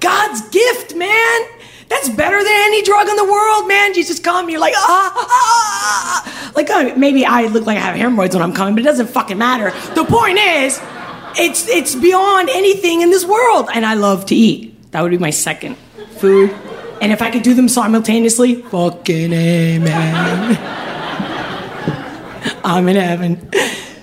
God's 0.00 0.46
gift, 0.50 0.94
man. 0.94 1.40
That's 1.88 2.10
better 2.10 2.36
than 2.36 2.46
any 2.46 2.82
drug 2.82 3.08
in 3.08 3.16
the 3.16 3.24
world, 3.24 3.66
man. 3.66 3.94
Just 3.94 4.22
come, 4.22 4.50
you're 4.50 4.60
like, 4.60 4.74
ah, 4.76 5.12
ah, 5.16 5.26
ah. 5.30 6.52
Like, 6.54 6.68
uh, 6.68 6.94
maybe 6.96 7.24
I 7.24 7.46
look 7.46 7.64
like 7.64 7.78
I 7.78 7.80
have 7.80 7.96
hemorrhoids 7.96 8.34
when 8.34 8.42
I'm 8.42 8.52
coming, 8.52 8.74
but 8.74 8.80
it 8.80 8.84
doesn't 8.86 9.08
fucking 9.08 9.38
matter. 9.38 9.70
The 9.94 10.04
point 10.04 10.38
is, 10.38 10.80
it's, 11.38 11.68
it's 11.68 11.94
beyond 11.94 12.50
anything 12.50 13.02
in 13.02 13.10
this 13.10 13.24
world. 13.24 13.68
And 13.74 13.86
I 13.86 13.94
love 13.94 14.26
to 14.26 14.34
eat. 14.34 14.92
That 14.92 15.02
would 15.02 15.10
be 15.10 15.18
my 15.18 15.30
second 15.30 15.76
food. 16.18 16.50
And 17.00 17.12
if 17.12 17.20
I 17.20 17.30
could 17.30 17.42
do 17.42 17.54
them 17.54 17.68
simultaneously, 17.68 18.62
fucking 18.62 19.32
amen. 19.32 20.58
I'm 22.64 22.88
in 22.88 22.96
heaven. 22.96 23.50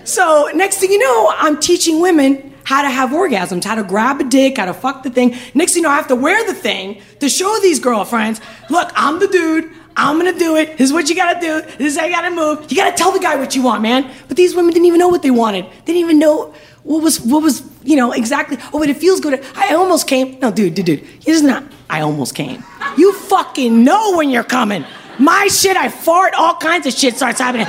So 0.06 0.50
next 0.54 0.78
thing 0.78 0.92
you 0.92 1.00
know, 1.00 1.34
I'm 1.36 1.60
teaching 1.60 2.02
women 2.02 2.52
how 2.66 2.82
to 2.82 2.90
have 2.90 3.10
orgasms, 3.10 3.64
how 3.64 3.76
to 3.76 3.84
grab 3.84 4.22
a 4.22 4.24
dick, 4.24 4.58
how 4.58 4.66
to 4.66 4.74
fuck 4.74 5.04
the 5.04 5.10
thing. 5.10 5.36
Next 5.54 5.74
thing 5.74 5.84
you 5.84 5.90
know, 5.90 5.94
I 5.94 5.96
have 5.96 6.08
to 6.08 6.16
wear 6.16 6.46
the 6.46 6.54
thing 6.54 7.02
to 7.20 7.30
show 7.30 7.58
these 7.62 7.80
girlfriends, 7.80 8.42
look, 8.70 8.92
I'm 8.96 9.20
the 9.20 9.28
dude. 9.28 9.72
I'm 9.96 10.18
gonna 10.18 10.38
do 10.38 10.56
it. 10.56 10.78
This 10.78 10.90
is 10.90 10.94
what 10.94 11.08
you 11.08 11.16
gotta 11.16 11.40
do. 11.40 11.62
This 11.78 11.94
is 11.94 12.00
how 12.00 12.06
you 12.06 12.12
gotta 12.12 12.32
move. 12.32 12.72
You 12.72 12.78
gotta 12.78 12.96
tell 12.96 13.12
the 13.12 13.20
guy 13.20 13.36
what 13.36 13.56
you 13.56 13.62
want, 13.62 13.84
man. 13.84 14.10
But 14.28 14.38
these 14.38 14.56
women 14.56 14.74
didn't 14.74 14.88
even 14.88 15.00
know 15.00 15.08
what 15.08 15.22
they 15.22 15.30
wanted. 15.30 15.66
They 15.66 15.94
didn't 15.94 16.02
even 16.02 16.20
know 16.20 16.54
what 16.84 17.02
was 17.02 17.22
what 17.22 17.42
was 17.42 17.64
you 17.84 17.96
know 17.96 18.12
exactly. 18.12 18.58
Oh, 18.74 18.80
but 18.80 18.90
it 18.90 18.98
feels 18.98 19.20
good. 19.20 19.44
I 19.56 19.74
almost 19.74 20.08
came. 20.08 20.40
No, 20.40 20.52
dude, 20.52 20.76
dude, 20.76 20.86
dude. 20.86 21.08
Is 21.26 21.42
not. 21.42 21.64
I 21.90 22.02
almost 22.02 22.36
came. 22.36 22.64
You 22.98 23.14
fucking 23.14 23.84
know 23.84 24.16
when 24.18 24.30
you're 24.30 24.44
coming. 24.44 24.86
My 25.20 25.48
shit, 25.48 25.78
I 25.78 25.90
fart. 25.90 26.34
All 26.34 26.56
kinds 26.56 26.88
of 26.88 26.94
shit 26.94 27.16
starts 27.16 27.40
happening. 27.40 27.68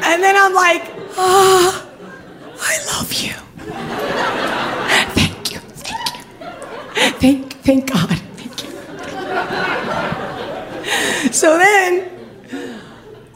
And 0.00 0.22
then 0.22 0.36
I'm 0.36 0.54
like, 0.54 0.82
ah, 1.18 1.86
I 2.60 2.78
love 2.86 3.12
you. 3.12 3.34
Thank 5.14 5.52
you. 5.52 5.58
Thank 5.58 6.16
you. 6.16 7.12
Thank, 7.18 7.52
thank 7.62 7.90
God. 7.92 8.18
Thank 8.38 8.62
you. 11.26 11.32
So 11.32 11.58
then 11.58 12.17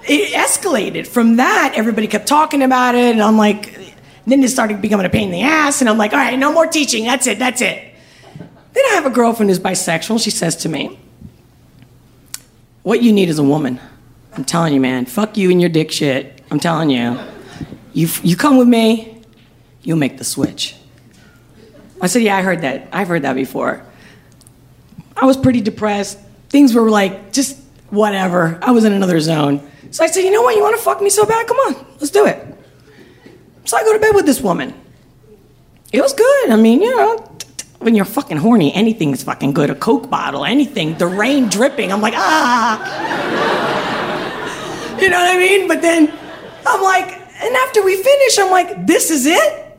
it 0.04 0.32
escalated. 0.32 1.06
From 1.06 1.36
that, 1.36 1.74
everybody 1.76 2.06
kept 2.06 2.26
talking 2.26 2.62
about 2.62 2.94
it, 2.94 3.12
and 3.12 3.22
I'm 3.22 3.36
like, 3.36 3.94
then 4.26 4.42
it 4.42 4.48
started 4.48 4.80
becoming 4.80 5.06
a 5.06 5.10
pain 5.10 5.26
in 5.26 5.32
the 5.32 5.42
ass, 5.42 5.80
and 5.80 5.90
I'm 5.90 5.98
like, 5.98 6.12
all 6.12 6.18
right, 6.18 6.38
no 6.38 6.52
more 6.52 6.66
teaching. 6.66 7.04
That's 7.04 7.26
it. 7.26 7.38
That's 7.38 7.60
it. 7.60 7.92
Then 8.72 8.84
I 8.90 8.94
have 8.94 9.06
a 9.06 9.10
girlfriend 9.10 9.50
who's 9.50 9.58
bisexual. 9.58 10.22
She 10.22 10.30
says 10.30 10.56
to 10.56 10.68
me, 10.68 10.98
What 12.82 13.02
you 13.02 13.12
need 13.12 13.28
is 13.28 13.38
a 13.38 13.42
woman. 13.42 13.80
I'm 14.34 14.44
telling 14.44 14.72
you, 14.72 14.80
man. 14.80 15.04
Fuck 15.04 15.36
you 15.36 15.50
and 15.50 15.60
your 15.60 15.68
dick 15.68 15.90
shit. 15.90 16.40
I'm 16.50 16.58
telling 16.58 16.90
you. 16.90 17.18
You, 17.92 18.08
you 18.22 18.36
come 18.36 18.56
with 18.56 18.68
me, 18.68 19.22
you'll 19.82 19.98
make 19.98 20.16
the 20.16 20.24
switch. 20.24 20.74
I 22.00 22.06
said, 22.06 22.22
Yeah, 22.22 22.36
I 22.36 22.42
heard 22.42 22.62
that. 22.62 22.88
I've 22.92 23.08
heard 23.08 23.22
that 23.22 23.34
before. 23.34 23.84
I 25.16 25.26
was 25.26 25.36
pretty 25.36 25.60
depressed. 25.60 26.18
Things 26.48 26.74
were 26.74 26.90
like, 26.90 27.32
just 27.32 27.61
whatever. 27.92 28.58
I 28.62 28.72
was 28.72 28.84
in 28.84 28.92
another 28.92 29.20
zone. 29.20 29.60
So 29.90 30.02
I 30.02 30.08
said, 30.08 30.22
You 30.22 30.30
know 30.32 30.42
what? 30.42 30.56
You 30.56 30.62
want 30.62 30.76
to 30.76 30.82
fuck 30.82 31.00
me 31.00 31.10
so 31.10 31.24
bad? 31.24 31.46
Come 31.46 31.58
on, 31.58 31.86
let's 32.00 32.10
do 32.10 32.26
it. 32.26 32.44
So 33.64 33.76
I 33.76 33.84
go 33.84 33.92
to 33.92 34.00
bed 34.00 34.14
with 34.14 34.26
this 34.26 34.40
woman. 34.40 34.74
It 35.92 36.00
was 36.00 36.12
good. 36.14 36.50
I 36.50 36.56
mean, 36.56 36.80
you 36.82 36.90
know, 36.96 37.18
when 37.78 37.94
you're 37.94 38.06
fucking 38.06 38.38
horny, 38.38 38.72
anything's 38.74 39.22
fucking 39.22 39.52
good. 39.52 39.70
A 39.70 39.74
Coke 39.74 40.08
bottle, 40.08 40.44
anything, 40.44 40.96
the 40.96 41.06
rain 41.06 41.48
dripping. 41.48 41.92
I'm 41.92 42.00
like, 42.00 42.14
ah. 42.16 42.78
you 45.00 45.10
know 45.10 45.18
what 45.18 45.34
I 45.34 45.38
mean? 45.38 45.68
But 45.68 45.82
then 45.82 46.10
I'm 46.66 46.82
like, 46.82 47.08
and 47.42 47.54
after 47.56 47.82
we 47.84 48.02
finish, 48.02 48.38
I'm 48.38 48.50
like, 48.50 48.86
this 48.86 49.10
is 49.10 49.26
it? 49.26 49.78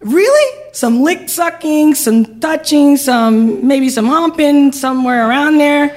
Really? 0.00 0.72
Some 0.72 1.02
lick 1.02 1.30
sucking, 1.30 1.94
some 1.94 2.40
touching, 2.40 2.98
some 2.98 3.66
maybe 3.66 3.88
some 3.88 4.06
humping 4.06 4.72
somewhere 4.72 5.26
around 5.28 5.56
there. 5.56 5.96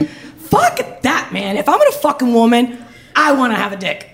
Fuck 0.50 1.02
that, 1.02 1.30
man. 1.32 1.58
If 1.58 1.68
I'm 1.70 1.80
with 1.80 1.96
a 1.96 2.00
fucking 2.00 2.34
woman, 2.34 2.84
I 3.16 3.34
want 3.34 3.54
to 3.54 3.58
have 3.58 3.72
a 3.72 3.78
dick. 3.78 4.10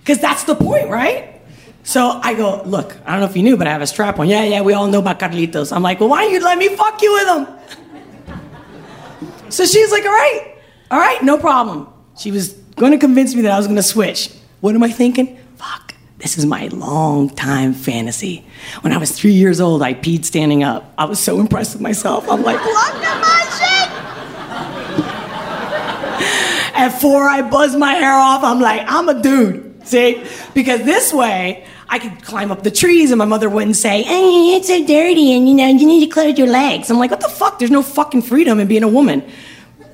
Because 0.00 0.20
that's 0.20 0.44
the 0.44 0.54
point, 0.54 0.88
right? 0.90 1.40
So 1.82 2.20
I 2.22 2.34
go, 2.34 2.62
look, 2.64 2.96
I 3.04 3.12
don't 3.12 3.20
know 3.20 3.26
if 3.26 3.36
you 3.36 3.42
knew, 3.42 3.56
but 3.56 3.66
I 3.66 3.72
have 3.72 3.82
a 3.82 3.86
strap 3.86 4.18
on. 4.18 4.28
Yeah, 4.28 4.44
yeah, 4.44 4.62
we 4.62 4.72
all 4.72 4.86
know 4.86 5.00
about 5.00 5.18
Carlitos. 5.18 5.74
I'm 5.74 5.82
like, 5.82 6.00
well, 6.00 6.08
why 6.08 6.24
don't 6.24 6.32
you 6.32 6.40
let 6.40 6.56
me 6.56 6.74
fuck 6.74 7.00
you 7.02 7.12
with 7.12 7.28
him? 7.28 7.46
So 9.50 9.66
she's 9.66 9.92
like, 9.92 10.04
all 10.04 10.10
right, 10.10 10.56
all 10.90 10.98
right, 10.98 11.22
no 11.22 11.38
problem. 11.38 11.88
She 12.18 12.30
was 12.30 12.54
to 12.76 12.98
convince 12.98 13.34
me 13.34 13.42
that 13.42 13.52
I 13.52 13.58
was 13.58 13.66
to 13.66 13.82
switch. 13.82 14.30
What 14.60 14.74
am 14.74 14.82
I 14.82 14.90
thinking? 14.90 15.38
Fuck, 15.56 15.94
this 16.18 16.38
is 16.38 16.46
my 16.46 16.68
long 16.68 17.28
time 17.28 17.74
fantasy. 17.74 18.46
When 18.80 18.92
I 18.92 18.96
was 18.96 19.12
three 19.12 19.34
years 19.34 19.60
old, 19.60 19.82
I 19.82 19.94
peed 19.94 20.24
standing 20.24 20.62
up. 20.64 20.92
I 20.96 21.04
was 21.04 21.20
so 21.20 21.38
impressed 21.38 21.74
with 21.74 21.82
myself. 21.82 22.28
I'm 22.30 22.42
like, 22.42 22.64
look 22.64 22.74
at 22.74 23.20
my 23.20 23.44
shit. 23.58 23.90
At 26.84 27.00
four, 27.00 27.26
I 27.26 27.40
buzz 27.40 27.74
my 27.74 27.94
hair 27.94 28.12
off. 28.12 28.44
I'm 28.44 28.60
like, 28.60 28.82
I'm 28.86 29.08
a 29.08 29.22
dude. 29.22 29.86
See? 29.86 30.22
Because 30.52 30.84
this 30.84 31.14
way, 31.14 31.66
I 31.88 31.98
could 31.98 32.22
climb 32.22 32.52
up 32.52 32.62
the 32.62 32.70
trees 32.70 33.10
and 33.10 33.18
my 33.18 33.24
mother 33.24 33.48
wouldn't 33.48 33.76
say, 33.76 34.02
hey, 34.02 34.54
it's 34.54 34.68
so 34.68 34.86
dirty 34.86 35.32
and 35.32 35.48
you 35.48 35.54
know, 35.54 35.66
you 35.66 35.86
need 35.86 36.04
to 36.06 36.12
close 36.12 36.36
your 36.36 36.46
legs. 36.46 36.90
I'm 36.90 36.98
like, 36.98 37.10
what 37.10 37.22
the 37.22 37.28
fuck? 37.30 37.58
There's 37.58 37.70
no 37.70 37.82
fucking 37.82 38.20
freedom 38.20 38.60
in 38.60 38.68
being 38.68 38.82
a 38.82 38.88
woman. 38.88 39.24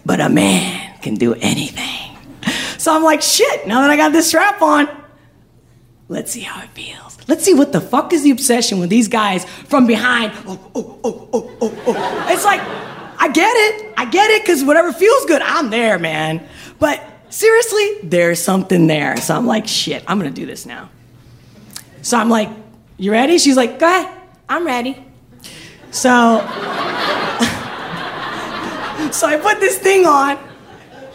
But 0.04 0.20
a 0.20 0.28
man 0.28 0.98
can 0.98 1.14
do 1.14 1.34
anything. 1.34 2.16
So 2.78 2.92
I'm 2.92 3.04
like, 3.04 3.22
shit, 3.22 3.68
now 3.68 3.82
that 3.82 3.90
I 3.90 3.96
got 3.96 4.10
this 4.10 4.26
strap 4.26 4.60
on, 4.60 4.88
let's 6.08 6.32
see 6.32 6.40
how 6.40 6.60
it 6.60 6.70
feels. 6.70 7.18
Let's 7.28 7.44
see 7.44 7.54
what 7.54 7.70
the 7.70 7.80
fuck 7.80 8.12
is 8.12 8.24
the 8.24 8.32
obsession 8.32 8.80
with 8.80 8.90
these 8.90 9.06
guys 9.06 9.44
from 9.44 9.86
behind. 9.86 10.32
Oh, 10.44 10.58
oh, 10.74 10.98
oh, 11.04 11.30
oh, 11.32 11.56
oh, 11.60 11.82
oh. 11.86 12.26
It's 12.30 12.44
like, 12.44 12.60
I 13.20 13.28
get 13.28 13.54
it. 13.54 13.92
I 13.98 14.06
get 14.06 14.30
it 14.30 14.42
because 14.42 14.64
whatever 14.64 14.92
feels 14.94 15.26
good, 15.26 15.42
I'm 15.42 15.68
there, 15.68 15.98
man. 15.98 16.48
But 16.78 17.04
seriously, 17.28 17.98
there's 18.02 18.42
something 18.42 18.86
there. 18.86 19.18
So 19.18 19.36
I'm 19.36 19.46
like, 19.46 19.68
shit, 19.68 20.02
I'm 20.08 20.18
gonna 20.18 20.30
do 20.30 20.46
this 20.46 20.64
now. 20.64 20.88
So 22.00 22.16
I'm 22.16 22.30
like, 22.30 22.48
you 22.96 23.12
ready? 23.12 23.36
She's 23.38 23.58
like, 23.58 23.78
go 23.78 23.86
ahead. 23.86 24.10
I'm 24.48 24.64
ready. 24.64 24.96
So, 25.90 26.08
so 29.12 29.26
I 29.26 29.38
put 29.42 29.60
this 29.60 29.78
thing 29.78 30.06
on. 30.06 30.38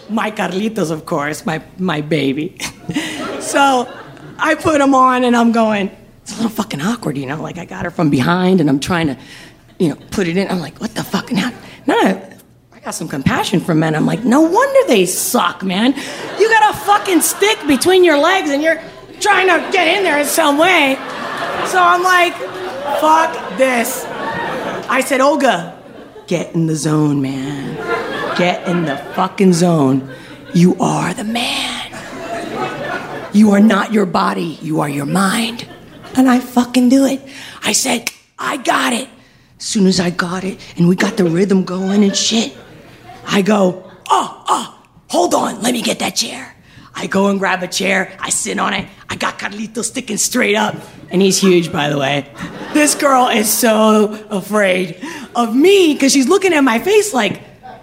My 0.08 0.30
Carlitos, 0.30 0.92
of 0.92 1.08
course, 1.08 1.44
my, 1.44 1.64
my 1.80 2.02
baby. 2.02 2.60
so 3.40 3.92
I 4.38 4.54
put 4.54 4.80
him 4.80 4.94
on 4.94 5.24
and 5.24 5.36
I'm 5.36 5.52
going, 5.52 5.90
it's 6.22 6.34
a 6.34 6.36
little 6.36 6.52
fucking 6.52 6.82
awkward, 6.82 7.18
you 7.18 7.26
know? 7.26 7.42
Like 7.42 7.58
I 7.58 7.66
got 7.66 7.86
her 7.86 7.92
from 7.92 8.12
behind 8.12 8.62
and 8.62 8.70
I'm 8.70 8.80
trying 8.80 9.08
to, 9.08 9.18
you 9.80 9.90
know, 9.90 9.96
put 10.12 10.28
it 10.28 10.38
in. 10.38 10.52
I'm 10.52 10.60
like, 10.60 10.80
what 10.80 10.94
the 10.94 11.04
fuck? 11.04 11.32
Now, 11.32 11.52
now 11.88 12.30
I 12.72 12.80
got 12.80 12.92
some 12.92 13.08
compassion 13.08 13.60
for 13.60 13.74
men. 13.74 13.96
I'm 13.96 14.06
like, 14.06 14.24
no 14.24 14.42
wonder 14.42 14.88
they 14.88 15.06
suck, 15.06 15.64
man. 15.64 15.94
You 16.40 16.50
got 16.50 16.76
a 16.76 16.78
fucking 16.80 17.22
stick 17.22 17.58
between 17.68 18.04
your 18.04 18.18
legs 18.18 18.50
and 18.50 18.62
you're 18.62 18.82
trying 19.20 19.48
to 19.48 19.72
get 19.72 19.98
in 19.98 20.04
there 20.04 20.20
in 20.20 20.26
some 20.26 20.58
way. 20.58 20.96
So 21.68 21.80
I'm 21.82 22.04
like, 22.04 22.34
fuck 23.00 23.58
this. 23.58 24.06
I 24.88 25.02
said, 25.02 25.22
Olga, 25.22 25.82
get 26.28 26.54
in 26.54 26.68
the 26.68 26.76
zone, 26.76 27.22
man. 27.22 27.76
Get 28.38 28.68
in 28.68 28.86
the 28.86 28.98
fucking 29.16 29.54
zone. 29.54 30.14
You 30.54 30.76
are 30.80 31.14
the 31.14 31.24
man. 31.24 31.92
You 33.34 33.52
are 33.52 33.60
not 33.60 33.92
your 33.92 34.06
body, 34.06 34.58
you 34.62 34.80
are 34.80 34.88
your 34.88 35.06
mind. 35.06 35.68
And 36.16 36.30
I 36.30 36.40
fucking 36.40 36.88
do 36.88 37.06
it. 37.06 37.22
I 37.64 37.74
said, 37.74 38.10
I 38.40 38.58
got 38.58 38.94
it. 38.94 39.10
Soon 39.58 39.88
as 39.88 40.00
I 40.00 40.10
got 40.10 40.44
it 40.44 40.60
and 40.78 40.88
we 40.88 40.96
got 40.96 41.18
the 41.18 41.26
rhythm 41.26 41.64
going 41.64 42.04
and 42.04 42.16
shit, 42.16 42.56
I 43.26 43.42
go, 43.42 43.90
oh, 44.10 44.44
oh, 44.48 44.84
hold 45.10 45.34
on, 45.34 45.62
let 45.62 45.74
me 45.74 45.82
get 45.82 46.00
that 46.00 46.16
chair. 46.16 46.56
I 46.94 47.08
go 47.08 47.28
and 47.28 47.40
grab 47.40 47.62
a 47.62 47.68
chair, 47.68 48.16
I 48.20 48.30
sit 48.30 48.58
on 48.58 48.74
it, 48.74 48.88
I 49.10 49.16
got 49.16 49.38
Carlito 49.38 49.84
sticking 49.84 50.18
straight 50.18 50.56
up, 50.56 50.76
and 51.10 51.22
he's 51.22 51.38
huge, 51.38 51.72
by 51.72 51.90
the 51.90 51.98
way. 51.98 52.26
This 52.74 52.96
girl 52.96 53.28
is 53.28 53.52
so 53.52 54.26
afraid 54.30 55.02
of 55.36 55.56
me 55.56 55.94
because 55.94 56.14
she's 56.14 56.30
looking 56.30 56.54
at 56.54 56.62
my 56.62 56.80
face 56.80 57.14
like, 57.14 57.42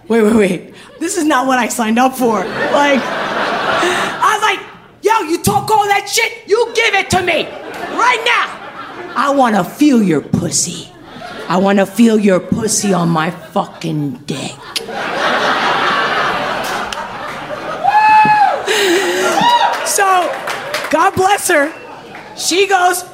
wait, 0.08 0.22
wait, 0.22 0.34
wait, 0.34 0.74
this 0.98 1.16
is 1.16 1.24
not 1.24 1.46
what 1.46 1.58
I 1.58 1.68
signed 1.68 1.98
up 1.98 2.16
for. 2.16 2.38
Like, 2.38 3.00
I 3.02 4.32
was 4.34 4.42
like, 4.42 4.66
yo, 5.02 5.28
you 5.28 5.42
talk 5.42 5.70
all 5.70 5.86
that 5.86 6.08
shit, 6.08 6.48
you 6.48 6.72
give 6.74 6.94
it 6.94 7.10
to 7.10 7.22
me 7.22 7.44
right 7.44 8.22
now. 8.24 9.14
I 9.14 9.34
want 9.34 9.56
to 9.56 9.64
feel 9.64 10.02
your 10.02 10.22
pussy. 10.22 10.91
I 11.53 11.59
want 11.59 11.80
to 11.80 11.84
feel 11.84 12.18
your 12.18 12.40
pussy 12.40 12.94
on 12.94 13.11
my 13.11 13.30
fucking 13.30 14.24
dick. 14.24 14.53
So, 19.86 20.32
God 20.90 21.14
bless 21.14 21.48
her. 21.48 21.70
She 22.38 22.66
goes, 22.66 23.05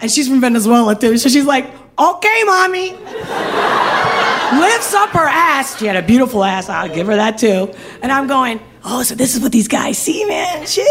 and 0.00 0.10
she's 0.10 0.26
from 0.26 0.40
Venezuela 0.40 0.98
too. 0.98 1.18
So 1.18 1.28
she's 1.28 1.44
like, 1.44 1.66
okay, 1.98 2.42
mommy. 2.46 2.92
Lifts 4.58 4.94
up 4.94 5.10
her 5.10 5.28
ass. 5.28 5.78
She 5.78 5.84
had 5.84 5.96
a 5.96 6.02
beautiful 6.02 6.42
ass. 6.44 6.70
I'll 6.70 6.88
give 6.88 7.08
her 7.08 7.16
that 7.16 7.36
too. 7.36 7.74
And 8.00 8.10
I'm 8.10 8.26
going, 8.26 8.58
oh, 8.86 9.02
so 9.02 9.14
this 9.14 9.36
is 9.36 9.42
what 9.42 9.52
these 9.52 9.68
guys 9.68 9.98
see, 9.98 10.24
man. 10.24 10.66
Shit. 10.66 10.86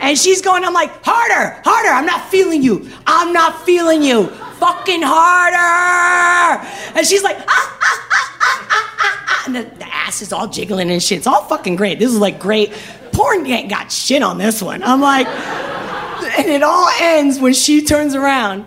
And 0.00 0.18
she's 0.18 0.40
going, 0.40 0.64
I'm 0.64 0.72
like, 0.72 1.04
harder, 1.04 1.60
harder. 1.62 1.90
I'm 1.90 2.06
not 2.06 2.30
feeling 2.30 2.62
you. 2.62 2.90
I'm 3.06 3.34
not 3.34 3.66
feeling 3.66 4.02
you. 4.02 4.32
Fucking 4.60 5.02
harder. 5.02 6.66
And 6.96 7.06
she's 7.06 7.22
like, 7.22 7.36
ah, 7.38 7.44
ah, 7.48 7.78
ah, 7.82 8.38
ah, 8.40 8.40
ah, 8.40 8.68
ah, 8.70 9.26
ah. 9.28 9.42
And 9.46 9.56
the, 9.56 9.62
the 9.62 9.86
ass 9.86 10.22
is 10.22 10.32
all 10.32 10.48
jiggling 10.48 10.90
and 10.90 11.02
shit. 11.02 11.18
It's 11.18 11.26
all 11.26 11.44
fucking 11.44 11.76
great. 11.76 11.98
This 11.98 12.12
is 12.12 12.18
like 12.18 12.38
great. 12.38 12.72
Porn 13.12 13.46
ain't 13.46 13.70
got 13.70 13.90
shit 13.90 14.22
on 14.22 14.38
this 14.38 14.62
one. 14.62 14.82
I'm 14.82 15.00
like, 15.00 15.26
and 15.26 16.48
it 16.48 16.62
all 16.62 16.88
ends 17.00 17.38
when 17.38 17.54
she 17.54 17.82
turns 17.82 18.14
around 18.14 18.66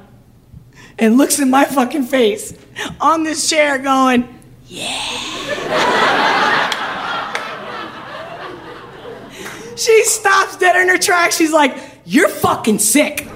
and 0.98 1.18
looks 1.18 1.40
in 1.40 1.50
my 1.50 1.66
fucking 1.66 2.04
face 2.04 2.54
on 3.00 3.24
this 3.24 3.50
chair 3.50 3.78
going, 3.78 4.28
yeah. 4.68 4.84
she 9.76 10.04
stops 10.04 10.58
dead 10.58 10.76
in 10.76 10.90
her 10.90 10.98
tracks. 10.98 11.36
She's 11.36 11.54
like, 11.54 11.78
You're 12.06 12.30
fucking 12.30 12.80
sick. 12.80 13.28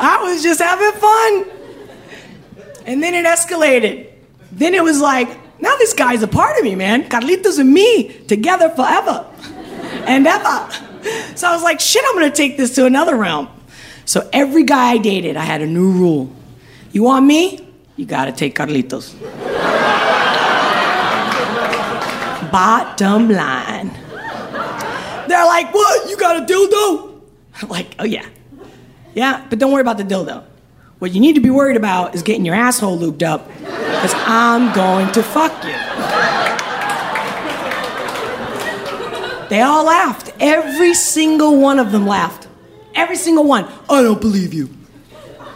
I 0.00 0.22
was 0.38 0.44
just 0.44 0.60
having 0.60 1.00
fun. 1.00 1.44
And 2.86 3.02
then 3.02 3.14
it 3.14 3.26
escalated. 3.26 4.08
Then 4.52 4.74
it 4.74 4.82
was 4.82 5.00
like, 5.00 5.28
now 5.60 5.76
this 5.76 5.92
guy's 5.92 6.22
a 6.22 6.28
part 6.28 6.56
of 6.58 6.64
me, 6.64 6.74
man. 6.74 7.08
Carlitos 7.08 7.58
and 7.58 7.72
me 7.72 8.12
together 8.26 8.70
forever 8.70 9.26
and 10.06 10.26
ever. 10.26 10.70
So 11.34 11.48
I 11.48 11.52
was 11.52 11.62
like, 11.62 11.80
shit, 11.80 12.02
I'm 12.06 12.14
gonna 12.14 12.30
take 12.30 12.56
this 12.56 12.74
to 12.76 12.86
another 12.86 13.16
realm. 13.16 13.48
So 14.04 14.28
every 14.32 14.62
guy 14.62 14.92
I 14.92 14.98
dated, 14.98 15.36
I 15.36 15.44
had 15.44 15.60
a 15.60 15.66
new 15.66 15.90
rule. 15.90 16.30
You 16.92 17.02
want 17.02 17.26
me? 17.26 17.66
You 17.96 18.06
gotta 18.06 18.32
take 18.32 18.54
Carlitos. 18.54 19.14
Bottom 22.52 23.28
line. 23.28 23.90
They're 25.28 25.44
like, 25.44 25.74
what? 25.74 26.08
You 26.08 26.16
got 26.16 26.42
a 26.42 26.46
dildo? 26.46 27.20
I'm 27.60 27.68
like, 27.68 27.94
oh 27.98 28.04
yeah. 28.04 28.26
Yeah, 29.14 29.46
but 29.48 29.58
don't 29.58 29.72
worry 29.72 29.80
about 29.80 29.98
the 29.98 30.04
dildo. 30.04 30.44
What 30.98 31.12
you 31.12 31.20
need 31.20 31.34
to 31.34 31.40
be 31.40 31.50
worried 31.50 31.76
about 31.76 32.14
is 32.14 32.22
getting 32.22 32.44
your 32.44 32.54
asshole 32.54 32.98
lubed 32.98 33.22
up, 33.22 33.48
because 33.58 34.14
I'm 34.14 34.72
going 34.74 35.12
to 35.12 35.22
fuck 35.22 35.52
you. 35.64 35.74
They 39.48 39.62
all 39.62 39.84
laughed. 39.84 40.32
Every 40.40 40.92
single 40.94 41.58
one 41.58 41.78
of 41.78 41.90
them 41.92 42.06
laughed. 42.06 42.48
Every 42.94 43.16
single 43.16 43.44
one. 43.44 43.66
I 43.88 44.02
don't 44.02 44.20
believe 44.20 44.52
you. 44.52 44.68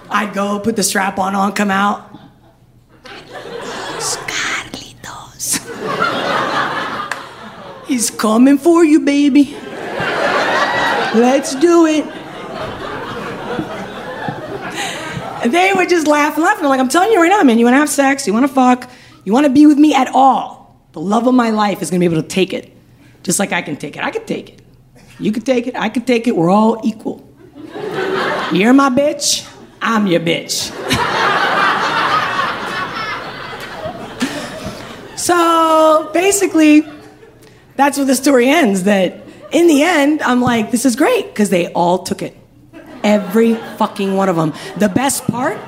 I'd 0.09 0.33
go 0.33 0.59
put 0.61 0.77
the 0.77 0.83
strap 0.83 1.19
on, 1.19 1.35
on, 1.35 1.53
come 1.53 1.71
out. 1.71 2.09
Carlitos. 4.27 5.59
He's 7.87 8.11
coming 8.11 8.59
for 8.59 8.85
you, 8.85 9.01
baby. 9.01 9.57
Let's 11.15 11.55
do 11.57 11.85
it. 11.87 12.07
And 12.07 12.21
they 15.47 15.73
would 15.75 15.89
just 15.89 16.07
laugh 16.07 16.35
and 16.35 16.45
laugh. 16.45 16.57
And 16.57 16.67
I'm 16.67 16.71
like, 16.71 16.81
I'm 16.81 16.89
telling 16.89 17.11
you 17.13 17.21
right 17.21 17.29
now, 17.29 17.43
man, 17.43 17.59
you 17.59 17.65
wanna 17.65 17.79
have 17.79 17.89
sex, 17.89 18.27
you 18.27 18.33
wanna 18.33 18.49
fuck, 18.49 18.91
you 19.25 19.33
wanna 19.33 19.51
be 19.51 19.67
with 19.67 19.79
me 19.79 19.95
at 19.95 20.09
all. 20.15 20.77
The 20.93 21.01
love 21.01 21.27
of 21.27 21.35
my 21.35 21.51
life 21.51 21.83
is 21.83 21.91
gonna 21.91 22.01
be 22.01 22.07
able 22.07 22.23
to 22.23 22.29
take 22.29 22.53
it. 22.53 22.77
Just 23.23 23.39
like 23.39 23.53
I 23.53 23.63
can 23.63 23.77
take 23.77 23.97
it. 23.97 24.03
I 24.03 24.11
can 24.11 24.25
take 24.27 24.49
it. 24.51 24.63
You 25.19 25.31
can 25.33 25.43
take 25.43 25.67
it, 25.67 25.77
I 25.77 25.89
can 25.89 26.05
take 26.05 26.27
it, 26.27 26.35
we're 26.35 26.51
all 26.51 26.81
equal. 26.85 27.29
You're 28.53 28.73
my 28.73 28.91
bitch, 28.91 29.49
I'm 29.81 30.07
your 30.07 30.21
bitch. 30.21 30.71
so 35.17 36.11
basically, 36.13 36.85
that's 37.77 37.97
where 37.97 38.07
the 38.07 38.15
story 38.15 38.49
ends. 38.49 38.83
That 38.85 39.25
in 39.53 39.67
the 39.69 39.83
end, 39.83 40.23
I'm 40.23 40.41
like, 40.41 40.71
this 40.71 40.85
is 40.85 40.97
great, 40.97 41.27
because 41.27 41.51
they 41.51 41.73
all 41.73 42.03
took 42.03 42.23
it. 42.23 42.37
Every 43.03 43.55
fucking 43.55 44.15
one 44.15 44.29
of 44.29 44.37
them. 44.37 44.53
The 44.77 44.89
best 44.89 45.27
part, 45.27 45.59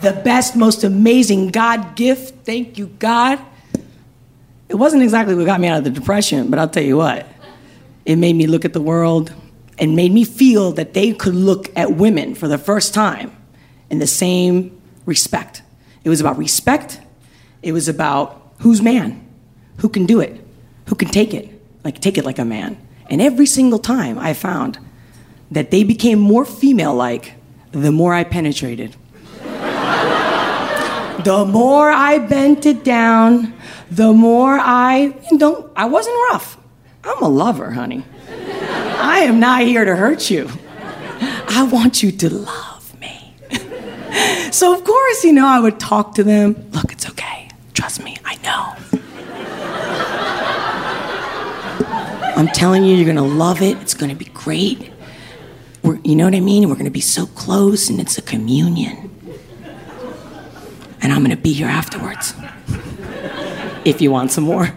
the 0.00 0.12
best, 0.12 0.56
most 0.56 0.84
amazing 0.84 1.48
God 1.48 1.96
gift, 1.96 2.44
thank 2.44 2.78
you, 2.78 2.86
God. 2.98 3.38
It 4.68 4.76
wasn't 4.76 5.02
exactly 5.02 5.34
what 5.34 5.46
got 5.46 5.60
me 5.60 5.68
out 5.68 5.78
of 5.78 5.84
the 5.84 5.90
depression, 5.90 6.50
but 6.50 6.58
I'll 6.58 6.68
tell 6.68 6.82
you 6.82 6.96
what, 6.96 7.26
it 8.04 8.16
made 8.16 8.34
me 8.34 8.46
look 8.46 8.64
at 8.64 8.72
the 8.72 8.80
world 8.80 9.32
and 9.78 9.96
made 9.96 10.12
me 10.12 10.24
feel 10.24 10.72
that 10.72 10.94
they 10.94 11.12
could 11.12 11.34
look 11.34 11.70
at 11.76 11.92
women 11.92 12.34
for 12.34 12.48
the 12.48 12.58
first 12.58 12.94
time 12.94 13.36
in 13.90 13.98
the 13.98 14.06
same 14.06 14.80
respect. 15.06 15.62
It 16.04 16.08
was 16.08 16.20
about 16.20 16.38
respect, 16.38 17.00
it 17.62 17.72
was 17.72 17.88
about 17.88 18.54
who's 18.58 18.82
man, 18.82 19.26
who 19.78 19.88
can 19.88 20.06
do 20.06 20.20
it, 20.20 20.40
who 20.86 20.94
can 20.94 21.08
take 21.08 21.34
it, 21.34 21.48
like 21.84 22.00
take 22.00 22.18
it 22.18 22.24
like 22.24 22.38
a 22.38 22.44
man. 22.44 22.76
And 23.10 23.20
every 23.20 23.46
single 23.46 23.78
time 23.78 24.18
I 24.18 24.34
found 24.34 24.78
that 25.52 25.70
they 25.70 25.84
became 25.84 26.18
more 26.18 26.44
female 26.44 26.94
like 26.94 27.34
the 27.70 27.92
more 27.92 28.12
I 28.14 28.24
penetrated. 28.24 28.96
the 31.24 31.46
more 31.48 31.90
I 31.90 32.18
bent 32.18 32.66
it 32.66 32.84
down, 32.84 33.54
the 33.90 34.12
more 34.12 34.58
I 34.58 35.14
don't 35.36 35.70
I 35.76 35.84
wasn't 35.86 36.16
rough. 36.30 36.58
I'm 37.04 37.22
a 37.22 37.28
lover, 37.28 37.70
honey. 37.70 38.04
I 38.28 39.20
am 39.20 39.40
not 39.40 39.62
here 39.62 39.84
to 39.84 39.94
hurt 39.94 40.30
you. 40.30 40.48
I 41.48 41.68
want 41.70 42.02
you 42.02 42.12
to 42.12 42.30
love 42.30 42.98
me. 43.00 43.34
so 44.52 44.74
of 44.74 44.84
course, 44.84 45.24
you 45.24 45.32
know, 45.32 45.46
I 45.46 45.60
would 45.60 45.78
talk 45.78 46.14
to 46.14 46.24
them. 46.24 46.54
Look, 46.72 46.92
it's 46.92 47.08
okay. 47.10 47.48
Trust 47.74 48.02
me, 48.02 48.16
I 48.24 48.36
know. 48.36 48.74
I'm 52.36 52.48
telling 52.48 52.84
you, 52.84 52.96
you're 52.96 53.06
gonna 53.06 53.26
love 53.26 53.60
it. 53.60 53.76
It's 53.78 53.94
gonna 53.94 54.14
be 54.14 54.24
great. 54.26 54.91
We're, 55.82 55.98
you 56.04 56.14
know 56.14 56.24
what 56.24 56.34
I 56.34 56.40
mean? 56.40 56.68
We're 56.68 56.76
gonna 56.76 56.90
be 56.90 57.00
so 57.00 57.26
close, 57.26 57.90
and 57.90 58.00
it's 58.00 58.18
a 58.18 58.22
communion. 58.22 59.10
And 61.00 61.12
I'm 61.12 61.22
gonna 61.22 61.36
be 61.36 61.52
here 61.52 61.68
afterwards. 61.68 62.34
if 63.84 64.00
you 64.00 64.10
want 64.10 64.30
some 64.30 64.44
more. 64.44 64.68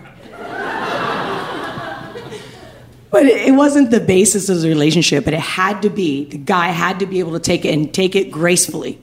But 3.12 3.28
it, 3.28 3.47
it 3.47 3.51
wasn't 3.51 3.91
the 3.91 4.01
basis 4.01 4.49
of 4.49 4.62
the 4.62 4.68
relationship, 4.68 5.24
but 5.24 5.34
it 5.34 5.39
had 5.39 5.82
to 5.84 5.89
be. 5.89 6.26
The 6.26 6.38
guy 6.38 6.68
had 6.68 6.99
to 6.99 7.06
be 7.06 7.20
able 7.20 7.34
to 7.34 7.39
take 7.39 7.64
it 7.64 7.74
and 7.74 7.93
take 7.93 8.16
it 8.16 8.30
gracefully. 8.30 8.99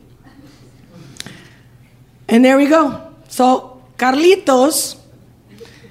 And 2.28 2.44
there 2.44 2.58
we 2.58 2.66
go. 2.66 3.10
So 3.28 3.82
Carlitos 3.96 4.98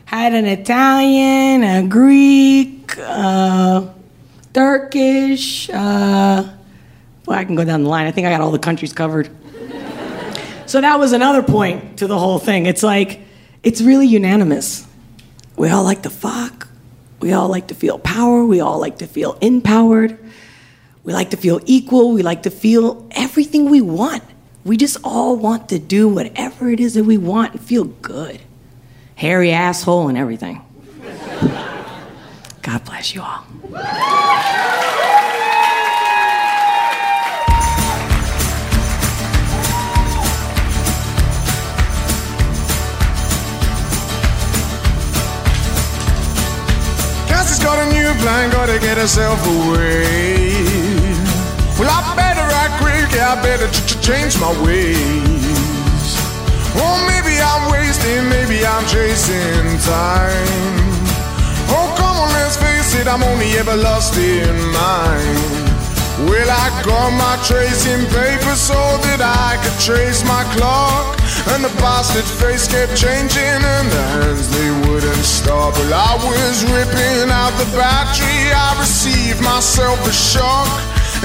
had 0.06 0.34
an 0.34 0.46
Italian, 0.46 1.64
a 1.64 1.88
Greek, 1.88 2.96
uh, 3.00 3.88
Turkish. 4.54 5.70
Uh, 5.70 6.50
well, 7.26 7.40
I 7.40 7.46
can 7.46 7.56
go 7.56 7.64
down 7.64 7.84
the 7.84 7.90
line. 7.90 8.08
I 8.08 8.12
think 8.12 8.28
I 8.28 8.30
got 8.30 8.42
all 8.42 8.52
the 8.52 8.60
countries 8.60 8.94
covered. 8.94 9.30
so 10.66 10.82
that 10.82 11.00
was 11.00 11.14
another 11.14 11.44
point 11.44 12.00
to 12.00 12.08
the 12.08 12.18
whole 12.18 12.40
thing. 12.40 12.66
It's 12.66 12.84
like, 12.84 13.22
it's 13.64 13.82
really 13.82 14.08
unanimous. 14.08 14.88
We 15.56 15.70
all 15.70 15.84
like 15.84 16.04
to 16.04 16.10
fuck. 16.10 16.68
We 17.20 17.34
all 17.34 17.48
like 17.48 17.68
to 17.68 17.76
feel 17.76 18.00
power. 18.00 18.44
We 18.44 18.60
all 18.60 18.80
like 18.80 18.98
to 18.98 19.08
feel 19.08 19.34
empowered. 19.42 20.18
We 21.04 21.14
like 21.14 21.30
to 21.32 21.38
feel 21.38 21.60
equal. 21.66 22.14
We 22.14 22.24
like 22.24 22.44
to 22.44 22.52
feel 22.52 23.08
everything 23.12 23.70
we 23.70 23.82
want. 23.82 24.24
We 24.64 24.78
just 24.78 24.98
all 25.04 25.36
want 25.38 25.70
to 25.70 25.80
do 25.80 26.08
whatever 26.08 26.70
it 26.70 26.80
is 26.80 26.94
that 26.96 27.04
we 27.04 27.18
want 27.18 27.54
and 27.54 27.62
feel 27.62 27.86
good. 27.86 28.42
Hairy 29.16 29.52
asshole 29.52 30.10
and 30.10 30.18
everything. 30.18 30.64
God 32.62 32.86
bless 32.86 33.16
you 33.16 33.22
all. 33.22 33.44
Cassy's 47.28 47.60
got 47.64 47.78
a 47.80 47.88
new 47.94 48.12
plan, 48.22 48.52
gotta 48.52 48.78
get 48.80 48.98
herself 48.98 49.40
away. 49.46 50.54
Well, 51.80 51.90
I 51.90 52.14
better 52.16 52.46
act 52.64 52.74
quick, 52.82 53.08
yeah, 53.16 53.34
I 53.34 53.42
better 53.42 53.68
ch- 53.72 53.86
ch- 53.90 54.02
change 54.06 54.40
my 54.40 54.52
ways. 54.66 56.06
Or 56.82 56.94
maybe 57.10 57.34
I'm 57.42 57.72
wasting, 57.72 58.30
maybe 58.30 58.66
I'm 58.66 58.86
chasing 58.86 59.80
time. 59.80 61.01
Let's 62.30 62.58
face 62.58 62.96
it, 63.00 63.08
I'm 63.08 63.24
only 63.24 63.52
ever 63.58 63.76
lost 63.76 64.18
in 64.18 64.56
mine. 64.72 65.62
Well, 66.28 66.50
I 66.52 66.68
got 66.86 67.12
my 67.18 67.36
tracing 67.48 68.06
paper 68.14 68.56
so 68.56 68.78
that 69.10 69.22
I 69.24 69.58
could 69.64 69.78
trace 69.82 70.22
my 70.24 70.44
clock. 70.54 71.18
And 71.56 71.64
the 71.66 71.74
bastard 71.82 72.28
face 72.28 72.68
kept 72.68 72.94
changing, 72.96 73.42
and 73.42 73.88
the 73.90 74.04
hands 74.14 74.46
they 74.54 74.70
wouldn't 74.86 75.26
stop. 75.26 75.74
Well, 75.74 75.94
I 75.94 76.14
was 76.22 76.64
ripping 76.70 77.32
out 77.32 77.58
the 77.58 77.66
battery, 77.74 78.54
I 78.54 78.78
received 78.78 79.42
myself 79.42 79.98
a 80.06 80.14
shock. 80.14 80.70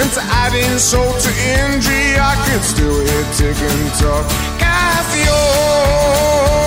And 0.00 0.10
to 0.12 0.22
add 0.22 0.54
insult 0.54 1.20
to 1.20 1.32
injury, 1.60 2.16
I 2.16 2.36
could 2.44 2.64
still 2.64 3.00
hear 3.04 3.24
tick 3.36 3.58
and 3.60 3.92
talk. 4.00 4.24
Cassy 4.60 5.24
O', 5.28 5.36
Casio, 5.36 6.65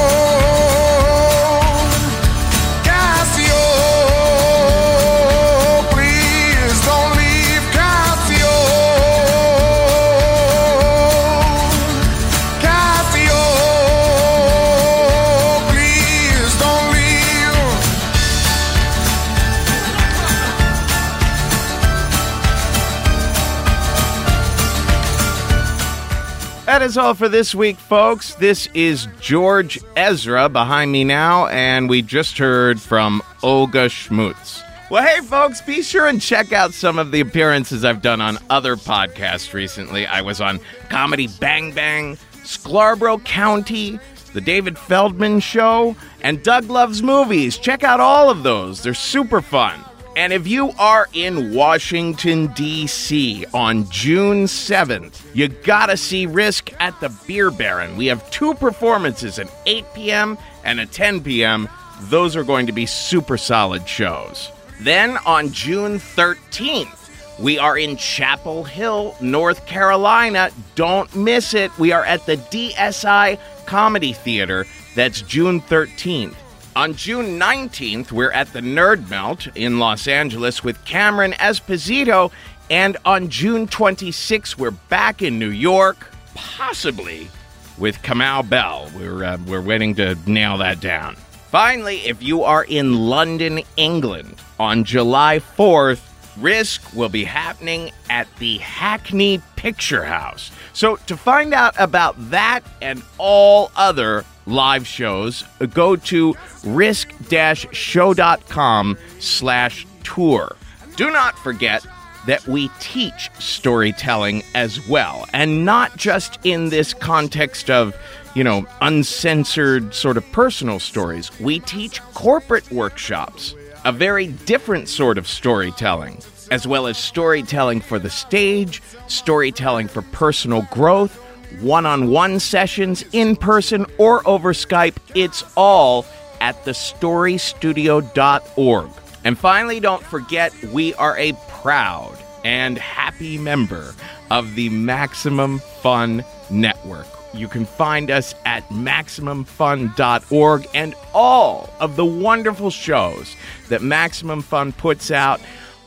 That 26.79 26.85
is 26.85 26.97
all 26.97 27.13
for 27.13 27.27
this 27.27 27.53
week, 27.53 27.75
folks. 27.75 28.35
This 28.35 28.69
is 28.73 29.09
George 29.19 29.79
Ezra 29.97 30.47
behind 30.47 30.93
me 30.93 31.03
now, 31.03 31.47
and 31.47 31.89
we 31.89 32.01
just 32.01 32.37
heard 32.37 32.79
from 32.79 33.21
Olga 33.43 33.87
Schmutz. 33.87 34.63
Well, 34.89 35.05
hey, 35.05 35.19
folks, 35.19 35.61
be 35.61 35.81
sure 35.81 36.07
and 36.07 36.21
check 36.21 36.53
out 36.53 36.73
some 36.73 36.97
of 36.97 37.11
the 37.11 37.19
appearances 37.19 37.83
I've 37.83 38.01
done 38.01 38.21
on 38.21 38.37
other 38.49 38.77
podcasts 38.77 39.53
recently. 39.53 40.07
I 40.07 40.21
was 40.21 40.39
on 40.39 40.61
Comedy 40.87 41.27
Bang 41.41 41.73
Bang, 41.73 42.15
Sklarbro 42.43 43.25
Country, 43.25 43.99
The 44.31 44.39
David 44.39 44.79
Feldman 44.79 45.41
Show, 45.41 45.97
and 46.21 46.41
Doug 46.43 46.69
Loves 46.69 47.03
Movies. 47.03 47.57
Check 47.57 47.83
out 47.83 47.99
all 47.99 48.29
of 48.29 48.43
those, 48.43 48.81
they're 48.83 48.93
super 48.93 49.41
fun. 49.41 49.83
And 50.19 50.33
if 50.33 50.49
you 50.49 50.73
are 50.77 51.07
in 51.13 51.53
Washington, 51.53 52.47
D.C. 52.47 53.45
on 53.53 53.89
June 53.89 54.47
7th, 54.47 55.21
you 55.33 55.47
gotta 55.47 55.95
see 55.95 56.25
Risk 56.25 56.73
at 56.81 56.99
the 56.99 57.07
Bier 57.25 57.49
Baron. 57.49 57.95
We 57.95 58.07
have 58.07 58.29
two 58.29 58.53
performances 58.55 59.39
at 59.39 59.49
8 59.65 59.85
p.m. 59.93 60.37
and 60.65 60.81
at 60.81 60.91
10 60.91 61.23
p.m. 61.23 61.69
Those 62.01 62.35
are 62.35 62.43
going 62.43 62.65
to 62.65 62.73
be 62.73 62.85
super 62.85 63.37
solid 63.37 63.87
shows. 63.87 64.51
Then 64.81 65.15
on 65.25 65.53
June 65.53 65.99
13th, 65.99 67.39
we 67.39 67.57
are 67.57 67.77
in 67.77 67.95
Chapel 67.95 68.65
Hill, 68.65 69.15
North 69.21 69.65
Carolina. 69.67 70.51
Don't 70.75 71.15
miss 71.15 71.53
it. 71.53 71.71
We 71.79 71.93
are 71.93 72.03
at 72.03 72.25
the 72.25 72.35
DSI 72.35 73.39
Comedy 73.65 74.11
Theater. 74.11 74.65
That's 74.95 75.21
June 75.21 75.61
13th. 75.61 76.35
On 76.79 76.95
June 76.95 77.37
19th, 77.37 78.13
we're 78.13 78.31
at 78.31 78.53
the 78.53 78.61
Nerd 78.61 79.09
Melt 79.09 79.47
in 79.53 79.79
Los 79.79 80.07
Angeles 80.07 80.63
with 80.63 80.81
Cameron 80.85 81.33
Esposito. 81.33 82.31
And 82.69 82.95
on 83.03 83.27
June 83.27 83.67
26th, 83.67 84.57
we're 84.57 84.71
back 84.71 85.21
in 85.21 85.37
New 85.37 85.49
York, 85.49 86.09
possibly 86.35 87.29
with 87.77 88.01
Kamau 88.01 88.47
Bell. 88.47 88.89
We're, 88.95 89.25
uh, 89.25 89.37
we're 89.45 89.59
waiting 89.59 89.93
to 89.95 90.17
nail 90.25 90.57
that 90.59 90.79
down. 90.79 91.17
Finally, 91.51 91.97
if 92.07 92.23
you 92.23 92.43
are 92.43 92.63
in 92.63 93.09
London, 93.09 93.59
England, 93.75 94.35
on 94.57 94.85
July 94.85 95.39
4th, 95.57 95.99
Risk 96.37 96.95
will 96.95 97.09
be 97.09 97.25
happening 97.25 97.91
at 98.09 98.33
the 98.37 98.57
Hackney 98.59 99.41
Picture 99.57 100.05
House. 100.05 100.49
So, 100.71 100.95
to 101.07 101.17
find 101.17 101.53
out 101.53 101.75
about 101.77 102.15
that 102.29 102.61
and 102.81 103.03
all 103.17 103.69
other 103.75 104.23
live 104.49 104.87
shows, 104.87 105.43
go 105.73 105.95
to 105.95 106.35
risk-show.com 106.65 108.97
slash 109.19 109.87
tour. 110.03 110.55
Do 110.95 111.11
not 111.11 111.37
forget 111.39 111.85
that 112.27 112.45
we 112.47 112.69
teach 112.79 113.29
storytelling 113.39 114.43
as 114.53 114.85
well, 114.87 115.25
and 115.33 115.65
not 115.65 115.95
just 115.95 116.37
in 116.43 116.69
this 116.69 116.93
context 116.93 117.69
of, 117.69 117.95
you 118.35 118.43
know, 118.43 118.65
uncensored 118.81 119.93
sort 119.93 120.17
of 120.17 120.31
personal 120.31 120.79
stories. 120.79 121.31
We 121.39 121.59
teach 121.59 122.01
corporate 122.13 122.69
workshops, 122.71 123.55
a 123.85 123.91
very 123.91 124.27
different 124.27 124.89
sort 124.89 125.17
of 125.17 125.27
storytelling, 125.27 126.21
as 126.51 126.67
well 126.67 126.87
as 126.87 126.97
storytelling 126.97 127.79
for 127.79 127.97
the 127.97 128.09
stage, 128.09 128.81
storytelling 129.07 129.87
for 129.87 130.01
personal 130.01 130.63
growth, 130.71 131.17
one 131.61 131.85
on 131.85 132.09
one 132.09 132.39
sessions, 132.39 133.03
in 133.11 133.35
person, 133.35 133.85
or 133.97 134.27
over 134.27 134.53
Skype. 134.53 134.95
It's 135.15 135.43
all 135.55 136.05
at 136.41 136.55
thestorystudio.org. 136.65 138.89
And 139.25 139.37
finally, 139.37 139.79
don't 139.79 140.03
forget, 140.03 140.53
we 140.65 140.93
are 140.95 141.17
a 141.17 141.33
proud 141.49 142.17
and 142.45 142.77
happy 142.77 143.37
member 143.37 143.93
of 144.31 144.55
the 144.55 144.69
Maximum 144.69 145.59
Fun 145.59 146.23
Network. 146.49 147.07
You 147.33 147.47
can 147.47 147.65
find 147.65 148.09
us 148.09 148.33
at 148.45 148.67
MaximumFun.org 148.69 150.67
and 150.73 150.95
all 151.13 151.69
of 151.79 151.95
the 151.95 152.05
wonderful 152.05 152.71
shows 152.71 153.35
that 153.67 153.81
Maximum 153.81 154.41
Fun 154.41 154.71
puts 154.71 155.11
out 155.11 155.41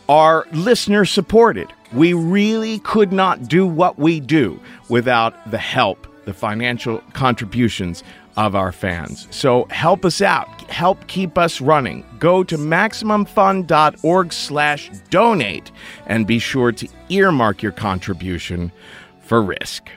are 0.09 0.47
listener 0.53 1.05
supported. 1.05 1.73
We 1.95 2.13
really 2.13 2.79
could 2.81 3.13
not 3.13 3.49
do 3.49 3.67
what 3.67 3.99
we 3.99 4.21
do 4.21 4.61
without 4.89 5.51
the 5.51 5.59
help, 5.59 6.07
the 6.25 6.33
financial 6.33 6.99
contributions 7.13 8.03
of 8.37 8.55
our 8.55 8.73
fans. 8.73 9.29
So 9.31 9.67
help 9.71 10.05
us 10.05 10.23
out. 10.23 10.49
Help 10.71 11.07
keep 11.07 11.37
us 11.37 11.61
running. 11.61 12.05
Go 12.19 12.43
to 12.45 12.57
MaximumFun.org 12.57 14.33
slash 14.33 14.91
donate 15.11 15.71
and 16.07 16.27
be 16.27 16.39
sure 16.39 16.73
to 16.73 16.89
earmark 17.11 17.63
your 17.63 17.73
contribution 17.73 18.73
for 19.21 19.43
risk. 19.43 19.91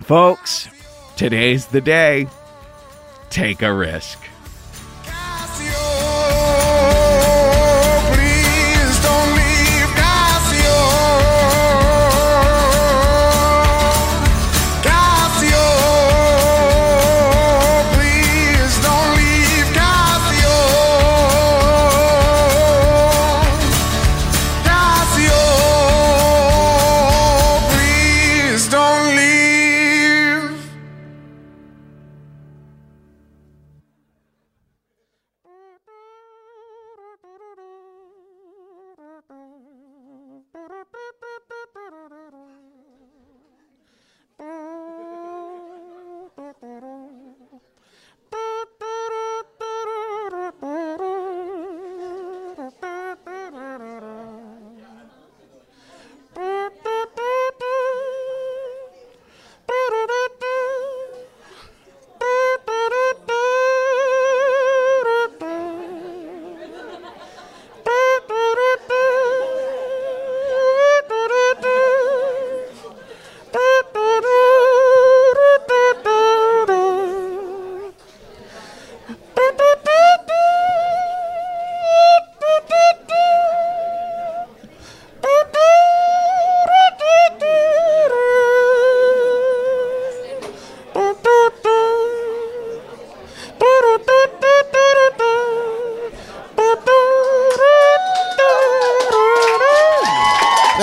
Folks, 0.00 0.68
today's 1.16 1.66
the 1.66 1.80
day. 1.80 2.26
Take 3.30 3.62
a 3.62 3.72
risk. 3.72 4.18